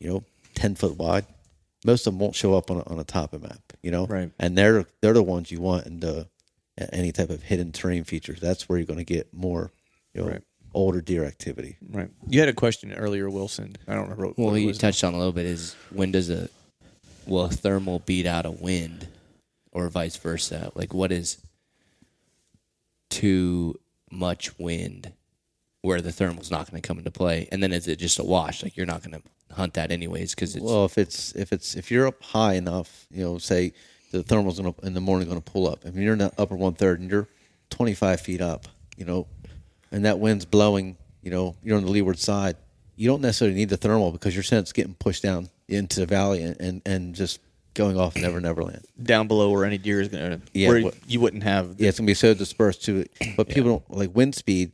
[0.00, 1.24] you know, ten foot wide.
[1.84, 4.06] Most of them won't show up on a, on a top of map, you know,
[4.06, 4.30] Right.
[4.38, 6.28] And they're they're the ones you want in the
[6.92, 8.40] any type of hidden terrain features.
[8.40, 9.70] That's where you're going to get more,
[10.14, 10.42] you know, Right.
[10.72, 11.76] older deer activity.
[11.88, 12.10] Right.
[12.28, 13.76] You had a question earlier, Wilson.
[13.86, 14.26] I don't remember.
[14.28, 16.48] What Well, you touched on a little bit is when does a
[17.26, 19.06] will a thermal beat out a wind,
[19.72, 20.72] or vice versa?
[20.74, 21.38] Like, what is
[23.10, 23.78] too
[24.10, 25.12] much wind
[25.82, 28.24] where the thermal's not going to come into play, and then is it just a
[28.24, 28.62] wash?
[28.62, 31.74] Like you're not going to hunt that anyways because it's Well, if it's if it's
[31.76, 33.72] if you're up high enough, you know, say
[34.10, 35.84] the thermal's gonna in the morning going to pull up.
[35.84, 37.26] If you're in the upper one third and you're
[37.70, 38.66] 25 feet up,
[38.96, 39.26] you know,
[39.90, 42.56] and that wind's blowing, you know, you're on the leeward side.
[42.96, 46.42] You don't necessarily need the thermal because your scent's getting pushed down into the valley
[46.42, 47.40] and and, and just
[47.74, 48.84] going off Never Never Land.
[49.02, 50.40] down below where any deer is going to.
[50.52, 51.74] Yeah, Where what- you wouldn't have.
[51.78, 53.10] Yeah, it's gonna be so dispersed to it.
[53.36, 54.70] But people don't like wind speed.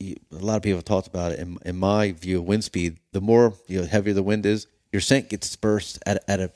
[0.00, 1.38] You, a lot of people have talked about it.
[1.38, 4.66] In, in my view, of wind speed, the more you know, heavier the wind is,
[4.92, 6.50] your scent gets dispersed at at a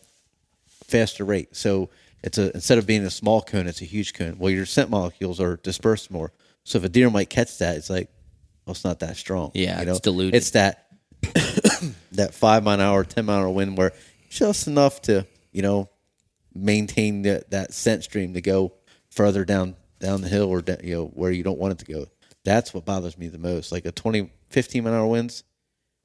[0.67, 1.55] faster rate.
[1.55, 1.91] So
[2.23, 4.39] it's a instead of being a small cone, it's a huge cone.
[4.39, 6.33] Well, your scent molecules are dispersed more.
[6.65, 8.09] So if a deer might catch that, it's like,
[8.65, 9.51] well, it's not that strong.
[9.55, 9.93] Yeah, you know?
[9.93, 10.35] it's diluted.
[10.35, 10.87] It's that
[12.13, 13.93] that five mile an hour, ten mile an hour wind where
[14.31, 15.89] just enough to you know
[16.55, 18.73] maintain that that scent stream to go
[19.11, 22.07] further down down the hill or you know where you don't want it to go.
[22.45, 23.73] That's what bothers me the most.
[23.73, 25.45] Like a 20, 15 mile an hour winds,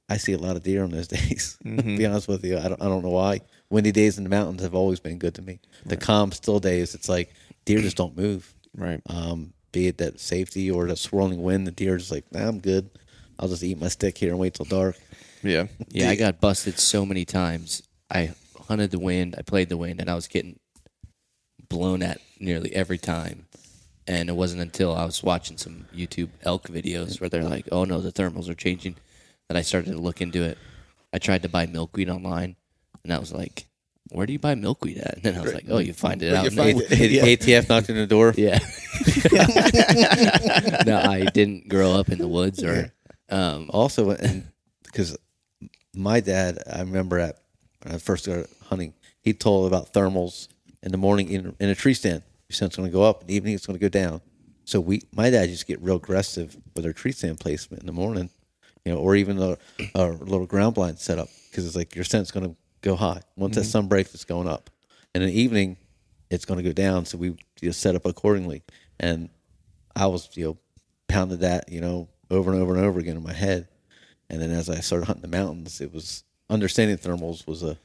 [0.09, 1.57] I see a lot of deer on those days.
[1.63, 3.41] to be honest with you, I don't I don't know why.
[3.69, 5.59] Windy days in the mountains have always been good to me.
[5.85, 7.33] The calm, still days, it's like
[7.65, 8.53] deer just don't move.
[8.75, 9.01] Right.
[9.07, 12.59] Um, be it that safety or that swirling wind, the deer just like, nah, I'm
[12.59, 12.89] good.
[13.37, 14.97] I'll just eat my stick here and wait till dark.
[15.43, 15.67] Yeah.
[15.89, 17.83] Yeah, I got busted so many times.
[18.09, 18.33] I
[18.67, 20.59] hunted the wind, I played the wind, and I was getting
[21.69, 23.45] blown at nearly every time.
[24.09, 27.85] And it wasn't until I was watching some YouTube elk videos where they're like, "Oh
[27.85, 28.95] no, the thermals are changing,"
[29.47, 30.57] that I started to look into it.
[31.13, 32.55] I tried to buy milkweed online,
[33.03, 33.67] and I was like,
[34.09, 36.33] "Where do you buy milkweed at?" And then I was like, "Oh, you find it
[36.33, 38.33] out." in the- A- ATF knocked on the door.
[38.35, 38.57] yeah.
[40.85, 42.91] no, I didn't grow up in the woods or.
[43.29, 44.17] Um, Also,
[44.85, 45.15] because
[45.93, 47.37] my dad, I remember at
[47.83, 50.47] when I first started hunting, he told about thermals
[50.81, 52.23] in the morning in, in a tree stand.
[52.49, 54.21] Your scent's going to go up, in the evening it's going to go down.
[54.65, 57.87] So we, my dad used to get real aggressive with our tree stand placement in
[57.87, 58.29] the morning,
[58.85, 59.57] you know, or even a,
[59.95, 63.21] a little ground blind setup because it's like your scent's going to go high.
[63.35, 63.69] Once that mm-hmm.
[63.69, 64.69] sun breaks, it's going up,
[65.13, 65.77] and in the evening,
[66.29, 67.05] it's going to go down.
[67.05, 68.63] So we just set up accordingly,
[68.99, 69.29] and
[69.95, 70.57] I was you know
[71.07, 73.67] pounded that you know over and over and over again in my head,
[74.29, 77.77] and then as I started hunting the mountains, it was understanding thermals was a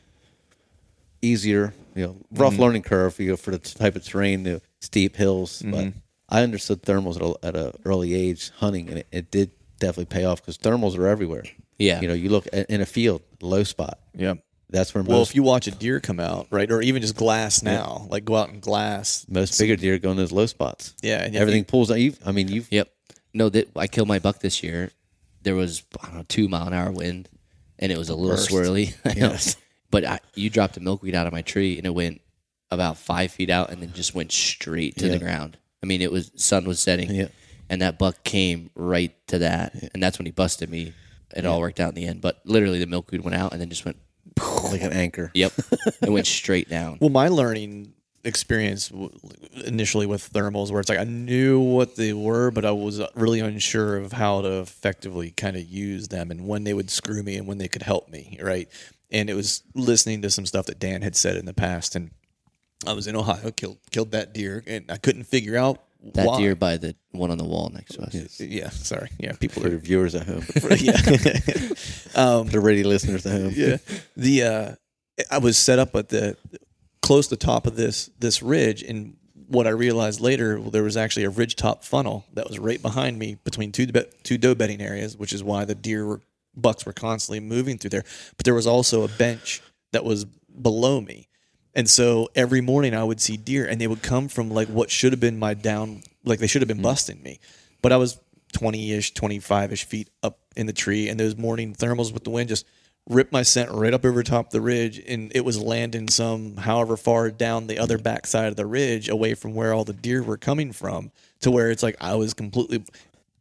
[1.24, 2.62] easier, you know, rough mm-hmm.
[2.62, 5.62] learning curve you know, for the type of terrain, the steep hills.
[5.62, 5.98] But mm-hmm.
[6.28, 10.06] I understood thermals at a, at a early age hunting, and it, it did definitely
[10.06, 11.44] pay off because thermals are everywhere.
[11.78, 12.00] Yeah.
[12.00, 13.98] you know, you look at, in a field, low spot.
[14.14, 14.34] Yeah.
[14.70, 17.62] That's where Well, if you watch a deer come out, right, or even just glass
[17.62, 19.24] now, like go out and glass.
[19.28, 20.94] most bigger deer go in those low spots.
[21.00, 22.00] Yeah, and everything you- pulls out.
[22.00, 22.90] You, I mean, you've Yep.
[23.34, 24.90] No, that I killed my buck this year.
[25.42, 27.28] There was I don't know two mile an hour wind,
[27.78, 28.50] and it was a little Burst.
[28.50, 28.94] swirly.
[29.94, 32.20] But I, you dropped a milkweed out of my tree, and it went
[32.72, 35.12] about five feet out, and then just went straight to Yeah.
[35.12, 35.56] the ground.
[35.84, 37.28] I mean, it was sun was setting, Yeah.
[37.70, 40.94] and that buck came right to that, and that's when he busted me.
[41.36, 43.68] It all worked out in the end, but literally the milkweed went out and then
[43.70, 43.96] just went.
[44.64, 45.30] like an anchor.
[45.34, 45.52] Yep,
[46.02, 46.98] it went straight down.
[47.00, 47.92] Well, my learning
[48.24, 48.90] experience
[49.64, 53.38] initially with thermals, where it's like I knew what they were, but I was really
[53.40, 57.36] unsure of how to effectively kind of use them and when they would screw me
[57.36, 58.68] and when they could help me, right?
[59.14, 62.10] And it was listening to some stuff that Dan had said in the past, and
[62.86, 65.78] I was in Ohio, killed killed that deer, and I couldn't figure out
[66.14, 66.38] That why.
[66.40, 68.40] deer by the one on the wall next to us.
[68.40, 69.08] Yeah, sorry.
[69.18, 69.78] Yeah, people For are.
[69.78, 70.44] viewers at home,
[70.78, 70.96] yeah.
[72.14, 73.52] um, the radio listeners at home.
[73.54, 73.76] yeah.
[74.16, 74.74] The uh,
[75.30, 76.36] I was set up at the
[77.00, 80.82] close to the top of this this ridge, and what I realized later, well, there
[80.82, 84.38] was actually a ridge top funnel that was right behind me between two be- two
[84.38, 86.20] doe bedding areas, which is why the deer were
[86.56, 88.04] bucks were constantly moving through there.
[88.36, 91.28] But there was also a bench that was below me.
[91.74, 94.90] And so every morning I would see deer and they would come from like what
[94.90, 96.82] should have been my down, like they should have been mm.
[96.82, 97.40] busting me.
[97.82, 98.18] But I was
[98.52, 101.08] 20 ish, 25 ish feet up in the tree.
[101.08, 102.64] And those morning thermals with the wind just
[103.10, 105.02] ripped my scent right up over top the ridge.
[105.06, 108.04] And it was landing some, however far down the other mm.
[108.04, 111.70] backside of the ridge away from where all the deer were coming from to where
[111.70, 112.84] it's like I was completely,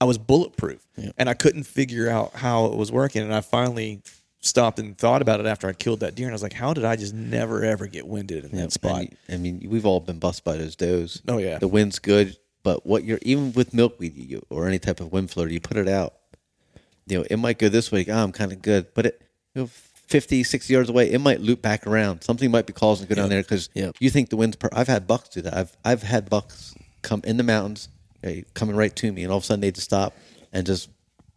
[0.04, 0.86] I was bulletproof
[1.18, 3.22] and I couldn't figure out how it was working.
[3.22, 4.02] And I finally
[4.42, 6.26] stopped and thought about it after I killed that deer.
[6.28, 8.74] And I was like, how did I just never ever get winded in Yeah, that
[8.74, 9.06] spot?
[9.30, 11.22] I mean, we've all been bust by those does.
[11.28, 11.58] Oh, yeah.
[11.58, 15.32] the wind's good, but what you're even with milkweed you, or any type of wind
[15.32, 16.14] floater, you put it out.
[17.08, 18.06] You know, it might go this way.
[18.10, 19.22] Oh, I'm kind of good, but it,
[19.56, 19.68] you know,
[20.08, 22.24] 50, 60 yards away, it might loop back around.
[22.24, 23.96] Something might be causing to go down there because Yep.
[24.02, 24.58] you think the wind's.
[24.58, 25.54] Per- I've had bucks do that.
[25.56, 27.88] I've I've had bucks come in the mountains,
[28.54, 30.14] coming right to me, and all of a sudden they just stop
[30.52, 30.90] and just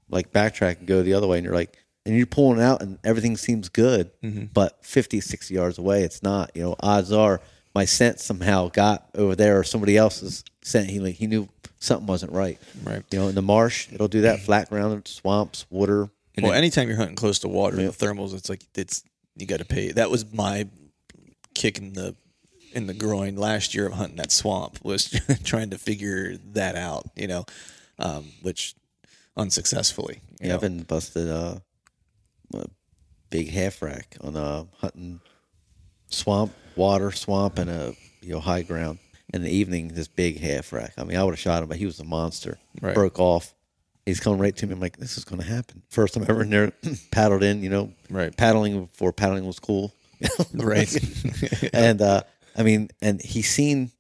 [0.08, 2.98] like backtrack and go the other way, and you're like, and you're pulling out, and
[3.02, 4.44] everything seems good, mm-hmm.
[4.54, 6.52] but 50, 60 yards away, it's not.
[6.54, 7.40] You know, odds are
[7.74, 10.88] my scent somehow got over there, or somebody else's scent.
[10.88, 12.58] He like he knew something wasn't right.
[12.84, 13.02] Right.
[13.10, 14.40] You know, in the marsh, it'll do that.
[14.40, 16.08] Flat ground, swamps, water.
[16.40, 19.02] well, anytime you're hunting close to water, the thermals, it's like it's
[19.36, 19.92] you got to pay.
[19.92, 20.68] That was my
[21.54, 22.14] kick in the
[22.76, 27.06] in the groin last year of hunting that swamp was trying to figure that out.
[27.16, 27.44] You know,
[27.98, 28.74] um, which
[29.36, 30.20] unsuccessfully.
[30.40, 31.56] Yeah, I've been busted uh,
[32.54, 32.66] a
[33.30, 35.20] big half rack on uh, hunting
[36.08, 38.98] swamp, water, swamp, and a you know high ground.
[39.34, 40.92] In the evening, this big half rack.
[40.96, 42.58] I mean, I would have shot him, but he was a monster.
[42.80, 42.94] Right.
[42.94, 43.54] Broke off.
[44.04, 44.72] He's coming right to me.
[44.72, 45.82] I'm like, this is going to happen.
[45.88, 46.72] First time ever in there,
[47.10, 47.60] paddled in.
[47.62, 48.34] You know, Right.
[48.36, 49.92] Paddling before paddling was cool.
[50.54, 50.94] right.
[51.74, 52.22] and uh,
[52.56, 53.90] I mean, and he's seen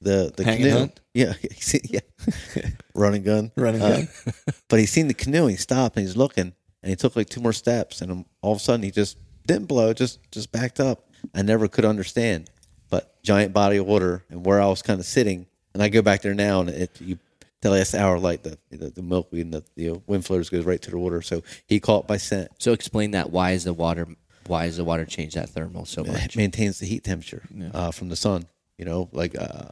[0.00, 0.88] the the Hang canoe.
[1.14, 2.00] Yeah, he's seen, yeah,
[2.94, 4.08] running gun, Running Uh, gun.
[4.68, 5.42] but he's seen the canoe.
[5.42, 6.52] And he stopped and he's looking,
[6.82, 9.66] and he took like two more steps, and all of a sudden he just didn't
[9.66, 11.10] blow, just just backed up.
[11.34, 12.50] I never could understand,
[12.90, 16.02] but giant body of water and where I was kind of sitting, and I go
[16.02, 17.18] back there now, and it you.
[17.62, 20.80] The last hour, like the the, the milkweed and the, the wind floaters goes right
[20.82, 21.22] to the water.
[21.22, 22.50] So he caught by scent.
[22.58, 23.30] So explain that.
[23.30, 24.06] Why is the water?
[24.48, 26.10] Why is the water change that thermal so much?
[26.16, 26.36] It much?
[26.36, 27.42] maintains the heat temperature
[27.74, 28.44] uh, from the sun.
[28.78, 29.68] You know, like uh,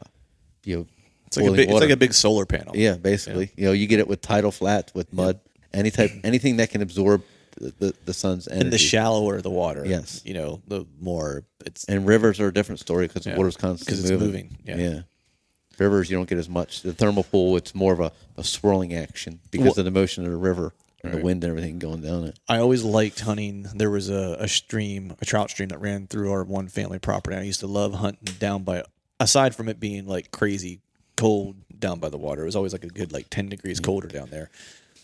[0.64, 0.86] you know,
[1.26, 2.74] It's like a big, it's like a big solar panel.
[2.76, 3.50] yeah, basically.
[3.56, 5.40] You know, you get it with tidal flats, with mud,
[5.72, 7.22] any type, anything that can absorb
[7.60, 8.62] the, the, the sun's energy.
[8.64, 10.22] And the shallower the water, Yes.
[10.24, 13.56] you know, the more it's And rivers are a different story because Yeah, the water's
[13.56, 14.56] constantly 'cause it's moving.
[14.66, 15.00] moving, yeah.
[15.78, 16.82] Rivers, you don't get as much.
[16.82, 20.24] The thermal pull, it's more of a, a swirling action because Well- of the motion
[20.24, 20.72] of the river
[21.04, 22.38] and the wind and everything going down it.
[22.48, 23.66] I always liked hunting.
[23.74, 27.36] There was a, a stream, a trout stream that ran through our one family property.
[27.36, 28.84] I used to love hunting down by,
[29.20, 30.80] aside from it being like crazy
[31.16, 34.08] cold down by the water, it was always like a good like 10 degrees colder
[34.08, 34.50] down there.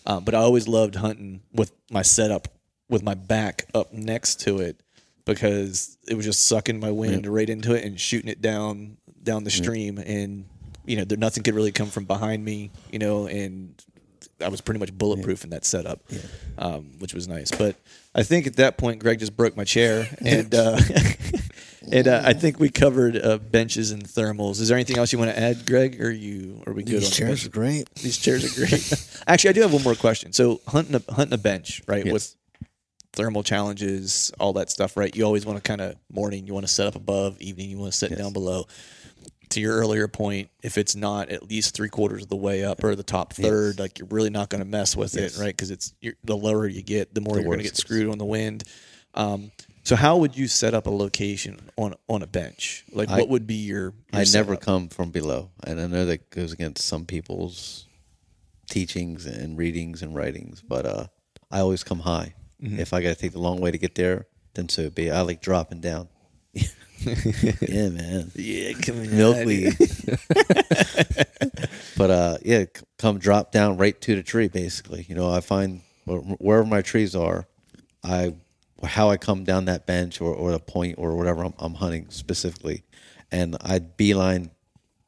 [0.06, 2.48] Um, but I always loved hunting with my setup
[2.88, 4.82] with my back up next to it
[5.24, 9.44] because it was just sucking my wind right into it and shooting it down down
[9.44, 10.46] the stream and
[10.86, 13.84] you know there nothing could really come from behind me you know and
[14.42, 16.00] I was pretty much bulletproof in that setup
[16.58, 17.76] um, which was nice but
[18.14, 20.78] I think at that point Greg just broke my chair and uh,
[21.92, 25.18] and uh, I think we covered uh, benches and thermals is there anything else you
[25.18, 27.46] want to add Greg or you are we good These on the chairs bench?
[27.46, 27.94] are great.
[27.96, 29.22] These chairs are great.
[29.26, 30.32] Actually, I do have one more question.
[30.32, 32.04] So hunting a hunting a bench, right?
[32.04, 32.12] Yes.
[32.12, 32.36] With
[33.12, 35.14] thermal challenges, all that stuff, right?
[35.14, 37.78] You always want to kind of morning, you want to set up above, evening, you
[37.78, 38.66] want to sit down below.
[39.50, 42.84] To your earlier point, if it's not at least three quarters of the way up
[42.84, 45.36] or the top third, like you're really not going to mess with Yes.
[45.36, 45.48] it, right?
[45.56, 48.08] Because it's you're, the lower you get, the more The you're going to get screwed
[48.08, 48.62] on the wind.
[49.14, 49.50] Um,
[49.82, 52.84] so how would you set up a location on on a bench?
[52.92, 53.82] Like, I- what would be your?
[53.82, 57.86] your I never come from below, and I know that goes against some people's
[58.68, 61.06] teachings and readings and writings, but uh,
[61.50, 62.34] I always come high.
[62.62, 62.78] Mm-hmm.
[62.78, 65.10] If I got to take the long way to get there, then so be.
[65.10, 66.08] I like dropping down.
[67.68, 68.30] yeah, man.
[68.34, 69.16] Yeah, come.
[69.16, 69.76] Milkweed.
[71.96, 74.48] but uh, yeah, c- come drop down right to the tree.
[74.48, 77.46] Basically, you know, I find wh- wherever my trees are,
[78.04, 78.34] I
[78.84, 82.06] how I come down that bench or, or the point or whatever I'm, I'm hunting
[82.10, 82.82] specifically,
[83.30, 84.50] and I beeline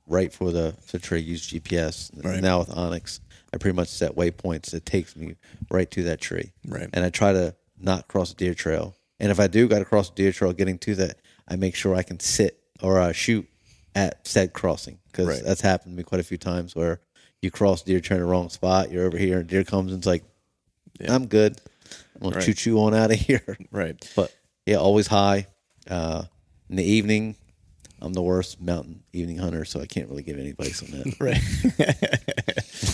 [0.06, 1.20] right for the, the tree.
[1.20, 2.40] Use GPS Right.
[2.42, 3.20] now with onX.
[3.54, 5.36] I pretty much set waypoints that takes me
[5.70, 6.52] right to that tree.
[6.66, 6.88] Right.
[6.92, 8.96] And I try to not cross a deer trail.
[9.20, 11.18] And if I do got to cross a deer trail, getting to that,
[11.48, 13.48] I make sure I can sit or uh, shoot
[13.94, 15.42] at said crossing because Right.
[15.44, 17.00] that's happened to me quite a few times where
[17.42, 18.90] you cross deer in the wrong spot.
[18.90, 20.24] You're over here and deer comes and it's like,
[21.06, 21.60] I'm good.
[22.14, 22.44] I'm gonna Right.
[22.44, 23.56] choo choo on out of here.
[23.70, 23.96] Right.
[24.16, 24.32] But
[24.66, 25.46] yeah, always high.
[25.90, 26.24] Uh,
[26.70, 27.34] in the evening,
[28.04, 31.16] I'm the worst mountain evening hunter, so I can't really give any advice on that.
[31.20, 31.40] Right.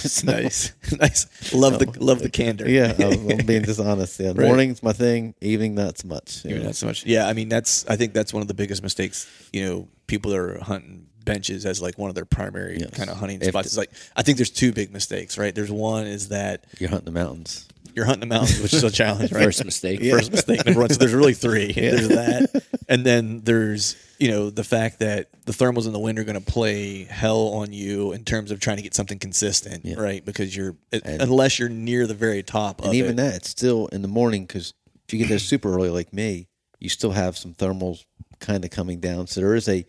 [0.04, 0.72] It's nice.
[1.00, 1.52] nice.
[1.54, 2.68] Love the um, love the candor.
[2.68, 4.20] yeah, I'm, I'm being dishonest.
[4.20, 4.46] Yeah, Right.
[4.46, 5.34] morning's my thing.
[5.40, 6.44] Evening, not so much.
[6.44, 6.56] know.
[6.58, 7.04] not so much.
[7.06, 10.30] Yeah, I mean that's I think that's one of the biggest mistakes, you know, people
[10.30, 12.90] that are hunting benches as like one of their primary Yes.
[12.90, 13.66] kind of hunting spots.
[13.68, 15.54] It's like I think there's two big mistakes, right?
[15.54, 17.66] There's one is that You're hunting the mountains.
[17.98, 19.44] You're hunting the mountains, which is a challenge, right?
[19.44, 20.00] First mistake.
[20.00, 20.88] First mistake number one.
[20.90, 21.72] So there's really three.
[21.72, 26.18] There's that, and then there's you know the fact that the thermals in the wind
[26.18, 29.84] are going to play hell on you in terms of trying to get something consistent,
[29.84, 29.96] Yeah.
[29.96, 30.24] right?
[30.24, 33.16] Because you're And- unless you're near the very top And even it.
[33.16, 34.72] that, it's still in the morning because
[35.06, 36.48] if you get there super early like me,
[36.80, 38.04] you still have some thermals
[38.40, 39.26] kind of coming down.
[39.26, 39.84] So there is a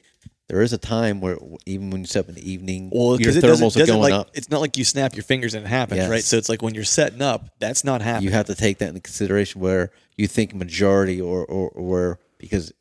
[0.50, 3.30] there is a time where even when you set up in the evening, Well, your
[3.32, 4.32] it thermals doesn't, are doesn't going like up.
[4.34, 6.10] it's not like you snap your fingers and it happens, Yes.
[6.10, 6.24] right?
[6.24, 8.26] So it's like when you're setting up, that's not happening.
[8.26, 12.20] You have to take that into consideration where you think majority or or, or where
[12.40, 12.74] because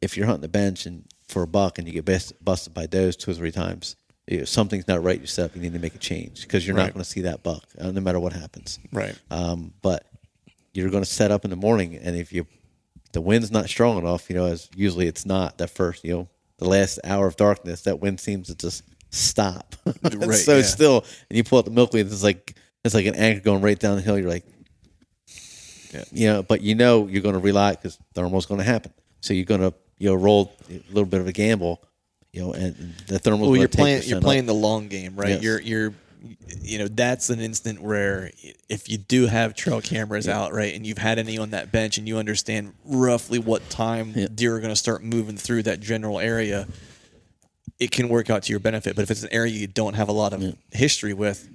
[0.00, 2.86] if you're hunting the bench and for a buck and you get best, busted by
[2.86, 5.20] does two or three times, you know, something's not right.
[5.20, 5.54] yourself.
[5.56, 6.84] you need to make a change because you're Right.
[6.84, 8.78] not going to see that buck uh, no matter what happens.
[8.92, 9.14] right.
[9.30, 10.06] Um, but
[10.72, 12.46] you're going to set up in the morning, and if you
[13.12, 16.28] the wind's not strong enough, you know, as usually it's not that first, you know,
[16.58, 19.74] the last hour of darkness, that wind seems to just stop.
[20.02, 20.62] Right, so yeah.
[20.62, 23.78] still, and you pull out the milkweed, it's like it's like an anchor going right
[23.78, 24.18] down the hill.
[24.18, 24.44] You're like,
[25.92, 26.04] Yeah.
[26.12, 28.92] you know, but you know you're going to rely because thermal's going to happen.
[29.20, 31.82] So you're going to you know roll a little bit of a gamble,
[32.32, 33.50] you know, and the thermal.
[33.50, 34.24] Well, you're playing you're up.
[34.24, 35.30] playing the long game, right?
[35.30, 35.42] Yes.
[35.42, 35.94] You're you're
[36.60, 38.30] you know that's an instant where
[38.68, 41.98] if you do have trail cameras out, right, and you've had any on that bench,
[41.98, 44.28] and you understand roughly what time Yeah.
[44.34, 46.66] deer are going to start moving through that general area,
[47.78, 48.96] it can work out to your benefit.
[48.96, 51.48] But if it's an area you don't have a lot of history with,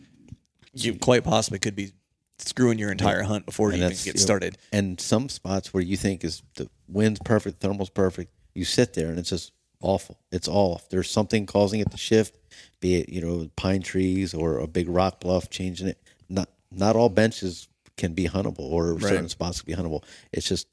[0.73, 1.91] you quite possibly could be
[2.39, 4.57] screwing your entire hunt before And you even get started.
[4.71, 9.09] And some spots where you think is the wind's perfect, thermal's perfect, you sit there
[9.09, 9.51] and it's just
[9.81, 10.17] awful.
[10.31, 10.89] It's off.
[10.89, 12.35] There's something causing it to shift,
[12.79, 15.97] be it you know pine trees or a big rock bluff changing it.
[16.29, 17.67] Not not all benches
[17.97, 20.03] can be huntable or certain spots can be huntable.
[20.31, 20.67] It's just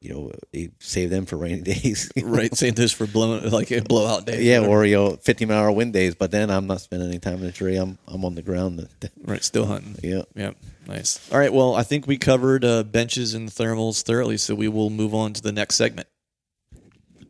[0.00, 0.32] you know
[0.80, 2.10] save them for rainy days.
[2.22, 4.42] Right, Save those for blowing like a blowout day.
[4.42, 6.14] Yeah, or you know, 50 mile hour wind days.
[6.14, 7.76] But then I'm not spending any time in the tree.
[7.76, 8.86] I'm I'm on the ground.
[9.24, 9.96] right, still hunting.
[10.02, 10.22] Yeah.
[10.34, 10.52] Yeah,
[10.86, 11.32] nice.
[11.32, 14.90] All right, well, I think we covered uh, benches and thermals thoroughly, so we will
[14.90, 16.08] move on to the next segment.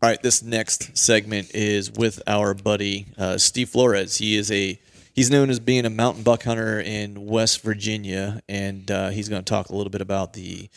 [0.03, 4.16] All right, this next segment is with our buddy uh, Steve Flores.
[4.16, 4.78] He is a
[5.14, 9.42] he's known as being a mountain buck hunter in West Virginia, and uh, he's going
[9.42, 10.68] to talk a little bit about the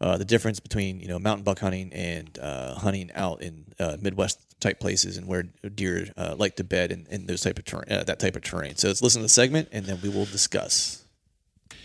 [0.00, 3.96] uh, the difference between you know mountain buck hunting and uh, hunting out in uh,
[4.00, 5.44] Midwest type places and where
[5.74, 8.76] deer uh, like to bed and, in those type of terrain, that type of terrain.
[8.76, 11.04] So let's listen to the segment, and then we will discuss.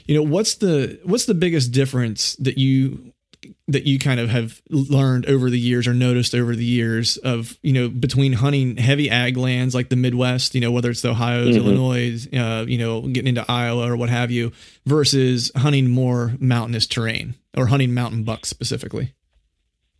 [0.05, 3.13] You know, what's the what's the biggest difference that you
[3.67, 7.57] that you kind of have learned over the years or noticed over the years of
[7.63, 11.11] you know between hunting heavy ag lands like the Midwest, you know whether it's the
[11.11, 11.59] Ohio's, Mhm.
[11.59, 14.51] Illinois, uh, you know getting into Iowa or what have you,
[14.85, 19.13] versus hunting more mountainous terrain or hunting mountain bucks specifically.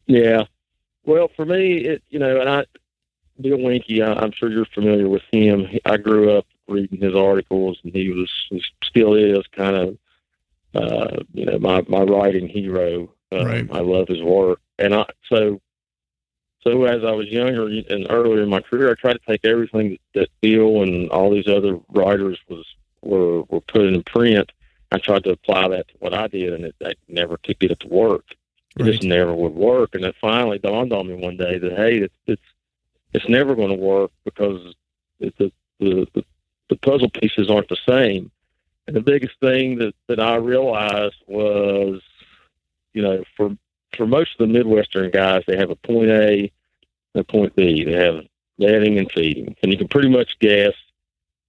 [0.08, 0.44] Yeah.
[1.06, 2.66] Well, for me, it you know, and I,
[3.40, 5.66] Bill Winke, I, I'm sure you're familiar with him.
[5.86, 9.98] I grew up reading his articles, and he was, he still is kind of,
[10.76, 13.14] uh, you know, my my writing hero.
[13.32, 13.68] Um, Right.
[13.72, 15.62] I love his work, and I so.
[16.62, 19.98] So as I was younger and earlier in my career, I tried to take everything
[20.14, 22.66] that, Bill and all these other writers was
[23.02, 24.52] were were putting in print.
[24.92, 27.80] I tried to apply that to what I did, and it, I never get it
[27.80, 28.26] to work
[28.78, 29.96] it just never would work.
[29.96, 32.42] And it finally dawned on me one day that hey, it's it's,
[33.14, 34.74] it's never going to work because
[35.20, 36.24] it, the, the the
[36.70, 38.32] the puzzle pieces aren't the same.
[38.88, 42.02] And the biggest thing that that I realized was,
[42.94, 43.56] you know, for
[43.96, 46.52] for most of the Midwestern guys, they have a point A
[47.14, 47.84] and a point B.
[47.84, 48.26] They have
[48.58, 50.74] bedding and feeding, and you can pretty much guess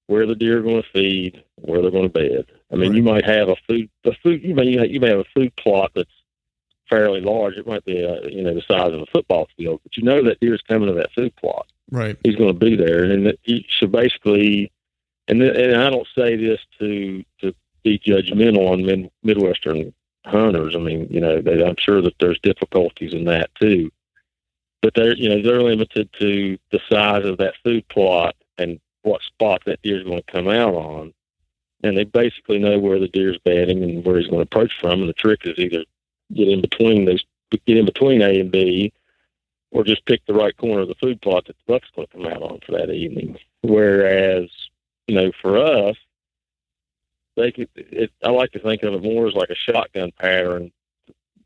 [0.07, 2.47] where the deer are going to feed, where they're going to bed.
[2.72, 4.43] I mean, you might have a food, a food.
[4.43, 6.11] You may you may have a food plot that's
[6.88, 7.57] fairly large.
[7.57, 10.22] It might be, uh, you know, the size of a football field, but you know
[10.24, 11.66] that deer's coming to that food plot.
[11.91, 12.16] Right.
[12.24, 14.72] He's going to be there, and you should basically.
[15.28, 19.95] And th- and I don't say this to to be judgmental on mid, Midwestern
[20.26, 20.74] hunters.
[20.76, 23.90] I mean, you know, they, I'm sure that there's difficulties in that too,
[24.82, 29.22] but they're you know they're limited to the size of that food plot and what
[29.22, 31.12] spot that deer's going to come out on.
[31.82, 35.00] And they basically know where the deer's bedding and where he's going to approach from.
[35.00, 35.84] And the trick is either
[36.34, 37.24] get in between those,
[37.66, 38.92] get in between A and B,
[39.70, 42.12] or just pick the right corner of the food plot that the buck's going to
[42.12, 43.38] come out on for that evening.
[43.62, 44.50] Whereas,
[45.06, 45.96] you know, for us,
[47.37, 47.68] they could.
[47.76, 50.72] It, I like to think of it more as like a shotgun pattern.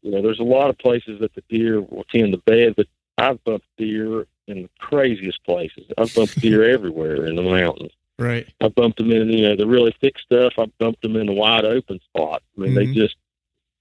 [0.02, 2.86] You know, there's a lot of places that the deer will tend to bed, but
[3.16, 5.84] I've bumped deer in the craziest places.
[5.96, 7.92] I've bumped deer everywhere in the mountains.
[8.18, 8.46] Right.
[8.60, 10.52] I bumped them in, you know, the really thick stuff.
[10.58, 12.42] I bumped them in the wide open spot.
[12.56, 12.94] I mean, they Mhm.
[12.94, 13.16] just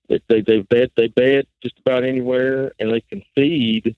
[0.09, 3.95] they they they bed they bed just about anywhere, and they can feed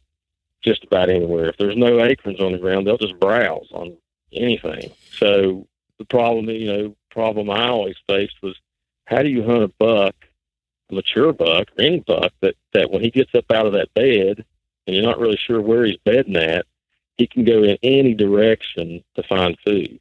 [0.64, 1.50] just about anywhere.
[1.50, 3.96] If there's no acorns on the ground, they'll just browse on
[4.34, 4.92] anything.
[5.12, 8.56] So the problem, you know, problem I always faced was
[9.06, 10.16] how do you hunt a buck,
[10.90, 13.94] a mature buck, or any buck that that when he gets up out of that
[13.94, 14.44] bed
[14.86, 16.66] and you're not really sure where he's bedding at,
[17.18, 20.00] he can go in any direction to find food.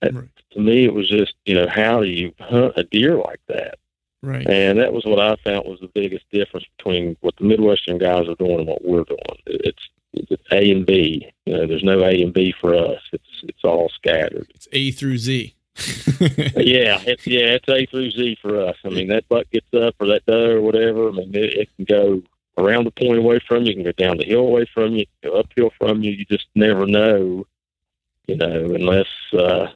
[0.00, 0.28] That, Right.
[0.52, 3.78] To me, it was just you know how do you hunt a deer like that?
[4.22, 4.48] Right.
[4.48, 8.28] And that was what I found was the biggest difference between what the Midwestern guys
[8.28, 9.20] are doing and what we're doing.
[9.46, 9.88] It's, it's
[10.50, 11.30] A and B.
[11.46, 13.00] You know, there's no A and B for us.
[13.12, 14.50] It's it's all scattered.
[14.54, 15.54] It's A through Z.
[16.20, 18.76] yeah, it's yeah, it's A through Z for us.
[18.84, 21.08] I mean, that buck gets up or that doe or whatever.
[21.08, 22.22] I mean, it, it can go
[22.58, 25.06] around the point away from you, it can go down the hill away from you,
[25.22, 26.10] go uphill from you.
[26.10, 27.46] You just never know,
[28.26, 29.68] you know, unless uh,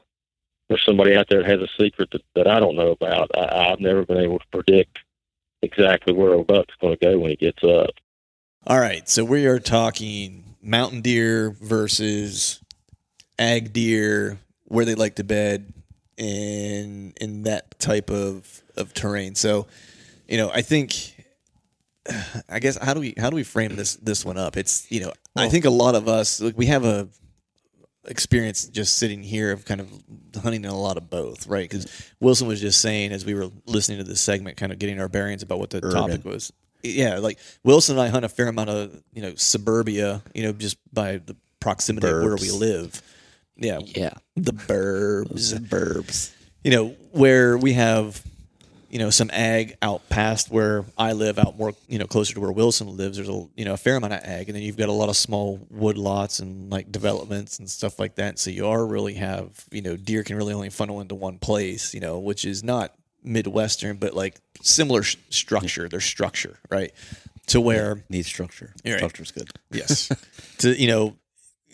[0.69, 3.31] there's somebody out there that has a secret that, that I don't know about.
[3.37, 4.99] I, I've never been able to predict
[5.63, 7.91] exactly where a buck's going to go when he gets up.
[8.65, 12.61] All right, so we are talking mountain deer versus
[13.37, 15.73] ag deer, where they like to bed
[16.17, 19.35] and in that type of of terrain.
[19.35, 19.67] So,
[20.29, 21.25] you know, I think,
[22.49, 24.57] I guess how do we how do we frame this this one up?
[24.57, 27.09] It's you know, I think a lot of us like we have a
[28.07, 29.89] experience just sitting here of kind of
[30.41, 31.69] hunting in a lot of both, right?
[31.69, 31.87] Because
[32.21, 35.09] Wilson was just saying as we were listening to this segment, kind of getting our
[35.09, 36.53] bearings about what the topic was.
[36.83, 40.53] Yeah, like Wilson and I hunt a fair amount of you know suburbia, you know,
[40.53, 43.01] just by the proximity of where we live.
[43.57, 44.15] Yeah, Yeah.
[44.35, 46.33] the burbs, Burbs.
[46.65, 48.21] you know, where we have,
[48.91, 52.41] you know, some ag out past where I live, out more, you know, closer to
[52.41, 53.17] where Wilson lives.
[53.17, 55.09] There's a, you know, a fair amount of ag, and then you've got a lot
[55.09, 58.39] of small wood lots and like developments and stuff like that.
[58.41, 61.95] So you are really have, you know, deer can really only funnel into one place,
[61.95, 62.93] you know, which is not
[63.23, 65.89] midwestern, but like similar sh- structure.
[65.89, 66.93] Their structure, right?
[67.49, 68.75] To where Needs structure.
[68.85, 68.97] Right.
[68.97, 69.51] Structure's good.
[69.71, 70.11] Yes.
[70.59, 71.17] to you know,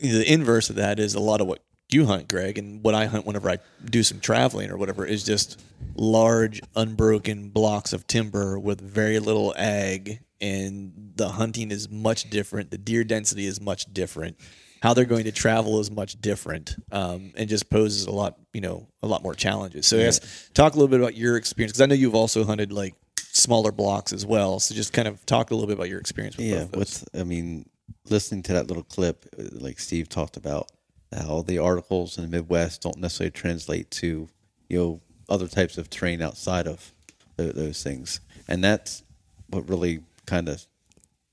[0.01, 3.07] the inverse of that is a lot of what you hunt, Greg, and what I
[3.07, 5.61] hunt whenever I do some traveling or whatever is just
[5.95, 12.71] large, unbroken blocks of timber with very little ag, and the hunting is much different.
[12.71, 14.37] The deer density is much different.
[14.81, 18.61] How they're going to travel is much different, um, and just poses a lot, you
[18.61, 19.87] know, a lot more challenges.
[19.87, 22.73] So, yes, talk a little bit about your experience because I know you've also hunted
[22.73, 24.61] like smaller blocks as well.
[24.61, 27.25] So, just kind of talk a little bit about your experience with Yeah, with I
[27.25, 27.69] mean,
[28.09, 30.71] listening to that little clip, uh, like Steve talked about,
[31.13, 34.29] how the articles in the Midwest don't necessarily translate to
[34.69, 36.93] you know other types of terrain outside of
[37.37, 39.03] those things, and that's
[39.49, 40.67] what really kind of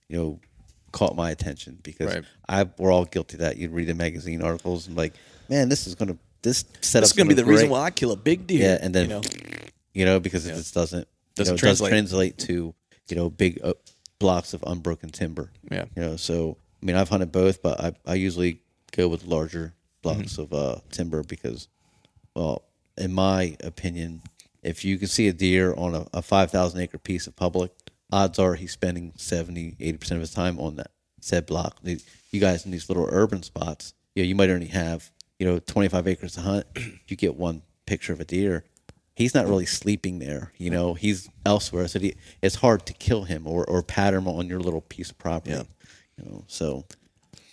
[0.08, 0.40] you know
[0.98, 2.24] caught my attention because Right.
[2.48, 3.58] I we're all guilty of that.
[3.58, 5.14] You read the magazine articles and like,
[5.50, 7.04] man, this is gonna this setup.
[7.04, 8.62] That's going to be the reason why I kill a big deer.
[8.70, 9.22] Yeah, and then you know?
[9.94, 11.92] you know because it just doesn't Doesn't you know, translate.
[11.92, 12.74] doesn't translate to
[13.10, 13.74] you know big uh,
[14.20, 15.52] blocks of unbroken timber.
[15.72, 15.86] Yeah.
[15.96, 16.16] you know.
[16.18, 18.62] So I mean, I've hunted both, but I I usually
[18.96, 20.42] go with larger blocks Mm-hmm.
[20.42, 21.68] of uh, timber because,
[22.36, 22.62] well,
[22.98, 24.22] in my opinion,
[24.62, 27.72] if you can see a deer on a, a five thousand acre piece of public,
[28.12, 30.92] odds are he's spending 70 80 percent of his time on that
[31.22, 31.78] said block.
[31.84, 35.60] You guys in these little urban spots, you know, you might only have you know
[35.60, 36.66] twenty five acres to hunt.
[37.08, 38.64] You get one picture of a deer
[39.16, 40.52] he's not really sleeping there.
[40.58, 41.88] You know, he's elsewhere.
[41.88, 45.10] So he, it's hard to kill him or, or pattern him on your little piece
[45.10, 45.56] of property.
[45.56, 45.64] Yeah.
[46.18, 46.86] You know, so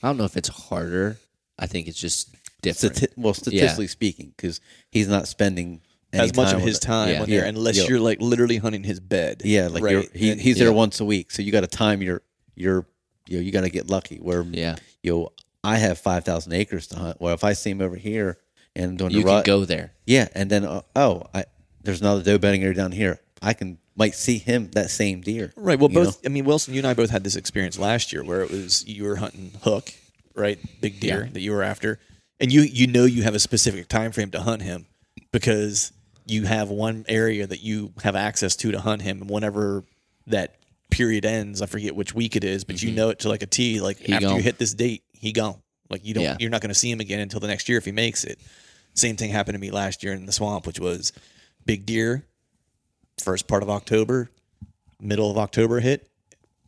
[0.03, 1.17] I don't know if it's harder.
[1.59, 2.97] I think it's just different.
[2.97, 5.81] stati- well, statistically speaking, because he's not spending
[6.13, 7.23] as much of his time Yeah.
[7.23, 7.49] on there, Yeah.
[7.49, 9.43] unless you're like literally hunting his bed.
[9.45, 9.93] Yeah, like right?
[9.93, 10.75] you're, he, he's there yeah.
[10.75, 12.23] once a week, so you got to time your
[12.55, 12.87] your
[13.27, 14.17] you know you got to get lucky.
[14.19, 14.77] Where Yeah.
[15.03, 15.33] you know
[15.65, 17.21] I have five thousand acres to hunt.
[17.21, 18.39] Well, if I see him over here
[18.75, 19.93] and doing you the rut, go there.
[20.07, 21.45] Yeah, and then uh, oh, I
[21.83, 23.21] there's another doe bedding area down here.
[23.41, 25.53] I can might see him that same deer.
[25.57, 25.79] Right.
[25.79, 26.05] Well, you know?
[26.05, 26.25] both.
[26.25, 28.87] I mean, Wilson, you and I both had this experience last year where it was
[28.87, 29.93] you were hunting hook,
[30.35, 31.99] right, big deer that you were after,
[32.41, 34.87] and you you know you have a specific time frame to hunt him
[35.31, 35.93] because
[36.27, 39.85] you have one area that you have access to to hunt him, and whenever
[40.27, 40.57] that
[40.91, 42.97] period ends, I forget which week it is, but you mm-hmm.
[42.97, 43.81] know it to like a T.
[43.81, 44.37] Like He after gone.
[44.37, 45.61] you hit this date, he gone.
[45.89, 46.37] Like you don't, Yeah.
[46.39, 48.39] you're not going to see him again until the next year if he makes it.
[48.95, 51.13] Same thing happened to me last year in the swamp, which was
[51.65, 52.25] big deer.
[53.23, 54.31] First part of October,
[55.01, 56.09] middle of October hit.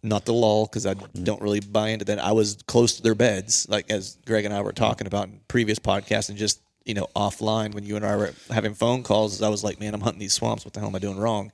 [0.03, 1.25] Not the lull because I mm-hmm.
[1.25, 2.19] don't really buy into that.
[2.19, 5.41] I was close to their beds, like as Greg and I were talking about in
[5.49, 9.41] previous podcasts, and just you know offline when you and I were having phone calls.
[9.43, 10.65] I was like, man, I'm hunting these swamps.
[10.65, 11.53] What the hell am I doing wrong?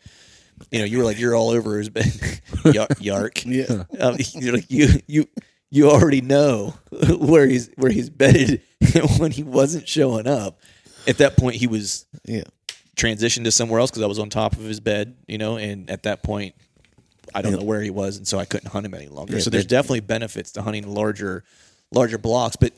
[0.71, 2.13] You know, you were like, you're all over his bed,
[3.01, 3.45] Yark.
[3.47, 3.85] Yeah.
[4.01, 5.27] Um, you're like you you
[5.71, 6.75] you already know
[7.19, 8.61] where he's where he's bedded
[9.19, 10.61] when he wasn't showing up.
[11.09, 12.43] At that point, he was Yeah.
[12.97, 15.89] transitioned to somewhere else because I was on top of his bed, you know, and
[15.89, 16.55] at that point,
[17.35, 19.35] I don't know where he was, and so I couldn't hunt him any longer.
[19.35, 21.45] Yeah, so there's definitely benefits to hunting larger,
[21.93, 22.73] larger blocks, but.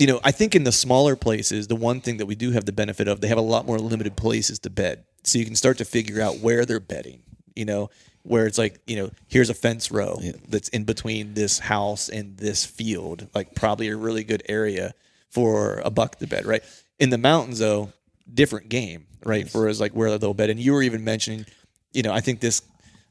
[0.00, 2.64] You know, I think in the smaller places, the one thing that we do have
[2.64, 5.04] the benefit of, they have a lot more limited places to bed.
[5.24, 7.22] So you can start to figure out where they're bedding,
[7.54, 7.90] you know,
[8.22, 12.38] where it's like, you know, here's a fence row that's in between this house and
[12.38, 14.94] this field, like probably a really good area
[15.28, 16.62] for a buck to bed, right?
[16.98, 17.92] In the mountains, though,
[18.32, 19.50] different game, right?
[19.50, 20.48] For as like where they'll bed.
[20.48, 21.44] And you were even mentioning,
[21.92, 22.62] you know, I think this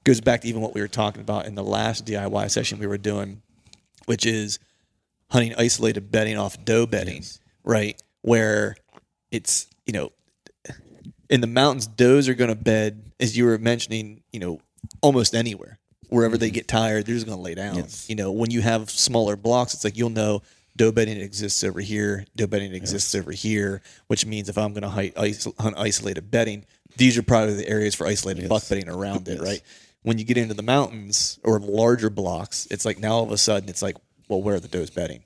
[0.05, 2.87] goes back to even what we were talking about in the last DIY session we
[2.87, 3.43] were doing,
[4.07, 4.57] which is
[5.29, 7.23] hunting isolated bedding off doe bedding,
[7.63, 8.01] right?
[8.21, 8.75] Where
[9.31, 10.11] it's, you know,
[11.29, 14.59] in the mountains, does are going to bed, as you were mentioning, you know,
[15.01, 15.77] almost anywhere.
[16.09, 16.55] Wherever they mm-hmm.
[16.55, 17.75] get tired, they're just going to lay down.
[18.09, 20.41] You know, when you have smaller blocks, it's like you'll know
[20.75, 24.81] doe bedding exists over here, doe bedding exists over here, which means if I'm going
[24.81, 26.65] to hunt, iso- hunt isolated bedding,
[26.97, 29.61] these are probably the areas for isolated buck bedding around it, right?
[30.01, 33.37] When you get into the mountains or larger blocks, it's like now all of a
[33.37, 33.97] sudden it's like,
[34.29, 35.23] well, where are the does bedding?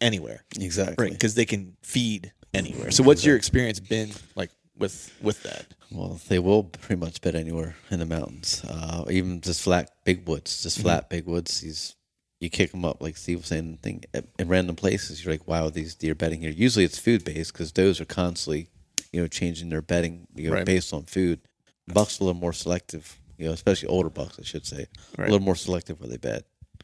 [0.00, 1.10] Anywhere Exactly.
[1.10, 6.20] because they can feed anywhere so what's your experience been like with with that Well,
[6.28, 10.62] they will pretty much bed anywhere in the mountains, uh, even just flat big woods,
[10.62, 11.60] just flat big woods.
[11.60, 11.94] These
[12.40, 15.22] you kick them up, like Steve was saying, thing at, at random places.
[15.24, 16.50] You're like, wow, these deer bedding here.
[16.50, 18.66] Usually it's food based because does are constantly,
[19.12, 20.66] you know, changing their bedding, you know, Right.
[20.66, 21.38] based on food.
[21.86, 24.86] Bucks are a little more selective, you know, especially older bucks, I should say,
[25.16, 25.28] Right.
[25.28, 26.42] a little more selective where they bed.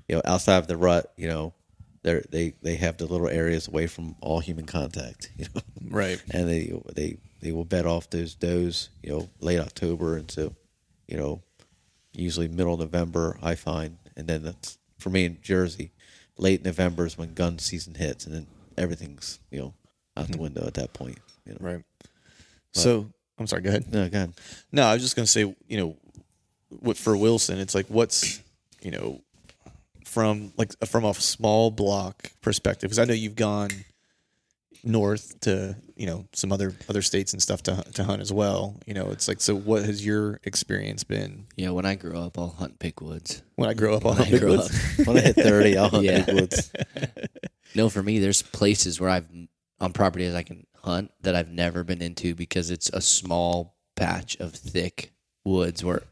[0.09, 1.53] You know, outside of the rut, you know,
[2.03, 5.31] they they they have the little areas away from all human contact.
[5.39, 9.61] You know, right and they they they will bed off those does, you know, late
[9.61, 10.55] October into,
[11.07, 11.43] you know,
[12.13, 13.39] usually middle November.
[13.43, 15.93] I find, and then that's for me in Jersey.
[16.37, 18.47] Late November is when gun season hits, and then
[18.77, 19.75] everything's you know
[20.17, 20.43] out the mm-hmm.
[20.43, 21.19] window at that point.
[21.45, 21.85] You know, right
[22.73, 24.33] so i'm sorry go ahead no, God,
[24.73, 25.97] no i was just going to say you know
[26.81, 28.43] what for wilson it's like what's
[28.83, 29.21] you know
[30.09, 33.69] from like from a small block perspective because i know you've gone
[34.85, 38.77] north to you know some other other states and stuff to to hunt as well
[38.87, 42.39] you know it's like so what has your experience been Yeah, when I grow up,
[42.39, 43.43] I'll hunt big woods.
[43.57, 45.07] when i grow up on When I big grow woods up.
[45.07, 46.23] when I hit thirty, I'll hunt Yeah.
[46.25, 46.73] big woods.
[47.75, 49.29] No, for me, there's places where I've
[49.81, 54.37] on properties I can hunt that I've never been into because it's a small patch
[54.41, 55.13] of thick
[55.45, 56.03] woods where,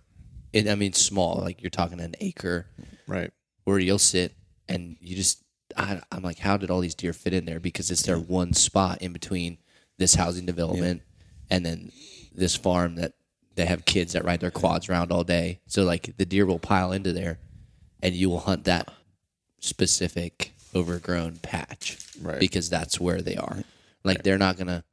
[0.52, 2.66] it, I mean, small like you're talking an acre
[3.06, 3.30] right
[3.66, 4.32] where you'll sit
[4.68, 5.42] and you just
[5.76, 7.60] I, I'm like, how did all these deer fit in there?
[7.60, 9.58] Because it's their one spot in between
[9.98, 11.02] this housing development
[11.50, 11.90] and then
[12.34, 13.12] this farm that
[13.56, 15.60] they have kids that ride their quads around all day.
[15.66, 17.40] So like the deer will pile into there,
[18.02, 18.88] and you will hunt that
[19.60, 22.38] specific overgrown patch, Right.
[22.38, 23.64] Because that's where they are.
[24.04, 24.84] Like they're not gonna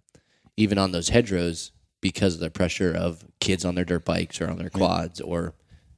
[0.58, 1.72] even on those hedgerows
[2.02, 5.54] because of the pressure of kids on their dirt bikes or on their quads or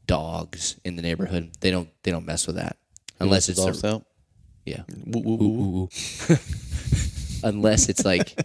[0.06, 1.52] dogs in the neighborhood.
[1.62, 2.78] They don't they don't mess with that
[3.20, 4.06] unless it's a, out.
[4.66, 4.84] yeah.
[5.06, 5.90] Woo, woo, woo.
[7.44, 8.36] Unless it's like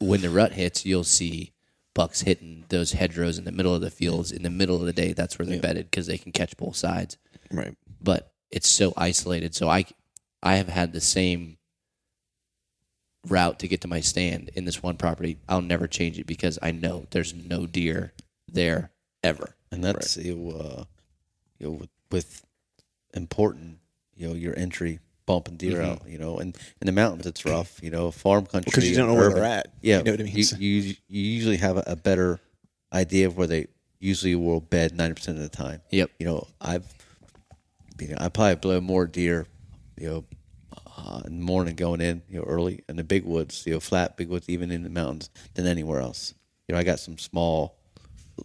[0.00, 1.52] when the rut hits, you'll see
[1.94, 4.92] bucks hitting those hedgerows in the middle of the fields in the middle of the
[4.92, 5.12] day.
[5.12, 7.18] That's where they're bedded because they can catch both sides.
[7.52, 7.76] Right.
[8.00, 9.54] But it's so isolated.
[9.54, 9.84] So I,
[10.42, 11.58] I have had the same
[13.28, 15.38] route to get to my stand in this one property.
[15.48, 18.12] I'll never change it because I know there's no deer
[18.48, 18.90] there
[19.22, 19.54] ever.
[19.72, 20.84] And that's you know, uh,
[21.58, 22.44] you know with, with
[23.14, 23.78] important
[24.16, 27.78] you know your entry bumping deer out you know and in the mountains it's rough
[27.82, 29.68] you know farm country Because you don't know where urban- they're at.
[29.80, 30.34] yeah You know what I mean?
[30.36, 32.40] you, you, you usually have a, a better
[32.92, 33.66] idea of where they
[34.00, 36.10] usually will bed 90% of the time Yep.
[36.18, 36.84] you know I've
[38.00, 39.46] you know, I probably blow more deer
[39.96, 40.24] you know
[40.96, 43.80] uh, in the morning going in you know early in the big woods you know
[43.80, 46.34] flat big woods even in the mountains than anywhere else
[46.66, 47.76] you know I got some small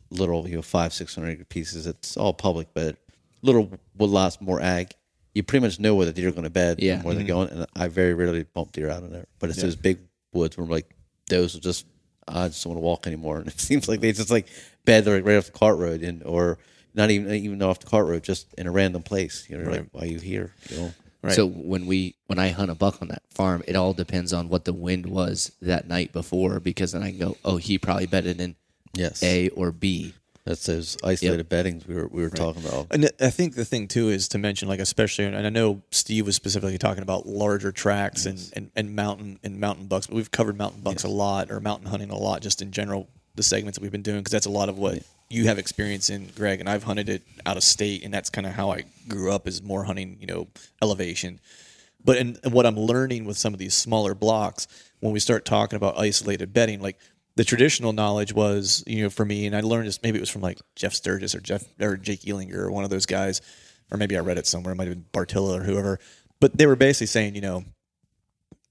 [0.09, 1.87] little, you know, five, six hundred acre pieces.
[1.87, 2.97] It's all public, but
[3.41, 4.91] little with lots more ag.
[5.33, 6.95] You pretty much know where the deer are going to bed, Yeah.
[6.95, 7.33] and where they're mm-hmm.
[7.33, 7.49] going.
[7.49, 9.25] And I very rarely bump deer out of there.
[9.39, 9.99] But it's those big
[10.31, 10.95] woods where I'm like,
[11.29, 11.85] those are just,
[12.27, 13.37] I just don't want to walk anymore.
[13.39, 14.47] And it seems like they just like
[14.85, 16.57] bed they're like right off the cart road, and or
[16.93, 19.45] not even even off the cart road, just in a random place.
[19.49, 20.53] You know, you're like, why are you here?
[20.69, 20.93] You know,
[21.25, 21.33] Right.
[21.33, 24.47] So when we when I hunt a buck on that farm, it all depends on
[24.47, 28.05] what the wind was that night before because then I can go, oh, he probably
[28.05, 28.55] bedded in
[28.95, 30.13] yes, A or B.
[30.45, 32.87] that's those isolated beddings we were we were talking about.
[32.91, 36.25] And I think the thing too is to mention, like especially, and I know Steve
[36.25, 40.31] was specifically talking about larger tracks and, and, and mountain and mountain bucks, but we've
[40.31, 43.07] covered mountain bucks a lot or mountain hunting a lot, just in general.
[43.35, 46.09] The segments that we've been doing because that's a lot of what you have experience
[46.09, 48.83] in, Greg, and I've hunted it out of state, and that's kind of how I
[49.09, 50.47] grew up is more hunting, you know,
[50.81, 51.41] elevation.
[52.03, 54.67] But and what I'm learning with some of these smaller blocks,
[55.01, 56.97] when we start talking about isolated bedding, like
[57.35, 60.29] the traditional knowledge was, you know, for me, and I learned this maybe it was
[60.29, 63.41] from like Jeff Sturgis or Jeff or Jake Ealinger or one of those guys,
[63.91, 64.73] or maybe I read it somewhere.
[64.73, 65.99] It might have been Bartylla or whoever.
[66.39, 67.65] But they were basically saying, you know,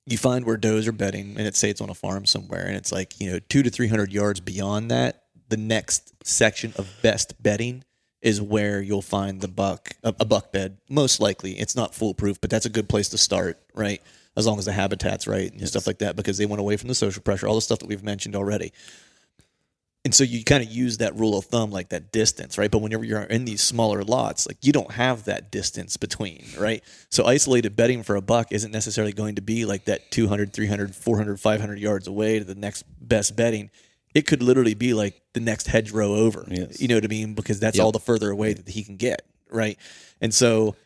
[0.06, 2.76] you find where does are bedding, and it say it's on a farm somewhere, and
[2.76, 6.90] it's like you know two to three hundred yards beyond that, the next section of
[7.02, 7.84] best bedding
[8.20, 10.78] is where you'll find the buck a, a buck bed.
[10.88, 14.02] Most likely, it's not foolproof, but that's a good place to start, right?
[14.36, 16.88] As long as the habitat's right and stuff like that, because they went away from
[16.88, 18.72] the social pressure, all the stuff that we've mentioned already.
[20.04, 22.70] And so you kind of use that rule of thumb, like that distance, right?
[22.70, 26.84] But whenever you're in these smaller lots, like you don't have that distance between, right?
[27.10, 30.94] So isolated bedding for a buck isn't necessarily going to be like that 200, 300,
[30.94, 33.70] 400, 500 yards away to the next best bedding.
[34.14, 36.44] It could literally be like the next hedgerow over.
[36.48, 36.82] Yes.
[36.82, 37.32] You know what I mean?
[37.32, 39.78] Because that's all the further away that he can get, right?
[40.20, 40.76] And so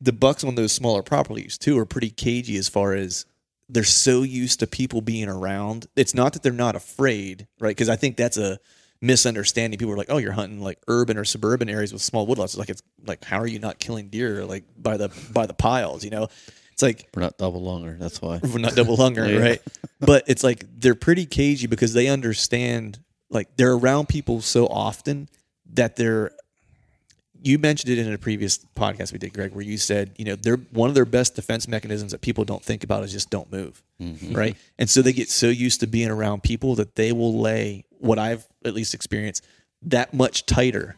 [0.00, 3.26] the bucks on those smaller properties too are pretty cagey as far as
[3.68, 5.86] they're so used to people being around.
[5.96, 7.70] It's not that they're not afraid, right?
[7.70, 8.58] Because I think that's a
[9.00, 9.78] misunderstanding.
[9.78, 12.58] People are like, "Oh, you're hunting like urban or suburban areas with small woodlots." It's
[12.58, 16.04] like it's like, how are you not killing deer like by the by the piles?
[16.04, 16.28] You know,
[16.72, 17.96] it's like We're not double longer.
[17.98, 18.40] That's why.
[18.42, 19.62] we're not double hunger, right?
[20.00, 22.98] But it's like they're pretty cagey because they understand
[23.30, 25.28] like they're around people so often
[25.72, 26.32] that they're
[27.42, 30.36] you mentioned it in a previous podcast we did, Greg, where you said, you know,
[30.36, 33.50] they're one of their best defense mechanisms that people don't think about is just don't
[33.50, 33.82] move.
[34.00, 34.32] Mm-hmm.
[34.32, 34.56] Right.
[34.78, 38.18] And so they get so used to being around people that they will lay what
[38.18, 39.44] I've at least experienced
[39.82, 40.96] that much tighter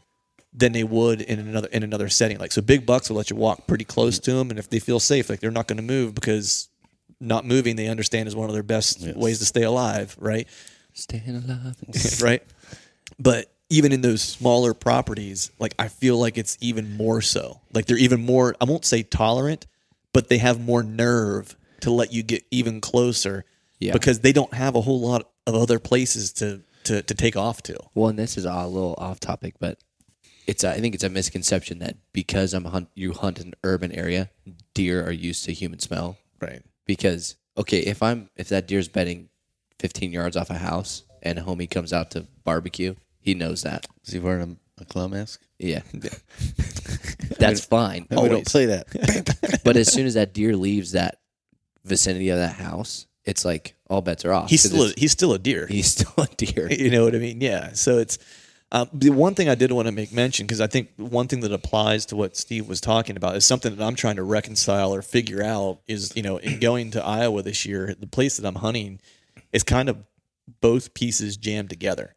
[0.53, 2.39] than they would in another in another setting.
[2.39, 4.79] Like so big bucks will let you walk pretty close to them and if they
[4.79, 6.69] feel safe, like they're not going to move because
[7.21, 10.47] not moving they understand is one of their best ways to stay alive, right?
[10.93, 11.77] Staying alive.
[12.23, 12.43] right?
[13.19, 17.60] But even in those smaller properties, like I feel like it's even more so.
[17.72, 19.66] Like they're even more I won't say tolerant,
[20.12, 23.44] but they have more nerve to let you get even closer
[23.80, 23.92] Yeah.
[23.92, 27.62] because they don't have a whole lot of other places to to, to take off
[27.62, 27.76] to.
[27.94, 29.78] Well, and this is a little off topic, but
[30.46, 33.55] it's a, I think it's a misconception that because I'm hunt, you hunt in an
[33.64, 34.28] urban area,
[34.74, 36.18] deer are used to human smell.
[36.42, 36.62] Right.
[36.86, 39.30] Because okay, if I'm if that deer's bedding
[39.80, 42.94] 15 yards off a house and a homie comes out to barbecue,
[43.24, 43.86] he knows that.
[44.05, 45.40] Is he wearing a, a clown mask?
[45.59, 45.80] Yeah,
[47.38, 48.06] that's fine.
[48.10, 48.48] No, we don't always.
[48.52, 49.60] play that.
[49.64, 51.18] But as soon as that deer leaves that
[51.84, 54.51] vicinity of that house, it's like all bets are off.
[54.51, 55.66] He's 'Cause still a, it's- he's still a deer.
[55.66, 56.70] he's still a deer.
[56.70, 57.40] You know what I mean?
[57.40, 57.72] Yeah.
[57.72, 58.18] So it's
[58.72, 61.40] um, the one thing I did want to make mention because I think one thing
[61.40, 64.94] that applies to what Steve was talking about is something that I'm trying to reconcile
[64.94, 68.46] or figure out is you know in going to Iowa this year, the place that
[68.46, 69.01] I'm hunting
[69.52, 69.96] is kind of
[70.60, 72.14] both pieces jammed together,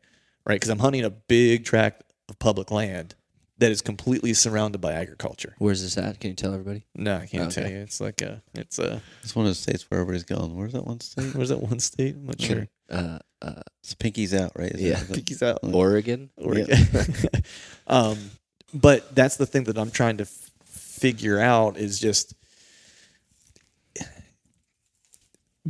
[0.48, 0.56] right?
[0.56, 3.16] Because I'm hunting a big tract of public land
[3.60, 5.56] that is completely surrounded by agriculture.
[5.58, 6.20] Where's this at?
[6.20, 6.86] Can you tell everybody?
[6.96, 7.62] No, I can't Okay.
[7.64, 7.78] tell you.
[7.80, 10.56] It's like a, it's a, It's one of those states where everybody's going.
[10.56, 11.24] Where's that one state?
[11.36, 12.16] where's that one state?
[12.16, 12.68] I'm not sure.
[12.90, 14.72] Uh, uh, It's Pinky's out, right?
[14.72, 14.94] Is Yeah.
[15.04, 15.60] that- Pinky's out.
[15.62, 16.30] Oregon.
[16.38, 16.78] Oregon.
[17.88, 18.32] um,
[18.74, 22.34] but that's the thing that I'm trying to f- figure out is just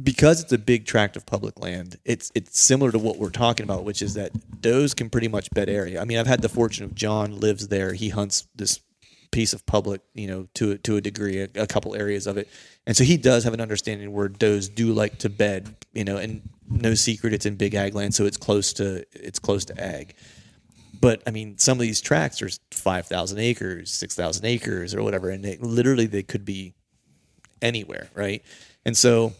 [0.03, 1.98] because it's a big tract of public land.
[2.06, 5.49] It's it's similar to what we're talking about, which is that does can pretty much
[5.52, 6.02] bed area.
[6.02, 7.94] I mean, I've had the fortune of John lives there.
[7.94, 8.80] He hunts this
[9.32, 12.48] piece of public, you know, to to a degree, a, a couple areas of it,
[12.86, 16.18] and so he does have an understanding where does do like to bed, you know,
[16.18, 19.82] and no secret, it's in big ag land, so it's close to it's close to
[19.82, 20.14] ag.
[20.99, 25.03] But I mean, some of these tracts are five thousand acres, six thousand acres, or
[25.03, 26.74] whatever, and they literally they could be
[27.61, 28.44] anywhere, right?
[28.86, 29.34] And so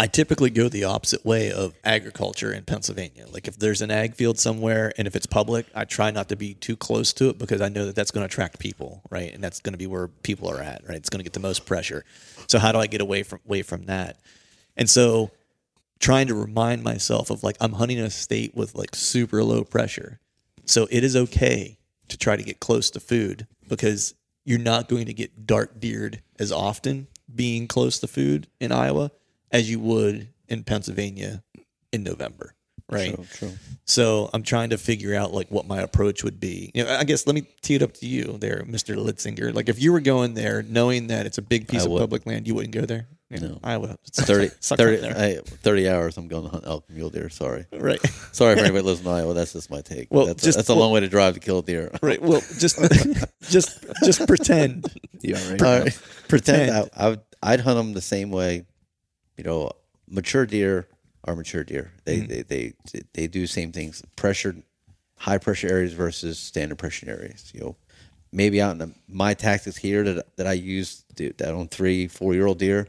[0.00, 3.26] I typically go the opposite way of agriculture in Pennsylvania.
[3.30, 6.36] Like if there's an ag field somewhere and if it's public, I try not to
[6.36, 9.30] be too close to it because I know that that's going to attract people, right?
[9.30, 10.96] And that's going to be where people are at, right?
[10.96, 12.06] It's going to get the most pressure.
[12.46, 14.16] So how do I get away from away from that?
[14.74, 15.32] And so
[15.98, 20.18] trying to remind myself of like I'm hunting a state with like super low pressure.
[20.64, 21.76] So it is okay
[22.08, 24.14] to try to get close to food because
[24.46, 29.10] you're not going to get dark deered as often being close to food in Iowa
[29.52, 31.42] as you would in Pennsylvania
[31.92, 32.54] in November.
[32.88, 33.14] Right.
[33.14, 33.52] True, true.
[33.84, 36.72] So I'm trying to figure out like what my approach would be.
[36.74, 38.96] You know, I guess let me tee it up to you there, Mr.
[38.96, 39.54] Litzinger.
[39.54, 42.00] Like if you were going there knowing that it's a big piece I of would.
[42.00, 43.06] public land, you wouldn't go there?
[43.28, 43.58] You know, No.
[43.62, 43.96] Iowa.
[44.12, 45.14] 30, Suck 30, right there.
[45.14, 47.28] hey, 30 hours I'm going to hunt elk and mule deer.
[47.28, 47.64] Sorry.
[47.72, 48.04] right.
[48.32, 49.34] Sorry for anybody listening to Iowa.
[49.34, 50.08] That's just my take.
[50.10, 51.92] Well, that's, just- a, that's a well- long way to drive to kill a deer.
[52.02, 52.20] Right.
[52.20, 52.76] Well, just
[53.42, 54.86] just just pretend.
[55.24, 55.60] All right?
[55.60, 55.98] Right.
[56.26, 56.72] Pretend.
[56.72, 58.64] I, I would, I'd hunt them the same way.
[59.40, 59.70] You know,
[60.06, 60.86] mature deer
[61.24, 61.92] are mature deer.
[62.04, 62.28] They Mm-hmm.
[62.28, 62.42] they,
[62.92, 64.02] they they do same things.
[64.16, 64.62] Pressured,
[65.16, 67.50] high pressure areas versus standard pressure areas.
[67.54, 67.76] You know,
[68.32, 72.06] maybe out in the, my tactics here that that I use to, that on three
[72.06, 72.88] four year old deer,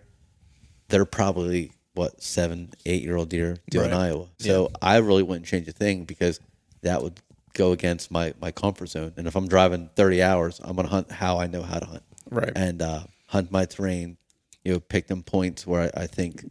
[0.89, 4.27] they're probably what seven eight year old deer do in Iowa.
[4.39, 6.41] So I really wouldn't change a thing because
[6.81, 7.19] that would
[7.53, 9.13] go against my my comfort zone.
[9.15, 12.03] And if I'm driving 30 hours, I'm gonna hunt how I know how to hunt
[12.29, 12.51] Right.
[12.55, 14.17] and uh, hunt my terrain.
[14.63, 16.45] You know, pick them points where I, I think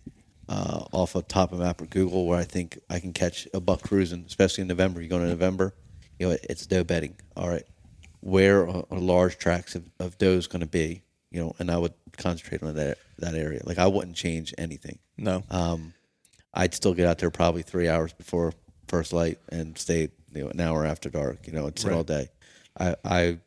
[0.49, 3.61] uh, off of top of map or Google where I think I can catch a
[3.61, 5.01] buck cruising, especially in November.
[5.01, 5.75] You go to November,
[6.19, 7.17] you know, it's doe bedding.
[7.37, 7.65] All right,
[8.21, 11.03] where are, are large tracts of, of does going to be?
[11.31, 13.61] You know, and I would concentrate on that that area.
[13.65, 14.99] Like I wouldn't change anything.
[15.17, 15.45] No.
[15.51, 15.95] Um,
[16.53, 18.53] I'd still get out there probably three hours before
[18.89, 21.47] first light and stay you know an hour after dark.
[21.47, 22.29] You know, and sit all day.
[22.79, 23.39] I, I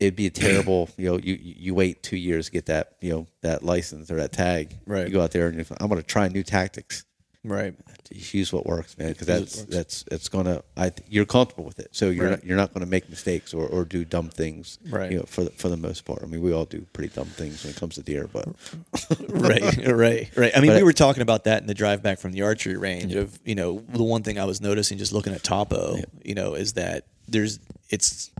[0.00, 0.88] it'd be a terrible.
[0.96, 4.16] You know, you you wait two years to get that you know that license or
[4.16, 4.76] that tag.
[4.86, 5.06] Right.
[5.06, 7.04] You go out there and I'm going to try new tactics.
[7.42, 7.74] Right.
[8.10, 9.74] Use what works, man, because Use that's works.
[9.74, 10.62] that's it's gonna.
[10.76, 12.30] I you're comfortable with it, so you're Right.
[12.32, 14.78] not, you're not going to make mistakes or, or do dumb things.
[14.90, 15.10] Right.
[15.10, 16.22] You know, for the, for the most part.
[16.22, 18.46] I mean, we all do pretty dumb things when it comes to deer, but
[19.30, 20.52] right, right, right.
[20.54, 22.76] I mean, But we were talking about that in the drive back from the archery
[22.76, 23.14] range.
[23.14, 26.54] Of you know, the one thing I was noticing just looking at Topo, you know,
[26.54, 27.58] is that there's
[27.88, 28.30] it's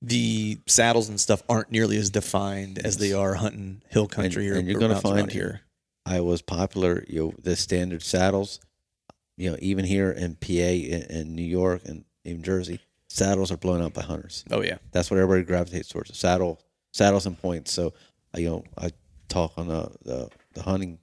[0.00, 4.54] the saddles and stuff aren't nearly as defined as they are hunting hill country or,
[4.54, 5.62] and you're gonna find here.
[6.06, 7.04] Iowa's popular.
[7.08, 8.60] You know, the standard saddles.
[9.36, 13.56] You know, even here in PA and, and New York and even Jersey, saddles are
[13.56, 14.44] blown out by hunters.
[14.50, 16.60] Oh yeah, That's what everybody gravitates towards: saddle,
[16.92, 17.72] saddles and points.
[17.72, 17.94] So,
[18.34, 18.90] I, you know, I
[19.28, 20.98] talk on the the, the hunting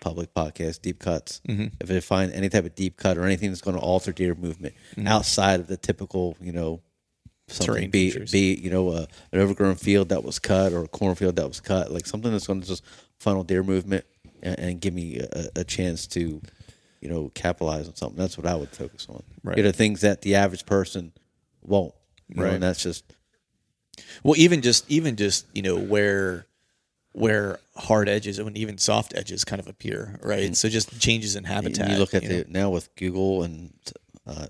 [0.00, 1.40] public podcast, deep cuts.
[1.48, 1.66] Mm-hmm.
[1.80, 4.34] If they find any type of deep cut or anything that's going to alter deer
[4.34, 4.74] movement
[5.06, 6.82] outside of the typical, you know,
[7.52, 8.32] something Terrain be features.
[8.32, 11.60] be you know uh, an overgrown field that was cut or a cornfield that was
[11.60, 12.84] cut, like something that's going to just
[13.18, 14.04] funnel deer movement
[14.42, 16.40] and, and give me a, a chance to,
[17.00, 18.18] you know, capitalize on something.
[18.18, 19.22] That's what I would focus on.
[19.44, 19.56] Right.
[19.58, 21.12] You know, things that the average person
[21.62, 21.94] won't.
[22.28, 22.54] You know, Right.
[22.54, 23.04] and that's just
[24.22, 26.46] Well, even just even just you know where
[27.12, 30.56] where hard edges and even soft edges kind of appear, right?
[30.56, 31.90] So just changes in And habitat.
[31.90, 33.74] You look at you the now with Google and
[34.26, 34.46] uh,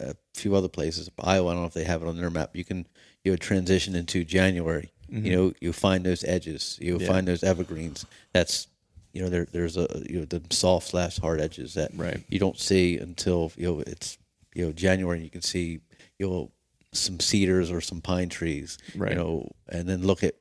[0.00, 1.10] a few other places.
[1.18, 2.50] Iowa, I don't know if they have it on their map.
[2.54, 2.86] You can
[3.24, 4.90] you would transition into January.
[5.08, 6.78] You know, you find those edges.
[6.80, 7.02] You Mm-hmm.
[7.02, 7.08] Yeah.
[7.08, 8.06] find those evergreens.
[8.32, 8.66] That's
[9.12, 12.24] you know there there's a you know the soft slash hard edges that Right.
[12.28, 14.16] you don't see until you know it's
[14.54, 15.18] you know January.
[15.18, 15.80] And You can see
[16.18, 16.50] you know
[16.92, 18.78] some cedars or some pine trees.
[18.96, 19.10] Right.
[19.12, 20.34] You know, and then look at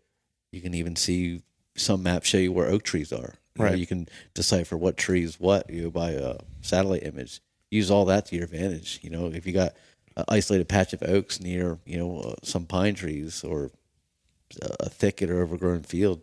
[0.54, 1.42] you can even see
[1.76, 3.34] some maps show you where oak trees are.
[3.58, 3.78] You know, Right.
[3.78, 7.42] you can decipher what trees what you know, by a satellite image.
[7.72, 9.00] Use all that to your advantage.
[9.02, 9.74] You know, if you got
[10.18, 13.72] an isolated patch of oaks near, you know, uh, some pine trees or
[14.80, 16.22] a thicket or overgrown field,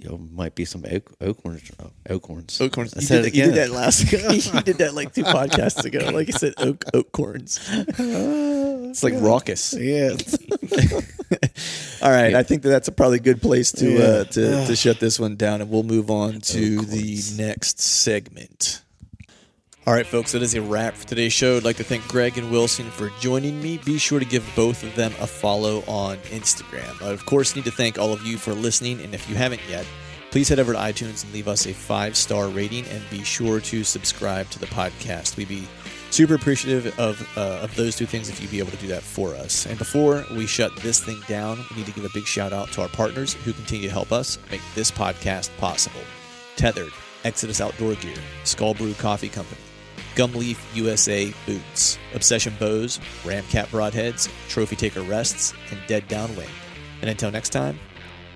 [0.00, 1.70] you know, might be some oak, acorns.
[1.80, 2.58] Oh, acorns.
[2.58, 2.96] Oakhorns.
[2.96, 3.68] I You said did, it you did again.
[3.68, 4.12] that last.
[4.54, 6.10] you did that like two podcasts ago.
[6.12, 7.58] Like you said, oak oakhorns.
[8.90, 9.74] It's like raucous.
[9.74, 10.10] Yeah.
[12.00, 13.98] All right, I think that that's a probably good place to Yeah.
[14.04, 18.82] uh, to to shut this one down, and we'll move on to the next segment.
[19.88, 21.56] All right, folks, that is a wrap for today's show.
[21.56, 23.78] I'd like to thank Greg and Wilson for joining me.
[23.78, 27.00] Be sure to give both of them a follow on Instagram.
[27.00, 29.62] I, of course, need to thank all of you for listening, and if you haven't
[29.66, 29.86] yet,
[30.30, 33.60] please head over to iTunes and leave us a five star rating, and be sure
[33.60, 35.38] to subscribe to the podcast.
[35.38, 35.66] We'd be
[36.10, 39.02] super appreciative of uh, of those two things if you'd be able to do that
[39.02, 39.64] for us.
[39.64, 42.70] And before we shut this thing down, we need to give a big shout out
[42.72, 46.02] to our partners who continue to help us make this podcast possible.
[46.56, 46.92] Tethrd,
[47.24, 49.62] Exodus Outdoor Gear, Skull Brew Coffee Company,
[50.18, 56.50] Gumleaf USA Boots, Obsession Bows, Ramcat Broadheads, Trophy Taker Rests, and Dead Downwind.
[57.00, 57.78] And until next time,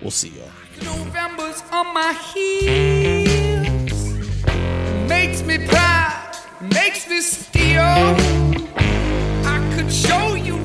[0.01, 0.49] we'll see y'all.
[0.85, 4.15] November's on my heels.
[5.09, 7.81] Makes me proud, makes me steal.
[9.45, 10.65] I could show you